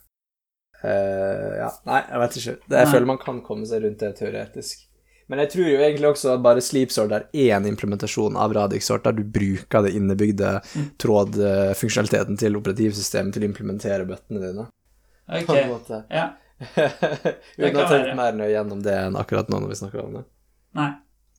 [0.81, 2.55] uh, Ja, nei, jeg vet ikke.
[2.63, 2.93] Det, jeg Nei.
[2.95, 4.86] føler man kan komme seg rundt det teoretisk.
[5.27, 9.17] Men jeg tror jo egentlig også at bare sleepsort er én implementasjon av Radix-sort, der
[9.17, 10.85] du bruker det innebygde Mm.
[11.03, 14.67] trådfunksjonaliteten til operativsystemet til å implementere bøttene dine.
[15.27, 15.51] Ok,
[16.11, 16.29] ja.
[17.57, 20.15] Uten å ha tenkt mer nøye gjennom det enn akkurat nå når vi snakker om
[20.19, 20.23] det.
[20.79, 20.91] Nei.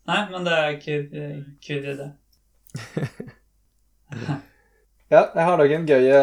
[0.09, 1.09] Nei, men det er kul,
[1.79, 2.11] i det.
[5.09, 6.19] Ja, jeg har noen gøye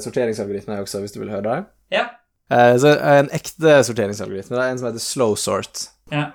[0.00, 1.58] sorteringsalgoritmer også, hvis du vil høre det.
[1.92, 2.06] Ja.
[2.48, 5.90] Eh, så En ekte sorteringsalgoritme det er en som heter slow sort.
[6.08, 6.30] Ja.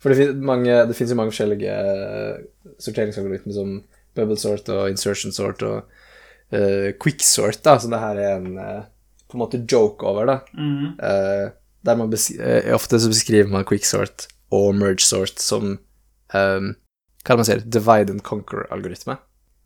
[0.00, 2.44] For det, fins jo mange forskjellige eh,
[2.80, 3.74] sorteringsalgoritmer som
[4.16, 5.90] bubble sort og insertion sort og
[6.54, 8.82] uh, quick sort, da, så det her er en eh,
[9.30, 10.38] på en måte joke over, da.
[10.56, 10.96] Mm.
[10.98, 11.52] Uh,
[11.86, 12.12] der man
[12.74, 15.78] Ofte så beskriver man quick sort og merge sort som
[16.34, 16.66] um,
[17.22, 17.62] Hva er det man sier?
[17.64, 19.16] Divide and conquer-algoritme.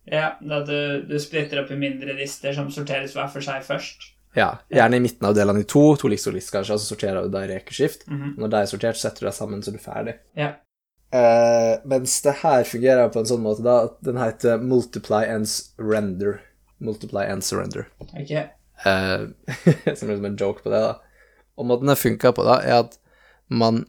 [0.07, 4.14] ja da du, du splitter opp i mindre lister som sorteres hver for seg først.
[4.35, 6.91] Ja, gjerne i midten av delene i to, to liks og liks kanskje, og så
[6.95, 8.07] sorterer du da i rekeskift.
[8.11, 8.35] Mhm.
[8.41, 10.15] Når de er sortert, setter du deg sammen så du er ferdig.
[10.39, 10.53] Ja.
[11.15, 15.47] Uh, mens det her fungerer på en sånn måte da, at den heter multiply and
[15.79, 16.41] render.
[16.83, 17.87] Multiply and surrender.
[18.03, 18.33] Ok.
[18.85, 19.31] Uh,
[19.95, 20.97] som liksom en joke på det, da.
[21.55, 22.99] Og måten det funker på, da, er at
[23.49, 23.85] man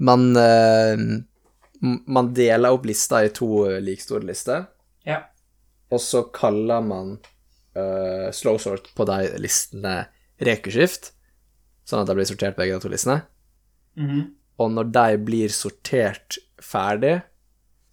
[0.00, 0.96] Man uh,
[1.82, 3.46] Man deler opp lista i to
[3.84, 4.64] like store lister,
[5.04, 5.20] Ja.
[5.92, 7.18] og så kaller man
[7.76, 10.06] uh, slow sort på de listene
[10.44, 11.12] rekeskift,
[11.86, 13.22] sånn at de blir sortert begge de to listene.
[14.00, 14.24] Mhm.
[14.62, 17.22] Og når de blir sortert ferdig,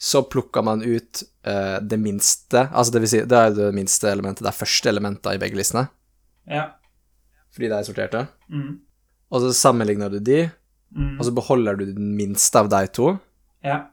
[0.01, 4.09] så plukker man ut uh, det minste Altså det vil si, det er det minste
[4.09, 5.87] elementet, det er første elementet i begge listene,
[6.49, 6.71] Ja.
[7.53, 8.27] fordi de er sorterte.
[8.49, 8.79] Mm.
[9.31, 10.49] Og så sammenligner du de,
[10.95, 11.19] mm.
[11.19, 13.19] og så beholder du den minste av de to,
[13.63, 13.87] Ja.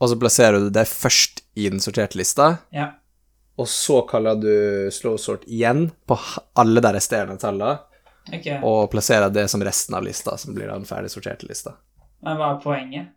[0.00, 2.92] og så plasserer du det først i den sorterte lista, Ja.
[3.58, 6.16] Og så kaller du slow sort igjen på
[6.58, 7.78] alle de resterende tallene,
[8.32, 8.56] Okay.
[8.64, 11.74] og plasserer det som resten av lista, som blir den ferdig sorterte lista.
[12.24, 13.10] Men hva er poenget?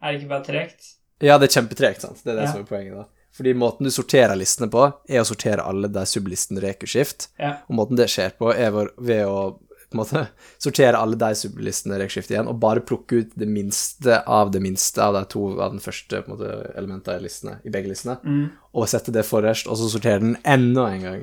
[0.00, 0.86] Er det ikke bare tregt?
[1.20, 2.22] Ja, det er kjempetregt, sant.
[2.24, 2.52] Det er det Ja.
[2.54, 3.04] som er poenget, da.
[3.36, 7.28] Fordi måten du sorterer listene på, er å sortere alle de sublistene rekurskift.
[7.38, 7.58] Ja.
[7.68, 9.58] Og måten det skjer på, er ved å
[9.92, 10.22] på en måte,
[10.62, 15.04] sortere alle de sublistene rekurskift igjen, og bare plukke ut det minste av det minste
[15.04, 18.18] av de to av den første på en måte, elementene i listene, i begge listene,
[18.24, 18.44] mm.
[18.74, 21.22] og sette det forrest, og så sortere den enda en gang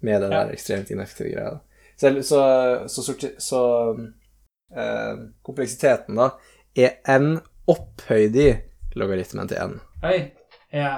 [0.00, 0.44] med det Ja.
[0.44, 1.58] der ekstremt ineffektive greia.
[1.98, 2.40] Så, så,
[2.86, 3.62] så, sorti- så
[4.76, 6.30] eh, kompleksiteten, da,
[6.78, 7.38] er n
[7.68, 8.48] opphøyd i
[8.98, 9.78] logaritmen til n.
[10.06, 10.18] Oi.
[10.72, 10.92] Ja.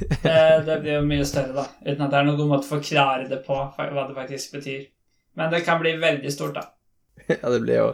[0.00, 1.64] Det, det blir jo mye større, da.
[1.86, 4.82] Uten at det er noen god måte å forklare det på, hva det faktisk betyr.
[5.40, 6.66] Men det kan bli veldig stort, da.
[7.30, 7.88] Ja, det blir jo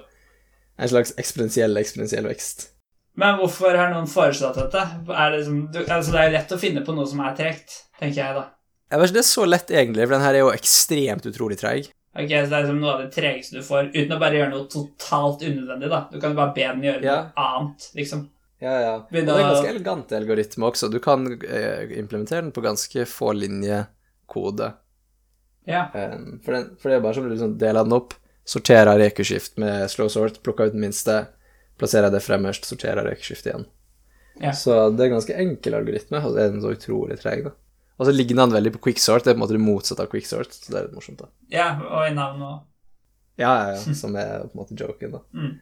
[0.77, 2.67] en slags eksponentiell, eksponentiell vekst.
[3.17, 4.83] Men hvorfor har noen foreslått dette?
[5.09, 7.37] Er det, som, du, altså det er jo lett å finne på noe som er
[7.39, 8.43] tregt, tenker jeg, da.
[8.93, 11.57] Jeg vet ikke, Det er så lett, egentlig, for den her er jo ekstremt utrolig
[11.63, 11.89] treig.
[12.17, 14.53] Ok, Så det er liksom noe av det tregeste du får, uten å bare gjøre
[14.53, 16.01] noe totalt unødvendig, da.
[16.13, 17.17] Du kan bare be den gjøre Ja.
[17.31, 18.27] noe annet, liksom.
[18.61, 18.95] Ja, ja.
[19.05, 20.89] Og det er en ganske elegant algoritme også.
[20.93, 23.89] Du kan eh, implementere den på ganske få linjer
[24.33, 24.71] kode.
[25.67, 25.89] Ja.
[25.95, 28.15] Um, for, den, for det er bare sånn liksom deler den opp,
[28.47, 31.25] sorterer rekeskift med slow sort, plukker ut den minste,
[31.81, 33.67] plasserer det fremmest, sorterer rekeskift igjen.
[34.41, 34.53] Ja.
[34.53, 37.55] Så det er en ganske enkel algoritme, og så er den så utrolig treg, da.
[37.97, 40.11] Og så ligner den veldig på quicksort, det er på en måte det motsatte av
[40.13, 41.31] quicksort, så det er litt morsomt, da.
[41.53, 42.59] ja, og i navn òg.
[43.41, 45.23] Ja, ja, ja, som er på en måte joken, da.
[45.33, 45.57] Mm.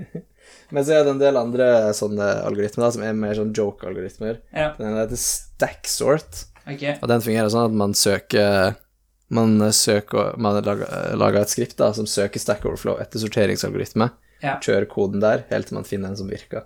[0.76, 4.40] Men så er det en del andre sånne algoritmer da, som er mer sånn joke-algoritmer.
[4.54, 6.96] Ja, Den heter stacksort, okay.
[7.00, 8.78] og den fungerer sånn at man søker
[9.34, 14.06] man søker Man lager, lager et skript da, som søker Stack Overflow etter sorteringsalgoritme.
[14.44, 14.54] Ja.
[14.62, 16.62] Kjører koden der helt til man finner en som virker.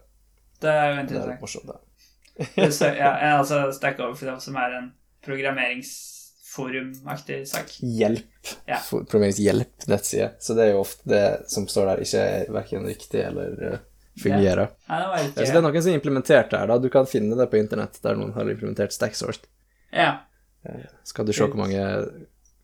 [0.62, 1.70] Det er jo Det er interessant.
[2.38, 2.44] Ja,
[2.94, 4.86] ja, altså Stack Overflow, som er en
[5.26, 7.68] programmeringsforumaktig sak.
[7.82, 8.24] Hjelp.
[8.66, 8.78] Ja.
[8.90, 10.30] Programmeringshjelp-nettside.
[10.40, 13.78] Så det er jo ofte det som står der, ikke er verken riktig eller eh,
[14.22, 14.66] fungerer.
[14.86, 16.74] Det var Ja, så det er noen som har implementert det her, da.
[16.78, 19.42] Du kan finne det på internett der noen har implementert Stack Stacksort.
[19.94, 20.10] Ja.
[21.06, 21.82] Skal du se hvor mange,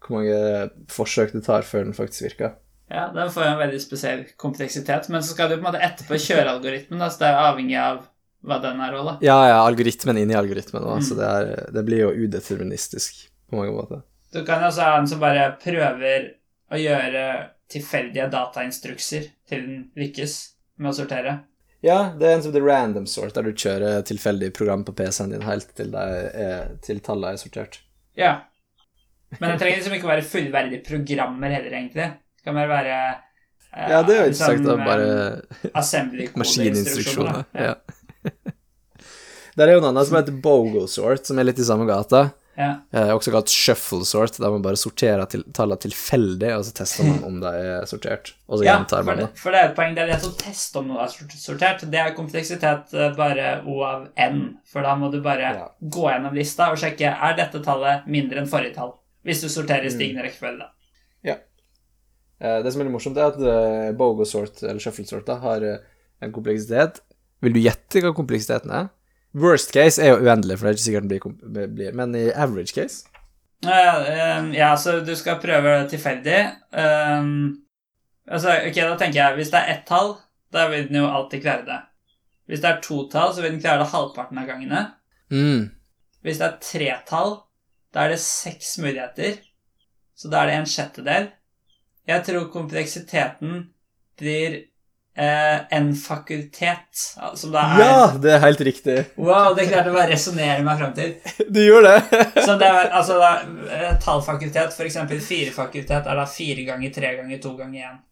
[0.07, 2.55] hvor mange forsøk det tar før den faktisk virker.
[2.91, 5.81] ja, den får jo en veldig spesiell kompleksitet, men så skal du på en måte
[5.83, 8.03] etterpå kjøre algoritmen, da, så det er avhengig av
[8.45, 9.15] hva den er òg, da.
[9.25, 11.07] Ja, ja, algoritmen inni algoritmen òg, Mm.
[11.09, 14.03] så det, er, det blir jo udeterministisk på mange måter.
[14.35, 16.29] Du kan jo også ha en som bare prøver
[16.75, 17.25] å gjøre
[17.73, 20.35] tilfeldige datainstrukser til den lykkes
[20.77, 21.39] med å sortere.
[21.85, 25.33] Ja, det er en som heter random sort, der du kjører tilfeldig program på PC-en
[25.35, 27.81] din helt til, er, til tallet er sortert.
[28.17, 28.43] Ja.
[29.41, 32.09] Men det trenger liksom ikke å være fullverdige programmer heller, egentlig.
[32.39, 32.99] Det kan bare være
[33.75, 34.77] uh, Ja, det er jo ikke sagt, da.
[34.77, 37.45] eh, bare assembly Maskininstruksjoner.
[37.55, 37.73] Ja.
[37.73, 37.75] Ja.
[39.57, 42.25] Der er jo en annen som heter Bogosort, som er litt i samme gata.
[42.59, 42.73] ja.
[42.95, 47.07] Eh, også kalt shuffle sort, der man bare sorterer til, tallene tilfeldig, og så tester
[47.07, 49.39] man om de er sortert, og så Ja, gjentar man det, det.
[49.43, 49.95] for det er et poeng.
[49.95, 51.87] Det er det å teste om noe er sortert.
[51.91, 54.43] Det er kompleksitet eh, bare O av N.
[54.71, 55.69] For da må du bare Ja.
[55.83, 58.95] gå gjennom lista og sjekke er dette tallet mindre enn forrige tall.
[59.25, 59.97] Hvis du sorterer i Mm.
[59.97, 60.59] stigende rekkefølge.
[60.59, 60.71] da.
[61.25, 61.37] Ja.
[62.63, 65.63] det som er litt morsomt, er at uh, bogo sort, eller shuffle sort, da, har
[65.65, 65.79] eh,
[66.21, 67.01] en kompleksitet.
[67.41, 68.91] Vil du gjette hva kompleksiteten er?
[69.35, 71.09] Worst case er jo uendelig, for det er ikke sikkert
[71.55, 73.09] den blir, men i average case
[73.65, 76.41] eh, ja, så du skal prøve tilfeldig.
[76.71, 77.65] Um,
[78.29, 80.15] altså, ok, da tenker jeg Hvis det er ett tall,
[80.53, 81.81] da vil den jo alltid klare det.
[82.47, 84.85] Hvis det er to tall, så vil den klare det halvparten av gangene.
[85.33, 85.71] mm.
[86.25, 87.35] Hvis det er tre tall,
[87.95, 89.39] da er det seks muligheter.
[90.19, 91.29] Så da er det en sjettedel.
[92.11, 93.61] Jeg tror kompleksiteten
[94.19, 94.57] blir
[95.17, 97.05] eh, en fakultet,
[97.39, 98.97] som da er Ja, det er helt riktig.
[99.17, 101.15] Wow, det klarte jeg bare å resonnere meg fram til.
[101.55, 102.19] Du gjorde det.
[102.43, 103.31] Så det er, altså da,
[103.71, 108.03] eh, tallfakultet, eksempel firefakultet, er da fire ganger tre ganger to ganger én.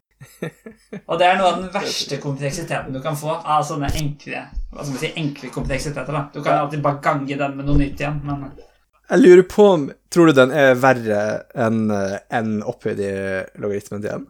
[1.10, 4.84] Og det er noe av den verste kompleksiteten du kan få av sånne enkle hva
[4.84, 6.14] skal man si, enkle kompleksiteter.
[6.14, 6.28] da.
[6.30, 8.46] Du kan alltid bare gange den med noe nytt igjen, men
[9.12, 11.20] Jeg lurer på om Tror du den er verre
[11.56, 13.12] enn en opphøyd i
[13.60, 14.26] logaritmen til n?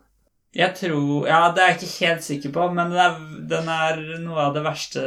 [0.54, 3.14] jeg tror Ja, det er jeg ikke helt sikker på, men den er,
[3.50, 5.02] den er noe av det verste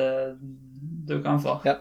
[1.05, 1.59] du kan få.
[1.67, 1.75] Ja.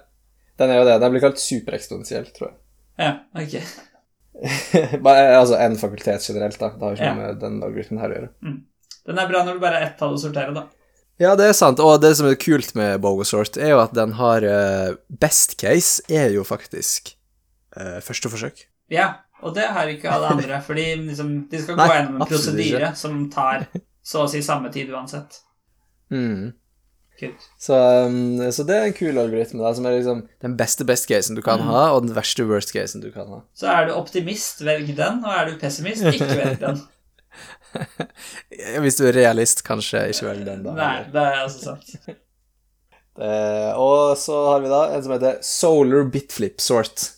[0.60, 0.98] Den er jo det.
[1.00, 2.56] Den blir kalt supereksponentiell, tror jeg.
[3.00, 3.56] Ja, ok.
[5.06, 6.68] Bare, altså en fakultet generelt, da.
[6.76, 7.14] Det har ikke Ja.
[7.16, 8.30] noe med den algoritmen her å gjøre.
[9.08, 10.66] Den er bra når du bare har ett tall å sortere, da.
[11.22, 14.12] Ja, det er sant, og det som er kult med Bogosort, er jo at den
[14.18, 17.14] har eh, Best case er jo faktisk
[17.80, 18.66] eh, første forsøk.
[18.92, 19.08] Ja,
[19.44, 22.92] og det har ikke alle andre, fordi liksom, de skal Nei, gå gjennom en prosedyre
[22.96, 23.66] som tar
[24.04, 25.40] så å si samme tid uansett.
[26.12, 26.52] Mm.
[27.62, 31.06] Så, um, så det er en kul algoritme, da, som er liksom den beste best
[31.08, 31.68] casen du kan Mm.
[31.70, 33.38] ha, og den verste worst casen du kan ha.
[33.54, 36.82] Så er du optimist, velg den, og er du pessimist, ikke velg den.
[38.84, 40.74] Hvis du er realist, kanskje ikke velg den, da.
[40.78, 41.94] Nei, det er altså sant.
[42.06, 42.14] Det,
[43.86, 47.10] og så har vi da en som heter Solar Bitflip Sort.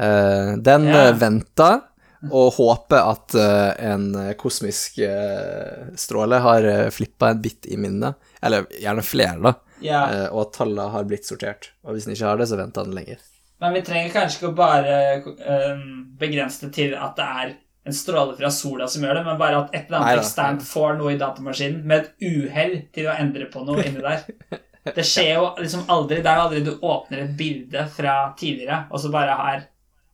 [0.00, 1.08] Eh, den yeah.
[1.08, 1.80] eh, venter
[2.20, 8.18] og håper at uh, en kosmisk uh, stråle har uh, flippa en bit i minnet,
[8.44, 10.04] eller gjerne flere, da, yeah.
[10.04, 11.70] uh, og at tallene har blitt sortert.
[11.80, 13.24] Og hvis den ikke har det, så venter den lenger.
[13.64, 15.82] men vi trenger kanskje ikke å bare um,
[16.20, 17.56] begrense det til at det er
[17.88, 21.00] en stråle fra sola som gjør det, men bare at et eller annet eksternt får
[21.00, 24.26] noe i datamaskinen med et uhell til å endre på noe inni der.
[24.80, 26.22] Det skjer jo liksom aldri.
[26.24, 29.66] Det er jo aldri du åpner et bilde fra tidligere, og så bare har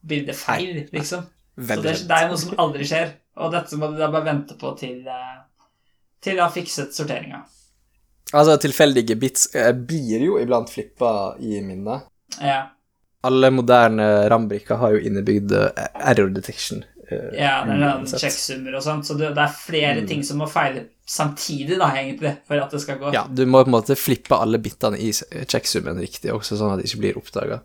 [0.09, 1.27] bildet feil, liksom.
[1.57, 4.57] Så det, det er noe som aldri skjer, og dette må du da bare vente
[4.61, 5.37] på til, eh,
[6.23, 7.43] til du har fikset sorteringa.
[8.35, 12.09] Altså, tilfeldige bits eh, blir jo iblant flippa i minnet.
[12.43, 12.65] Ja,
[13.27, 16.85] Alle moderne RAM-brikker har jo innebygd eh, error detection.
[17.07, 20.07] Uh, ja det er sjekksummer og sånt, så det, det er flere Mm.
[20.11, 23.13] ting som må feile samtidig, da, egentlig, for at det skal gå.
[23.15, 26.83] Ja, du må på en måte flippe alle bitene i checksummen riktig også, sånn at
[26.83, 27.61] det ikke blir oppdaga.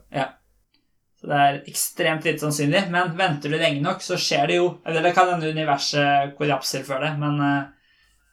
[1.22, 4.64] Så det er ekstremt lite sannsynlig, men venter du lenge nok, så skjer det jo.
[4.86, 7.68] Eller det kan hende universet kollapser før det, men eh,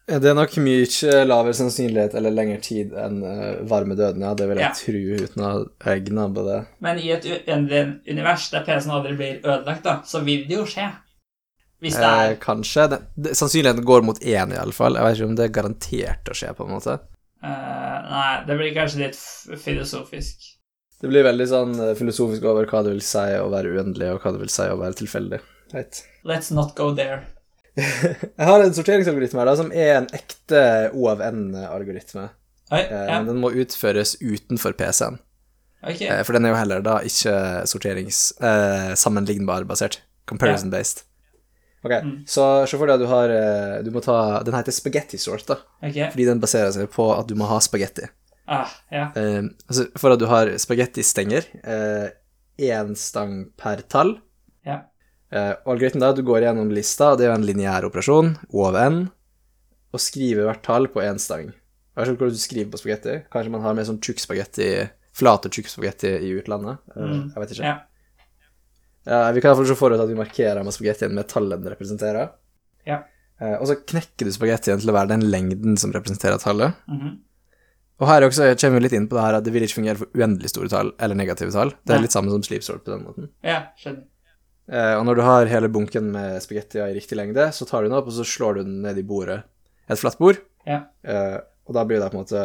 [0.10, 4.32] Det er nok mye lavere sannsynlighet eller lengre tid enn uh, varme døden, ja.
[4.34, 4.72] Det vil jeg Ja.
[4.74, 6.57] tro, uten å på det.
[6.82, 10.66] Men i et uendelig univers der PC-en aldri blir ødelagt, da, så vil det jo
[10.66, 10.90] skje.
[11.80, 12.88] Hvis det Eh, er kanskje.
[12.90, 14.98] Det, det, sannsynligheten går mot én, iallfall.
[14.98, 16.98] Jeg vet ikke om det er garantert å skje, på en måte.
[17.44, 20.56] eh, Nei, det blir kanskje litt filosofisk.
[21.00, 24.24] Det blir veldig sånn eh, filosofisk over hva det vil si å være uendelig, og
[24.26, 25.40] hva det vil si å være tilfeldig.
[25.74, 26.02] Right.
[26.28, 27.22] Let's not go there.
[27.80, 30.62] Jeg har en sorteringsalgoritme her da, som er en ekte
[30.98, 32.28] O av N-algoritme.
[32.70, 33.24] Hey, yeah.
[33.26, 35.18] den må utføres utenfor PC-en.
[35.82, 36.02] ok.
[36.06, 37.36] Eh, For den er jo heller da ikke
[37.70, 38.20] sorterings...
[38.44, 40.02] Eh, sammenlignbar-basert.
[40.30, 41.06] Comparison-based.
[41.80, 42.26] Ok, Mm.
[42.28, 45.46] så se for deg at du har eh, Du må ta Den heter spaghetti sort,
[45.48, 45.56] da.
[45.80, 46.10] Okay.
[46.12, 48.04] Fordi den baserer seg på at du må ha spagetti.
[48.50, 49.04] Ah, ja.
[49.16, 51.46] Eh, altså for at du har spagettistenger,
[52.60, 54.16] én stang per tall.
[54.66, 54.82] Ja.
[55.32, 58.66] Eh, og algoritmen da, du går gjennom lista, og det er en lineær operasjon, O
[58.68, 59.04] av n,
[59.94, 61.52] og skriver hvert tall på én stang.
[61.54, 63.16] Jeg vet ikke hvordan du skriver på spagetti.
[63.34, 64.68] Kanskje man har mer sånn tjukk spagetti,
[65.20, 66.82] flat og tjukk spagetti i utlandet.
[66.96, 67.24] Eh, Mm.
[67.36, 67.64] Jeg vet ikke.
[67.70, 67.78] ja.
[69.10, 71.72] Ja, vi kan iallfall se for oss at vi markerer med spagettien med tallet den
[71.74, 72.30] representerer.
[72.86, 73.00] Ja.
[73.42, 76.76] Eh, og så knekker du spagettien til å være den lengden som representerer tallet.
[76.88, 77.18] Mhm.
[78.00, 80.00] Og her også kommer vi litt inn på det her at det vil ikke fungere
[80.00, 81.74] for uendelig store tall eller negative tall.
[81.84, 83.28] Det er litt samme som sleep sort på den måten.
[83.44, 84.06] Ja, skjønner.
[84.70, 87.90] Eh, og når du har hele bunken med spagettier i riktig lengde, så tar du
[87.90, 89.42] den opp, og så slår du den ned i bordet.
[89.90, 90.40] Et flatt bord.
[90.70, 90.84] Ja.
[91.04, 92.44] Eh, og da blir det på en måte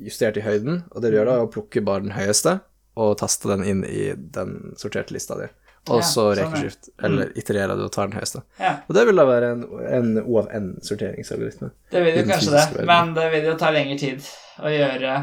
[0.00, 2.60] justert i høyden, og det du gjør da, er å plukke bare den høyeste,
[3.00, 5.50] og taste den inn i den sorterte lista di.
[5.88, 6.70] Og Ja, så sånn, ja.
[7.08, 8.42] eller itererer du og tar den høyeste.
[8.60, 11.70] Ja, Og det vil da være en, en O av N-sorteringsalgoritme.
[11.90, 12.86] det vil jo kanskje det, verden.
[12.90, 14.28] men det vil jo ta lengre tid
[14.60, 15.14] å gjøre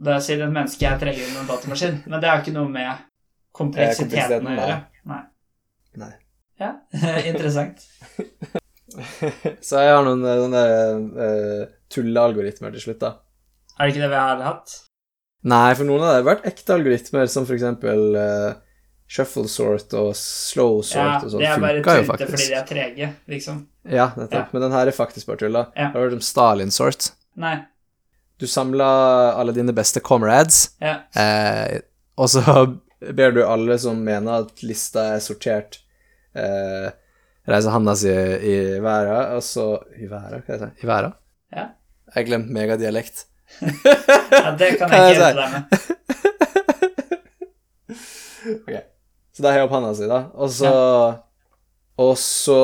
[0.00, 2.00] det siden et menneske er tregere enn en datamaskin.
[2.08, 3.04] Men det har ikke noe med
[3.56, 4.78] kompleksiteten kompleksiteten, å gjøre.
[5.10, 5.22] Nei.
[6.00, 6.12] Nei.
[6.60, 6.72] Ja,
[7.30, 7.84] interessant.
[9.68, 10.62] Så jeg har noen eh, sånne
[11.14, 13.12] uh, tullealgoritmer til slutt, da.
[13.76, 14.74] Er det ikke det vi har hatt?
[15.50, 18.50] Nei, for noen av det har vært ekte algoritmer, som for eksempel eh,
[19.10, 21.42] shuffle sort og slow sort Ja, og sånn.
[21.42, 23.56] funka jo tullete fordi de er trege, liksom.
[23.90, 24.36] Ja, nettopp.
[24.38, 24.44] Ja.
[24.54, 25.64] Men den her er faktisk bare tulla.
[25.76, 25.88] Ja.
[25.94, 27.10] Du hørt om Stalin sort?
[27.40, 27.56] Nei.
[28.40, 28.86] Du samla
[29.36, 31.00] alle dine beste comrades, Ja.
[31.16, 31.80] eh,
[32.16, 32.44] og så
[33.18, 35.80] ber du alle som mener at lista er sortert,
[36.36, 36.90] eh,
[37.50, 39.66] reise handa si i været, og så
[39.98, 40.84] I været, hva heter det?
[40.84, 41.12] I været?
[41.56, 41.66] Ja.
[42.14, 43.24] Jeg glemte megadialekt.
[43.60, 45.64] ja, det kan jeg ikke hjelpe deg med.
[48.40, 48.70] Ok.
[49.40, 50.24] Så da opp handa si, da.
[50.36, 50.70] Og så
[52.00, 52.56] Og så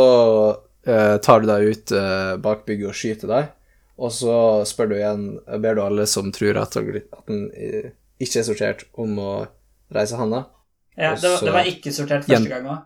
[0.85, 3.49] eh, tar du deg ut eh, bak bygget og skyter deg.
[3.97, 4.37] Og så
[4.69, 5.25] spør du igjen
[5.63, 9.33] Ber du alle som tror at, at den eh, ikke er sortert, om å
[9.93, 10.43] reise handa.
[10.97, 12.85] Ja, det, var, det var ikke sortert første gang òg.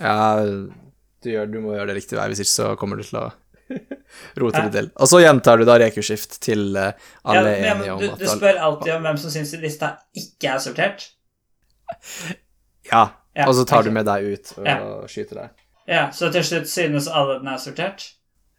[0.00, 3.20] Ja, du, gjør, du må gjøre det riktig vei, hvis ikke så kommer du til
[3.20, 3.26] å
[4.40, 4.88] rote det til.
[4.96, 8.08] Og så gjentar du da rekuskift til eh, Ja, alle er men, enige om du,
[8.12, 11.08] at du spør alltid om hvem som syns lista ikke er sortert.
[12.92, 13.90] Ja, Ja, og så tar okay.
[13.90, 14.76] du med deg ut og Ja.
[15.12, 15.64] skyter deg.
[15.86, 18.12] Ja, Så til slutt synes alle den er sortert?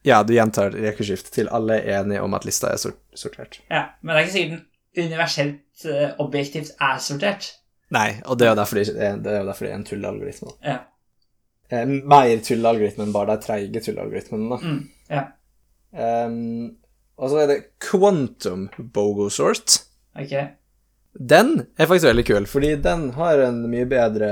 [0.05, 3.59] Ja, du gjentar rekuskift til alle er enige om at lista er sort sortert.
[3.71, 4.59] Ja, Men det er ikke sikkert
[4.95, 7.55] den universelt uh, objektivt er sortert.
[7.89, 10.53] Nei, og det er jo derfor det, er, det er, derfor det er en tullealgoritme.
[10.63, 10.77] Ja.
[11.71, 14.57] Eh, mer tullealgoritme enn bare de treige tullealgoritmene, da.
[14.63, 15.23] Mm, ja.
[16.27, 16.77] Um,
[17.17, 19.79] og så er det quantum bogosort.
[20.19, 20.33] Ok.
[21.19, 24.29] Den er faktisk veldig kul, fordi den har en mye bedre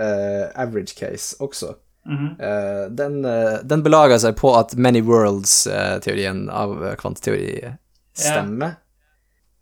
[0.00, 1.74] uh, average case også.
[2.06, 2.30] Mm -hmm.
[2.40, 7.74] uh, den, uh, den belager seg på at many worlds-teorien av kvanteteori
[8.14, 8.76] stemmer.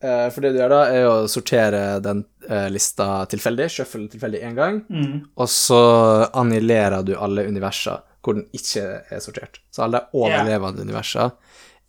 [0.03, 2.24] Eh, for det du gjør da, er å sortere den
[2.70, 5.20] lista tilfeldig, shuffle tilfeldig én gang, Mm.
[5.37, 9.61] og så annullerer du alle universer hvor den ikke er sortert.
[9.70, 11.31] Så alle overlevende universer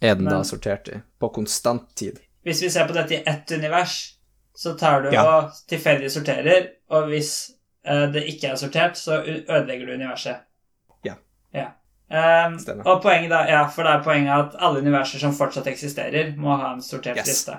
[0.01, 2.19] er den da sortert i, på konstant tid.
[2.43, 4.12] Hvis vi ser på dette i ett univers,
[4.55, 5.23] så tar du Ja.
[5.25, 7.51] og tilfeldig sorterer, og hvis
[7.85, 10.37] eh, det ikke er sortert, så ødelegger du universet.
[11.05, 11.15] Ja.
[11.53, 11.71] ja.
[12.13, 12.85] Um, Stemmer.
[12.87, 16.55] og poenget da, ja, for det er poenget at alle universer som fortsatt eksisterer, må
[16.61, 17.27] ha en sortert Yes.
[17.27, 17.57] liste.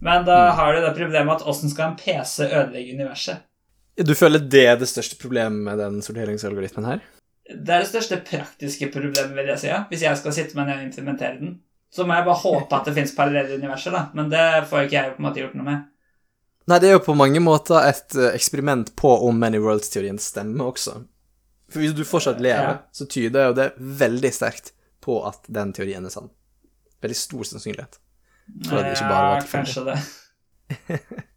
[0.00, 0.56] Men da Mm.
[0.56, 3.36] har du det problemet at åssen skal en PC ødelegge universet?
[3.96, 7.00] Du føler det er det største problemet med den sorteringsalgoritmen her?
[7.48, 9.66] Det er det største praktiske problemet, vil jeg si.
[9.68, 9.84] ja.
[9.90, 11.60] Hvis jeg skal sitte med ned og implementere den.
[11.92, 14.06] Så må jeg bare håpe at det fins parallelle universer, da.
[14.14, 15.82] Men det får ikke jeg på en måte gjort noe med.
[16.70, 20.70] Nei, det er jo på mange måter et eh, eksperiment på om Many Worlds-teorien stemmer
[20.70, 21.00] også.
[21.72, 22.78] For hvis du fortsatt lever, Ja.
[22.92, 24.72] så tyder jo det veldig sterkt
[25.02, 26.30] på at den teorien er sann.
[27.02, 27.98] Veldig stor sannsynlighet.
[28.68, 29.98] For at det ikke bare var Ja, kanskje det.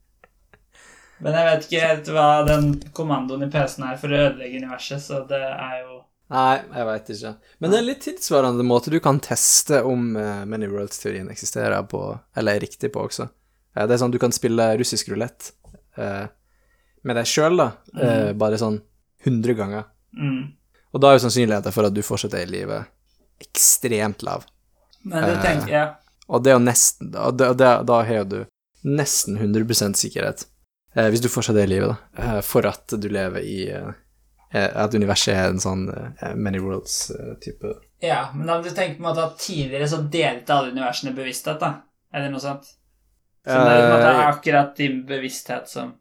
[1.23, 2.65] Men jeg vet ikke helt hva den
[2.95, 6.01] kommandoen i PC-en er for å ødelegge universet, så det er jo
[6.33, 7.31] Nei, jeg veit ikke.
[7.61, 11.83] Men det er en litt tilsvarende måte du kan teste om uh, Many Worlds-teorien eksisterer
[11.85, 11.99] på,
[12.33, 13.27] eller er riktig på også.
[13.75, 15.51] Eh, det er sånn du kan spille russisk rulett
[15.99, 16.25] eh,
[17.05, 17.69] med deg sjøl, da,
[18.01, 18.79] eh, bare sånn
[19.25, 19.89] 100 ganger.
[20.17, 20.45] mm.
[20.95, 22.87] Og da er jo sannsynligheten for at du fortsetter i livet,
[23.43, 24.45] ekstremt lav.
[25.03, 25.89] Men det tenker jeg
[26.31, 28.37] Og det er jo nesten Og det, det, da har jo du
[28.85, 30.45] nesten 100 sikkerhet,
[30.95, 33.59] eh, hvis du fortsetter i livet, da, eh, for at du lever i
[34.55, 35.83] At universet er en sånn
[36.39, 40.71] many worlds-type Ja, men da du tenke på en måte at tidligere så delte alle
[40.71, 41.81] universene bevissthet, da.
[42.13, 42.69] Eller noe sånt.
[43.45, 45.93] Så det er, måte Eh, akkurat din bevissthet som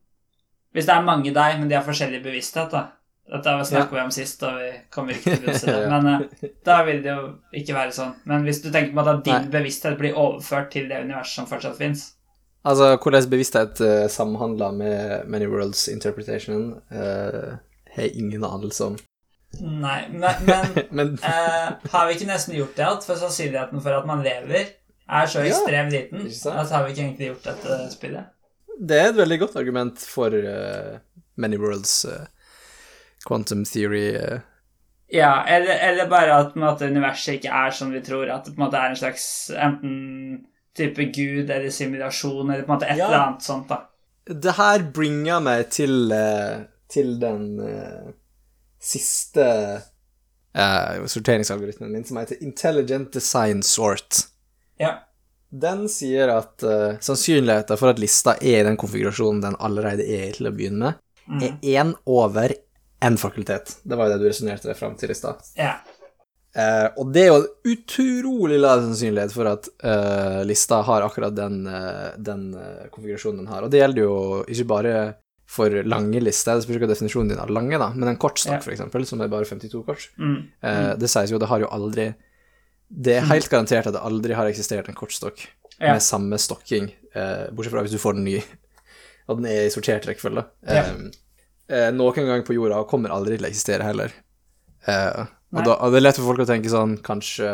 [0.74, 2.88] Hvis det er mange deg, men de har forskjellig bevissthet, da.
[3.30, 3.60] Dette har
[3.92, 5.84] vi om sist, og vi kommer ikke til å i det.
[5.92, 7.28] Men uh, da vil det jo
[7.60, 8.16] ikke være sånn.
[8.28, 9.52] Men hvis du tenker på at din Nei.
[9.54, 12.10] bevissthet blir overført til det universet som fortsatt fins
[12.64, 17.54] Altså, hvordan bevissthet uh, samhandler med many worlds interpretation, uh,
[17.94, 18.96] har jeg ingen anelse om.
[19.60, 23.04] Nei, men, men Men har vi ikke nesten gjort det alt?
[23.06, 24.72] For sannsynligheten for at man lever,
[25.09, 28.31] er så ekstremt liten at har vi ikke egentlig gjort dette spillet?
[28.81, 30.97] det er et veldig godt argument for uh,
[31.36, 32.24] many worlds uh,
[33.26, 34.40] quantum theory Uh.
[35.12, 38.26] Ja, eller, eller bare at måte, universet ikke er som vi tror.
[38.32, 42.72] At det på en måte er en slags enten type gud eller simulasjon eller på
[42.72, 43.06] en måte et Ja.
[43.06, 43.68] eller annet sånt.
[43.68, 43.85] da.
[44.26, 46.10] Det her bringer meg til,
[46.90, 47.44] til den
[48.81, 49.47] siste
[51.06, 54.24] sorteringsalgoritmen min, som heter Intelligent Design Sort.
[54.80, 54.92] Ja.
[55.55, 60.28] Den sier at uh, sannsynligheten for at lista er i den konfigurasjonen den allerede er
[60.28, 61.40] i til å begynne med, Mm.
[61.40, 62.52] er én over
[63.01, 63.78] én fakultet.
[63.82, 65.40] Det var jo det du resonnerte fram til i stad.
[65.56, 65.76] ja.
[66.56, 71.34] Uh, og det er jo en utrolig lav sannsynlighet for at uh, lista har akkurat
[71.34, 72.44] den, uh, den
[72.94, 73.64] konfigurasjonen den har.
[73.66, 74.92] Og det gjelder jo ikke bare
[75.51, 78.62] for lange lister, det spørs ikke hva definisjonen din er lange, da, men en kortstokk,
[78.68, 78.72] Ja.
[78.76, 80.06] eksempel, som er bare 52 kort.
[80.18, 80.38] Mm.
[80.62, 82.14] Eh, Det sies jo det har jo aldri
[82.94, 85.46] Det er helt garantert at det aldri har eksistert en kortstokk
[85.80, 85.92] Ja.
[85.96, 88.36] med samme stokking, eh, bortsett fra hvis du får den ny,
[89.28, 90.44] og den er i sortert rekkefølge.
[90.68, 90.84] Ja.
[90.84, 90.92] Eh,
[91.68, 94.12] eh, noen gang på jorda og kommer aldri til å eksistere heller.
[94.86, 97.48] Eh, og, da, og det er lett for folk å tenke sånn Kanskje,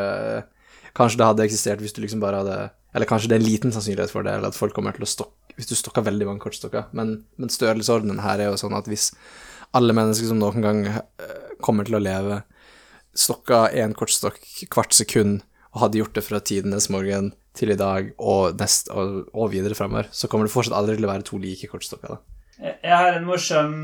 [0.99, 2.57] kanskje det hadde eksistert hvis du liksom bare hadde
[2.97, 5.11] Eller kanskje det er en liten sannsynlighet for det, eller at folk kommer til å
[5.13, 6.89] stokke Hvis du stokker veldig mange kortstokker.
[6.97, 9.13] Men, men størrelsesordenen her er jo sånn at hvis
[9.77, 12.41] alle mennesker som noen gang eh, kommer til å leve,
[13.17, 14.39] stokka én kortstokk
[14.71, 15.41] hvert sekund
[15.75, 19.75] og hadde gjort det fra tidenes morgen til i dag og, nest, og, og videre
[19.79, 22.17] fremover, så kommer det fortsatt aldri til å være to like kortstokker.
[22.17, 22.71] da.
[22.85, 23.75] Jeg har en morsom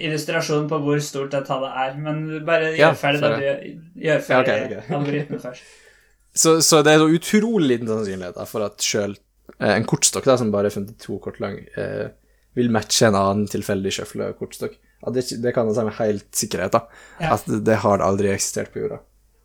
[0.00, 3.60] illustrasjon på hvor stort det tallet er, men bare Ja, gjør ferdig det du gjør
[4.02, 4.90] Ja, ok, ferdig ok.
[4.98, 5.70] algoritmen først.
[6.30, 9.16] Så, så det er så utrolig liten sannsynlighet da, for at sjøl
[9.58, 12.12] eh, en kortstokk da, som bare er 52 kort lang, eh,
[12.54, 14.76] vil matche en annen tilfeldig sjøfla kortstokk.
[15.00, 17.04] Ja, det, det kan jeg si med helt sikkerhet, da.
[17.20, 17.36] Ja.
[17.38, 19.00] At det har aldri eksistert på jorda.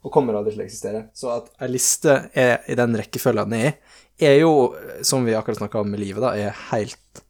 [0.06, 1.06] Og kommer aldri til å eksistere.
[1.18, 3.78] Så at ei liste er i den rekkefølgen den er
[4.18, 7.22] er jo, som vi akkurat snakka om med livet, da, er helt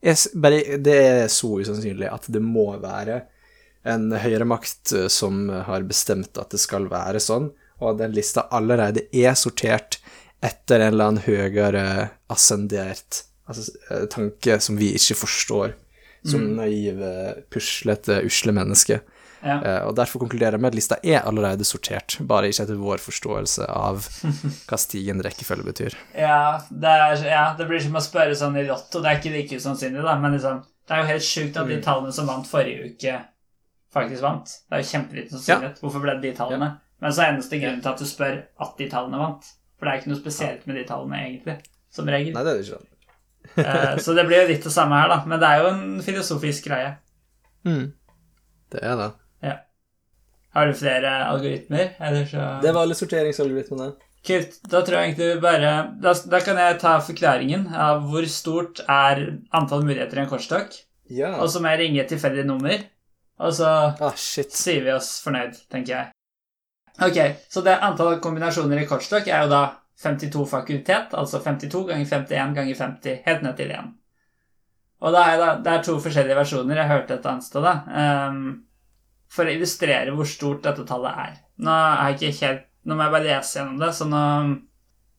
[0.00, 3.22] er, bare, Det er så usannsynlig at det må være
[3.88, 8.14] en høyere makt eh, som har bestemt at det skal være sånn, og at den
[8.16, 10.00] lista allerede er sortert
[10.44, 11.84] etter en eller annen høyere
[12.30, 15.74] ascendert altså, eh, tanke som vi ikke forstår,
[16.26, 17.12] som naive,
[17.50, 19.00] puslete, usle mennesker.
[19.38, 19.60] Ja.
[19.62, 22.98] Uh, og derfor konkluderer jeg med at lista er allerede sortert, bare ikke etter vår
[22.98, 24.02] forståelse av
[24.66, 25.94] hva stigen rekkefølge betyr.
[26.18, 28.98] Ja, det er, ja, det blir som å spørre sånn i Lotto.
[29.04, 31.78] Det er ikke like usannsynlig, da, men liksom, det er jo helt sjukt at de
[31.78, 31.84] Mm.
[31.86, 33.14] tallene som vant forrige uke,
[33.94, 34.56] faktisk vant.
[34.66, 35.80] Det er jo kjempeliten sannsynlighet.
[35.84, 36.72] Hvorfor ble det de tallene?
[37.00, 39.52] Men så er eneste grunnen til at du spør at de tallene vant.
[39.78, 41.60] For det er ikke noe spesielt med de tallene, egentlig.
[41.94, 42.34] Som regel.
[42.34, 42.87] Nei, det er det ikke.
[43.58, 45.22] Eh, så det blir jo litt det samme her, da.
[45.26, 46.92] Men det er jo en filosofisk greie.
[47.66, 47.88] Mm.
[48.70, 49.08] Det er det.
[50.58, 51.96] Har du flere algoritmer?
[52.00, 53.92] Eller så Det var alle sorteringsalgoritmene.
[54.26, 54.56] Kult.
[54.66, 55.72] Da tror jeg egentlig vi bare
[56.02, 59.20] da, da kan jeg ta forklaringen av hvor stort er
[59.54, 60.74] antall muligheter i en kortstokk.
[61.14, 61.36] Ja.
[61.38, 62.82] Og så må jeg ringe et tilfeldig nummer,
[63.38, 64.50] og så ah, shit.
[64.52, 66.10] sier vi oss fornøyd, tenker jeg.
[67.06, 69.62] Ok, så det antall kombinasjoner i kortstokk er jo da
[69.98, 73.90] 52 fakultet, altså 52 ganger 51 ganger 50, helt ned til 1.
[74.98, 77.74] Og da er det, det er to forskjellige versjoner, jeg hørte et annet sted da,
[77.98, 78.40] Um,
[79.28, 81.34] for å illustrere hvor stort dette tallet er.
[81.60, 84.22] Nå er helt, nå må jeg bare lese gjennom det, så nå,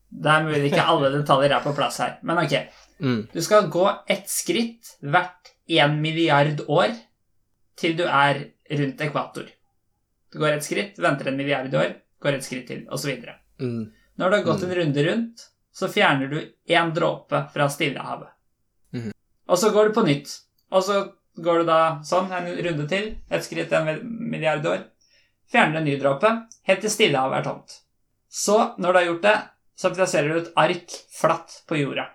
[0.09, 2.55] det er mulig ikke alle detaljer er på plass her, men ok.
[2.99, 3.19] Mm.
[3.31, 6.95] Du skal gå ett skritt hvert en milliard år
[7.79, 8.41] til du er
[8.79, 9.45] rundt ekvator.
[10.33, 13.21] Du går et skritt, venter en milliard år, går et skritt til, osv.
[13.61, 13.85] Mm.
[14.19, 18.33] Når du har gått en runde rundt, så fjerner du én dråpe fra Stillehavet.
[18.93, 19.13] Mm.
[19.47, 20.33] Og så går du på nytt.
[20.75, 20.97] Og så
[21.39, 24.83] går du da sånn en runde til, et skritt en milliard år.
[25.51, 26.33] Fjerner en ny dråpe,
[26.67, 27.77] helt til Stillehavet er tomt.
[28.29, 29.37] Så, når du har gjort det,
[29.79, 32.09] så plasserer du et ark flatt på jorda.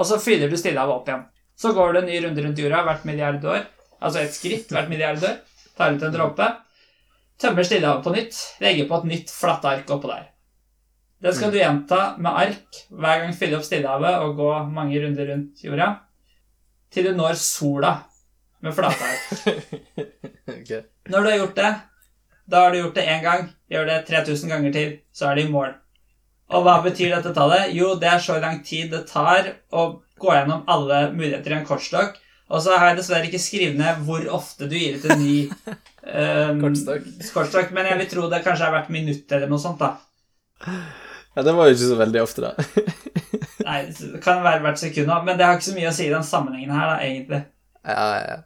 [0.00, 1.28] Og så fyller du Stillehavet opp igjen.
[1.60, 3.68] Så går du en ny runde rundt jorda hvert milliard år,
[4.00, 5.36] altså et skritt hvert milliard år,
[5.76, 6.48] tar ut en dråpe,
[7.36, 10.30] tømmer Stillehavet på nytt, legger på et nytt flatt ark oppå der.
[11.20, 15.28] Det skal du gjenta med ark hver gang fylle opp Stillehavet og gå mange runder
[15.28, 15.90] rundt jorda,
[16.90, 17.92] til du når sola
[18.64, 19.26] med flate ark.
[20.56, 20.80] okay.
[21.12, 21.72] Når du har gjort det,
[22.50, 25.42] da har du gjort det én gang, gjør det 3000 ganger til, så er du
[25.44, 25.74] i mål.
[26.50, 27.68] Og hva betyr dette tallet?
[27.76, 29.84] Jo, det er så lang tid det tar å
[30.20, 32.16] gå gjennom alle muligheter i en kortstokk.
[32.50, 35.36] Og så har jeg dessverre ikke skrevet ned hvor ofte du gir ut en ny
[35.46, 37.06] um, Kortstokk.
[37.36, 39.84] kortstokk, men jeg vil tro det kanskje er hvert minutt eller noe sånt.
[39.84, 40.74] da.
[41.36, 42.52] Ja, det var jo ikke så veldig ofte, da.
[43.68, 46.12] Nei, Det kan være hvert sekund, men det har ikke så mye å si i
[46.14, 47.42] den sammenhengen her, da, egentlig.
[47.86, 48.38] ja, ja.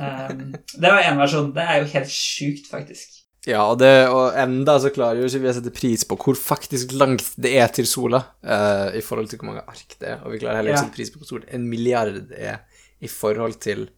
[0.00, 0.52] Um,
[0.82, 1.50] det var én versjon.
[1.56, 3.16] Det er jo helt sjukt, faktisk.
[3.48, 6.36] Ja, og, det, og enda så klarer jo ikke vi å sette pris på hvor
[6.36, 10.18] faktisk langt det er til sola, uh, i forhold til hvor mange ark det er.
[10.26, 10.84] Og vi klarer heller ikke Ja.
[10.84, 12.60] å sette pris på hvor stort en milliard er
[13.00, 13.88] i forhold til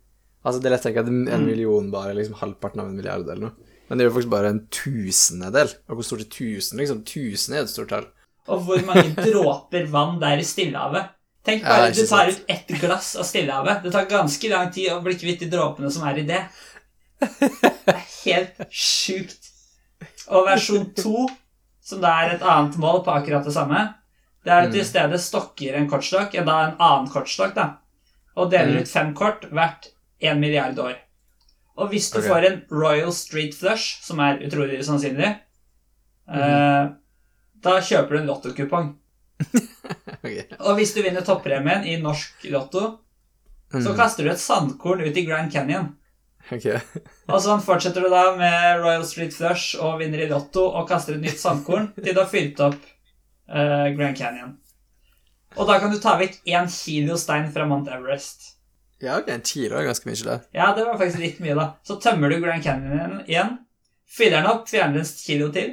[0.42, 2.96] Altså, det er lett å tenke at en million bare er liksom halvparten av en
[2.98, 3.71] milliard eller noe.
[3.88, 5.72] Men det er jo faktisk bare en tusendedel.
[5.88, 6.78] Og hvor stort er tusen?
[6.80, 8.06] Liksom, tusen er et stort tall.
[8.48, 11.10] Og hvor mange dråper vann det er i Stillehavet.
[11.46, 12.38] Tenk bare ikke du tar sant.
[12.38, 13.82] ut ett glass av Stillehavet.
[13.84, 16.42] Det tar ganske lang tid å bli kvitt de dråpene som er i det.
[17.22, 19.50] Det er helt sjukt.
[20.32, 21.26] Og versjon to,
[21.82, 23.82] som da er et annet mål på akkurat det samme,
[24.42, 27.66] det er at du i stedet stokker en kortstokk, ja, da en annen kortstokk, da,
[28.34, 28.82] og deler Mm.
[28.82, 29.90] ut fem kort hvert
[30.20, 30.96] en milliard år.
[31.80, 32.28] Og hvis du okay.
[32.28, 35.30] får en Royal Street Flush, som er utrolig usannsynlig,
[36.28, 36.90] eh,
[37.64, 38.90] da kjøper du en lottokupong.
[40.18, 40.44] okay.
[40.60, 42.98] Og hvis du vinner toppremien i norsk lotto,
[43.72, 43.96] så Mm.
[43.96, 45.94] kaster du et sandkorn ut i Grand Canyon.
[46.52, 46.76] Okay.
[47.30, 51.16] Og sånn fortsetter du da med Royal Street Flush og vinner i lotto og kaster
[51.16, 52.80] et nytt sandkorn til du har fylt opp
[53.48, 54.58] eh, Grand Canyon.
[55.56, 58.58] Og da kan du ta vekk én kilo stein fra Mount Everest.
[59.02, 60.36] Ja, ok, en kilo er ganske mye, det.
[60.54, 61.64] Ja, det var faktisk litt mye, da.
[61.82, 63.56] Så tømmer du Grand Canyon igjen,
[64.06, 65.72] fyller den opp, fjerner en kilo til.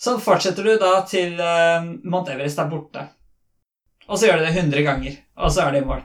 [0.00, 3.06] Så fortsetter du da til eh, Mount Everest er borte.
[4.08, 6.02] Og så gjør du det 100 ganger, og så er det i mål.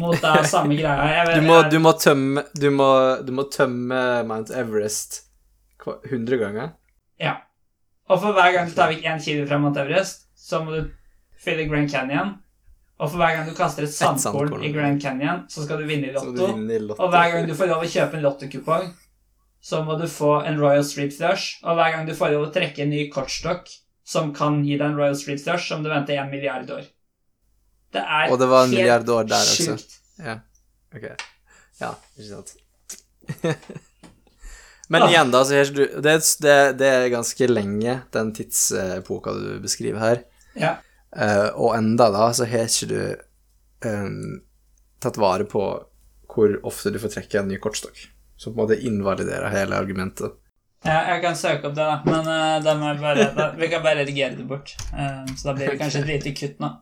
[0.00, 1.24] Mot da samme greia.
[1.28, 2.88] Vet, Du må, du må tømme Du må,
[3.22, 5.20] du må tømme Mount Everest
[5.84, 6.72] hva- 100 ganger.
[7.22, 7.36] Ja.
[8.10, 10.90] Og for hver gang du tar vekk én kilo fra Mount Everest, så må du
[11.44, 12.34] fylle Grand Canyon.
[13.00, 14.64] Og for hver gang du kaster et sandkorn sandkorn.
[14.64, 16.30] i Grand Canyon, så skal du vinne i lotto.
[16.46, 17.02] vinne i lotto.
[17.02, 18.92] Og hver gang du får lov å kjøpe en lottokupong,
[19.64, 21.58] så må du få en Royal Street Flush.
[21.64, 23.68] Og hver gang du får lov å trekke en ny kortstokk
[24.06, 26.84] som kan gi deg en Royal Street Flush, som du venter en milliard år.
[27.94, 29.74] Det er Og det var en helt milliard år der også.
[29.78, 29.98] sjukt.
[30.18, 30.38] Ja.
[30.94, 31.08] Ok.
[31.80, 32.54] Ja, ikke sant.
[34.88, 35.08] Men Ah.
[35.10, 36.02] igjen, da, så det,
[36.44, 40.20] det, det er ganske lenge, den tidsepoka du beskriver her.
[40.60, 40.74] Ja.
[41.16, 44.40] Eh, og enda da, så har ikke du um,
[45.00, 45.64] tatt vare på
[46.34, 48.00] hvor ofte du får trekke en ny kortstokk.
[48.36, 50.32] Så på en måte invaliderer hele argumentet.
[50.84, 52.00] Ja, jeg kan søke opp det, da.
[52.04, 54.74] Men uh, da må jeg bare, da, vi kan bare redigere det bort.
[54.92, 56.72] Eh, så da blir det kanskje et lite kutt nå.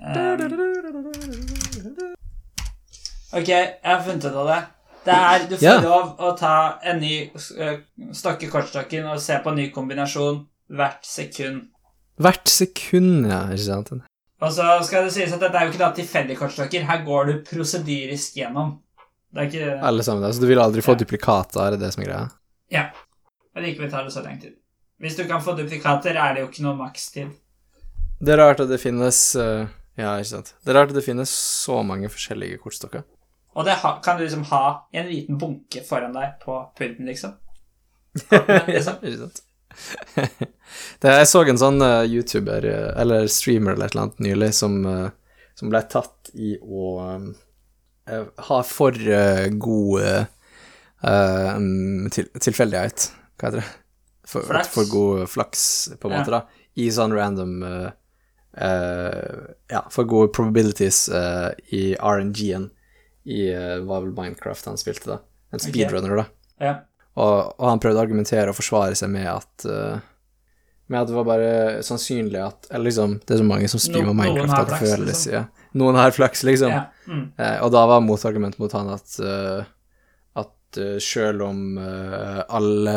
[0.00, 0.46] Eh,
[3.36, 4.60] ok, jeg har funnet ut av det.
[5.04, 5.80] Det er, Du får Ja.
[5.80, 7.76] lov å ta en ny uh,
[8.12, 11.69] stokke kortstokken og se på en ny kombinasjon hvert sekund.
[12.20, 13.90] Hvert sekund, ja, ikke sant?
[14.40, 16.84] Og så skal det sies at dette er jo ikke da tilfeldige kortstokker.
[16.88, 18.78] Her går du prosedyrisk gjennom.
[19.30, 20.32] Det er ikke Alle sammen, da.
[20.32, 21.00] Så du vil aldri få Ja.
[21.04, 22.30] duplikater, er det som er greia?
[22.70, 22.90] Ja.
[23.54, 24.56] Men likevel tar det så lang tid.
[25.00, 27.30] Hvis du kan få duplikater, er det jo ikke noe makstid.
[28.20, 29.66] Det er rart at det finnes eh,
[29.96, 30.54] Ja, ikke sant.
[30.64, 33.02] Det er rart at det finnes så mange forskjellige kortstokker.
[33.54, 33.74] Og det
[34.04, 37.32] kan du liksom ha i en liten bunke foran deg på pulten, liksom.
[38.30, 39.42] ja, ikke sant?
[41.00, 44.50] Det, jeg så en sånn uh, YouTuber, eh, eller streamer eller et eller annet nylig,
[44.56, 45.08] som, uh,
[45.58, 46.92] som ble tatt i å
[48.06, 50.26] eh, ha for uh, god
[51.00, 53.06] til, tilfeldighet.
[53.40, 53.70] Hva heter det?
[54.30, 54.68] For, Flaks?
[54.74, 55.62] for god flaks,
[55.98, 56.18] på en Ja.
[56.20, 56.66] måte, da.
[56.78, 57.64] I sånn random
[59.70, 61.08] Ja, for gode probabilities
[61.72, 62.68] i RNG-en
[63.24, 63.40] i
[63.86, 65.18] var vel Minecraft han spilte, da.
[65.54, 66.26] En speedrunner, da.
[66.60, 66.74] Ja.
[67.16, 69.98] Og, og han prøvde å argumentere og forsvare seg med at uh,
[70.90, 71.50] Med at det var bare
[71.82, 75.08] sannsynlig at Eller liksom, det er så mange som streamer No- Minecraft at det føles
[75.10, 75.32] liksom.
[75.34, 75.44] ja.
[75.80, 76.70] Noen har flaks, liksom.
[76.70, 76.84] ja.
[77.10, 77.24] Mm.
[77.38, 79.64] Uh, og da var motargumentet mot han at uh,
[80.38, 81.60] At sjøl om
[82.46, 82.94] alle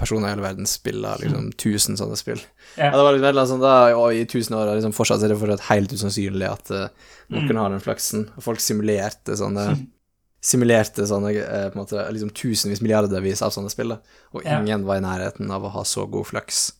[0.00, 2.86] personer i hele verden spiller liksom tusen sånne spill Ja.
[2.86, 2.90] ja.
[2.94, 5.66] Det var litt veldig sånn da, og i tusen år liksom fortsatt er det fortsatt
[5.68, 7.56] helt usannsynlig at noen Mm.
[7.60, 8.22] har den flaksen.
[8.36, 9.66] Og folk simulerte sånne
[10.40, 14.00] simulerte sånne eh, på en måte, liksom tusenvis, milliardervis av sånne spill, og
[14.32, 14.60] og Ja.
[14.60, 16.72] ingen var i nærheten av å ha så god flaks.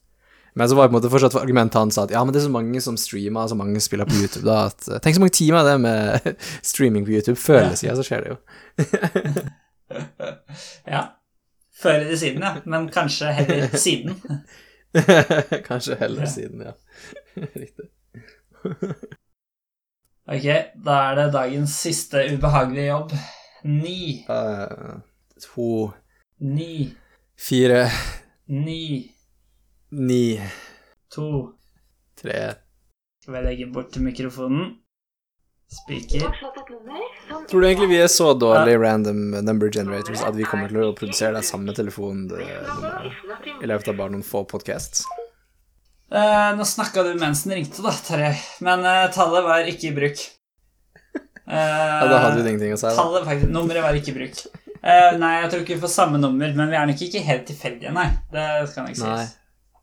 [0.55, 2.47] Men så var det på en måte fortsatt argumentet hans at ja, men det er
[2.49, 5.37] så mange som streamer, så mange spiller på YouTube, da, at eh, Tenk så mange
[5.37, 6.37] timer det med
[6.73, 7.37] streaming på YouTube.
[7.39, 8.39] Før eller siden så skjer det jo.
[10.97, 11.05] ja.
[11.81, 12.55] Før eller siden, ja.
[12.65, 14.17] Men kanskje heller siden.
[15.69, 16.31] Kanskje heller Ja.
[16.31, 16.73] siden, ja.
[17.55, 17.87] Riktig.
[20.31, 20.47] Ok,
[20.85, 23.15] da er det dagens siste ubehagelige jobb.
[23.65, 25.01] Ni, Eh,
[25.41, 25.93] to,
[26.41, 26.95] ni,
[27.37, 27.91] fire,
[28.49, 29.11] ni,
[29.91, 30.41] ni,
[31.13, 31.53] to
[32.17, 32.55] tre
[33.21, 34.77] Skal vi legge bort til mikrofonen?
[35.71, 36.25] Speaker.
[37.49, 40.95] Tror du egentlig vi er så dårlige random number generators at vi kommer til å
[40.99, 45.05] produsere den samme telefonnummeret i løpet av bare noen få podcasts?
[46.11, 48.33] Eh, nå snakka du mens den ringte, da, Terje.
[48.67, 50.25] Men eh, tallet var ikke i bruk.
[51.51, 52.91] Eh, Ja, da hadde vi ingenting å si.
[52.95, 54.43] Tallet faktisk, Nummeret var ikke i bruk.
[54.81, 57.45] Eh, nei, jeg tror ikke vi får samme nummer, men vi er nok ikke helt
[57.51, 58.07] tilfeldige, nei.
[58.33, 58.95] Det ikke Nei.
[58.95, 59.35] sies.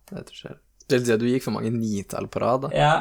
[0.09, 0.57] Det tror jeg.
[0.87, 2.71] Det er det du gikk for mange nitall på rad, da.
[2.73, 2.93] Ja,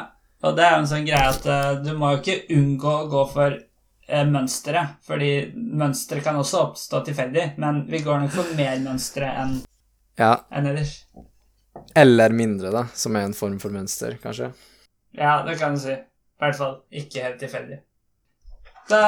[0.43, 3.07] og det er jo en sånn greie at uh, du må jo ikke unngå å
[3.09, 8.51] gå for uh, mønsteret, fordi mønstre kan også oppstå tilfeldig, men vi går nok for
[8.59, 9.57] mer mønstre enn
[10.19, 10.99] Ja, enn ellers.
[11.95, 14.51] eller mindre, da, som er en form for mønster, kanskje.
[15.17, 15.95] Ja, det kan du si.
[15.95, 17.79] I hvert fall ikke helt tilfeldig.
[18.87, 19.03] Da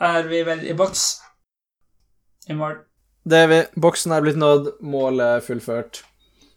[0.00, 1.20] er vi vel i boks.
[2.48, 2.76] I mål.
[3.24, 3.60] Det er vi.
[3.80, 6.02] Boksen er blitt nådd, målet er fullført.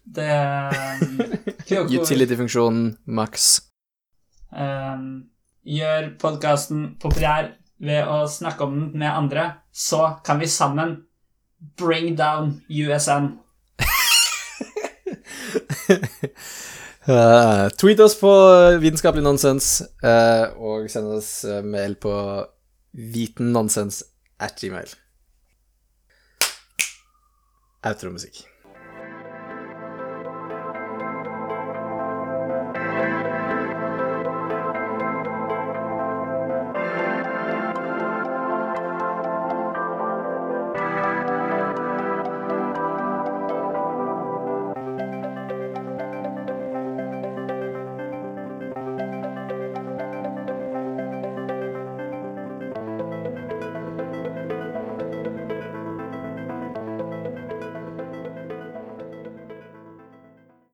[0.04, 1.20] Det um,
[1.64, 3.62] Kyoko Utility-funksjonen maks.
[4.52, 5.24] um,
[5.64, 11.06] gjør podkasten populær ved å snakke om den med andre, så kan vi sammen
[11.80, 13.38] bring down USN.
[17.04, 18.30] Eh, tweet oss på
[18.80, 22.14] vitenskapelig nonsens, uh, og send oss eh, mail på
[22.96, 24.00] vitennonsens
[24.40, 24.88] at gmail.
[27.84, 28.46] Outromusikk.